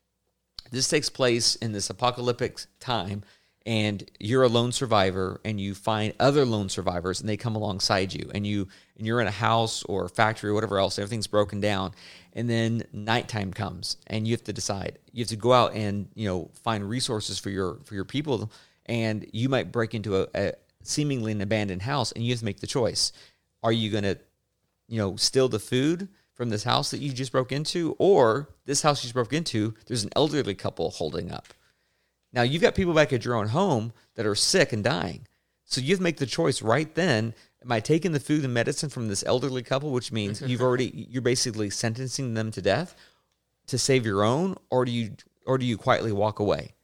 [0.72, 3.22] this takes place in this apocalyptic time
[3.68, 8.12] and you're a lone survivor and you find other lone survivors and they come alongside
[8.12, 8.68] you and you
[8.98, 11.92] and you're in a house or factory or whatever else everything's broken down
[12.34, 16.08] and then nighttime comes and you have to decide you have to go out and
[16.16, 18.52] you know find resources for your for your people
[18.88, 22.46] and you might break into a, a seemingly an abandoned house and you have to
[22.46, 23.12] make the choice
[23.62, 24.18] are you going to
[24.88, 28.82] you know, steal the food from this house that you just broke into, or this
[28.82, 31.48] house you just broke into, there's an elderly couple holding up.
[32.38, 35.28] Now you've got people back at your own home that are sick and dying.
[35.66, 37.34] So you have to make the choice right then.
[37.62, 41.08] Am I taking the food and medicine from this elderly couple, which means you've already
[41.10, 42.96] you're basically sentencing them to death
[43.66, 45.12] to save your own, or do you
[45.46, 46.76] or do you quietly walk away?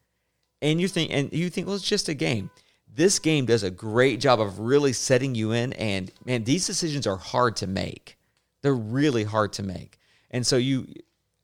[0.64, 2.50] and you think and you think well it's just a game
[2.88, 7.06] this game does a great job of really setting you in and man these decisions
[7.06, 8.18] are hard to make
[8.62, 10.00] they're really hard to make
[10.32, 10.88] and so you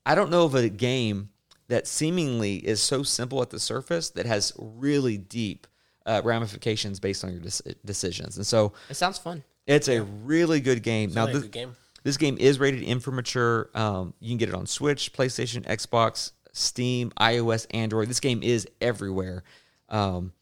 [0.06, 1.30] i don't know of a game
[1.70, 5.66] that seemingly is so simple at the surface that has really deep
[6.06, 9.44] uh, ramifications based on your dec- decisions and so It sounds fun.
[9.68, 11.76] it's a really good game now Sounds like a this, game.
[12.04, 13.70] this game is rated in for mature.
[13.74, 18.10] Um, you can get it on Switch, PlayStation, Xbox, Steam, iOS, Android.
[18.10, 19.44] This game is everywhere.
[19.90, 20.34] Um,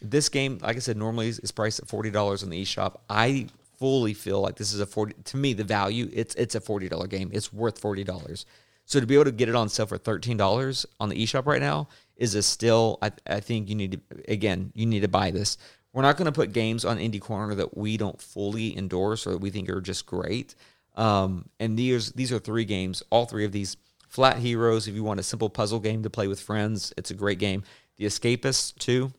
[0.00, 2.96] this game, like I said, normally is, is priced at forty dollars on the eShop.
[3.10, 3.46] I
[3.78, 5.14] fully feel like this is a forty.
[5.24, 7.30] To me, the value it's it's a forty dollar game.
[7.32, 8.46] It's worth forty dollars.
[8.86, 11.46] So to be able to get it on sale for thirteen dollars on the eShop
[11.46, 12.98] right now is a still.
[13.02, 15.58] I, I think you need to again you need to buy this.
[15.92, 19.30] We're not going to put games on Indie Corner that we don't fully endorse or
[19.32, 20.54] that we think are just great.
[20.94, 23.02] Um, and these these are three games.
[23.10, 23.76] All three of these
[24.08, 24.88] Flat Heroes.
[24.88, 27.64] If you want a simple puzzle game to play with friends, it's a great game.
[27.96, 29.12] The Escapists 2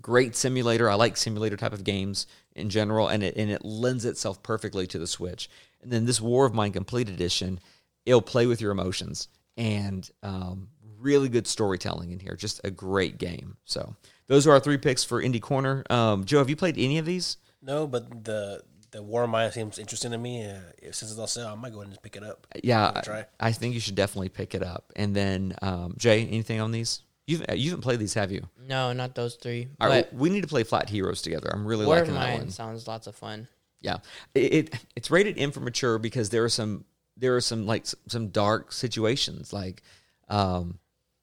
[0.00, 0.88] great simulator.
[0.88, 4.86] I like simulator type of games in general, and it and it lends itself perfectly
[4.88, 5.48] to the Switch.
[5.82, 7.60] And then this War of Mine Complete Edition,
[8.06, 10.68] it'll play with your emotions and um,
[10.98, 12.34] really good storytelling in here.
[12.36, 13.56] Just a great game.
[13.64, 13.94] So
[14.26, 15.84] those are our three picks for Indie Corner.
[15.90, 17.36] Um, Joe, have you played any of these?
[17.62, 18.62] No, but the
[18.92, 20.44] the War of Mine seems interesting to me.
[20.44, 20.56] Uh,
[20.90, 22.46] since it's on sale, I might go ahead and just pick it up.
[22.62, 23.24] Yeah, Give it a try.
[23.38, 24.92] I think you should definitely pick it up.
[24.96, 27.02] And then um, Jay, anything on these?
[27.26, 28.48] You've you haven't played these, have you?
[28.66, 29.68] No, not those three.
[29.80, 31.48] All right, But we need to play Flat Heroes together.
[31.52, 32.50] I'm really War of liking that one.
[32.50, 33.46] sounds lots of fun.
[33.80, 33.98] Yeah,
[34.34, 36.84] it, it it's rated M for mature because there are some
[37.20, 39.52] there are some like some dark situations.
[39.52, 39.82] Like
[40.28, 40.78] um,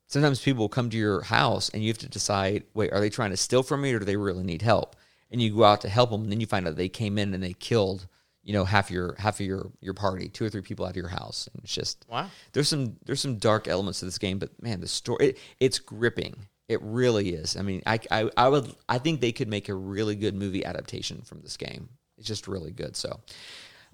[0.07, 3.09] sometimes people will come to your house and you have to decide: wait, are they
[3.09, 4.95] trying to steal from me or do they really need help?
[5.29, 7.33] And you go out to help them, and then you find out they came in
[7.33, 8.07] and they killed
[8.43, 10.95] you know half your half of your your party, two or three people out of
[10.95, 12.29] your house, and it's just Wow.
[12.53, 15.79] there's some there's some dark elements to this game, but man, the story it, it's
[15.79, 16.35] gripping.
[16.69, 17.55] It really is.
[17.57, 20.63] I mean, I, I I would I think they could make a really good movie
[20.65, 21.89] adaptation from this game.
[22.17, 22.95] It's just really good.
[22.95, 23.19] So,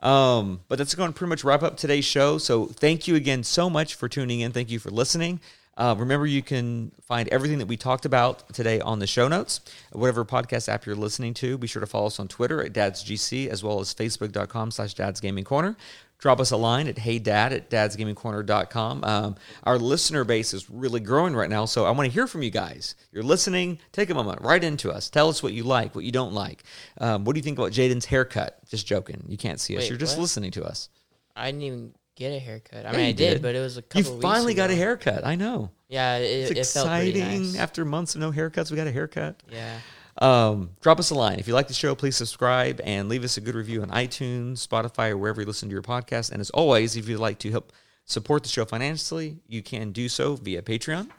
[0.04, 2.38] um, but that's going to pretty much wrap up today's show.
[2.38, 4.52] So thank you again so much for tuning in.
[4.52, 5.40] Thank you for listening.
[5.76, 9.62] Uh, remember, you can find everything that we talked about today on the show notes.
[9.92, 13.48] Whatever podcast app you're listening to, be sure to follow us on Twitter at dadsgc
[13.48, 15.76] as well as facebook.com slash dadsgamingcorner.
[16.24, 19.04] Drop us a line at heydad at dadsgamingcorner.com.
[19.04, 19.36] Um,
[19.66, 22.50] our listener base is really growing right now, so I want to hear from you
[22.50, 22.96] guys.
[23.12, 25.10] You're listening, take a moment, write into us.
[25.10, 26.64] Tell us what you like, what you don't like.
[27.02, 28.58] Um, what do you think about Jaden's haircut?
[28.70, 29.26] Just joking.
[29.28, 29.82] You can't see us.
[29.84, 30.22] Wait, You're just what?
[30.22, 30.88] listening to us.
[31.36, 32.86] I didn't even get a haircut.
[32.86, 33.42] I Yeah, mean, I did, did.
[33.42, 34.14] but it was a You couple.
[34.14, 35.26] weeks finally got a haircut.
[35.26, 35.72] I know.
[35.90, 37.22] Yeah, it, It's it felt exciting.
[37.44, 37.58] nice.
[37.58, 39.44] After months of no haircuts, we got a haircut.
[39.52, 39.78] Yeah.
[40.20, 41.40] Um, drop us a line.
[41.40, 44.66] If you like the show, please subscribe and leave us a good review on iTunes,
[44.66, 46.32] Spotify, or wherever you listen to your podcast.
[46.32, 47.74] And as always, if you'd like to help
[48.06, 51.10] support the show financially, you can do so via Patreon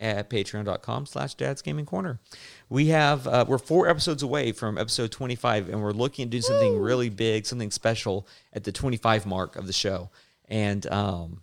[0.00, 2.20] at patreon.com slash dad's gaming corner.
[2.68, 6.42] We have, uh, we're four episodes away from episode 25 and we're looking to do
[6.42, 10.10] something really big, something special at the 25 mark of the show.
[10.48, 11.42] And, um,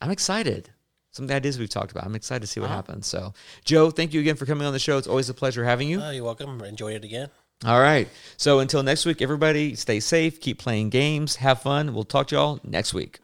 [0.00, 0.70] I'm excited.
[1.18, 2.04] Some of the ideas we've talked about.
[2.04, 2.76] I'm excited to see what uh-huh.
[2.76, 3.08] happens.
[3.08, 3.34] So,
[3.64, 4.98] Joe, thank you again for coming on the show.
[4.98, 6.00] It's always a pleasure having you.
[6.00, 6.62] Oh, you're welcome.
[6.62, 7.28] Enjoy it again.
[7.66, 8.08] All right.
[8.36, 11.92] So until next week, everybody stay safe, keep playing games, have fun.
[11.92, 13.18] We'll talk to y'all next week.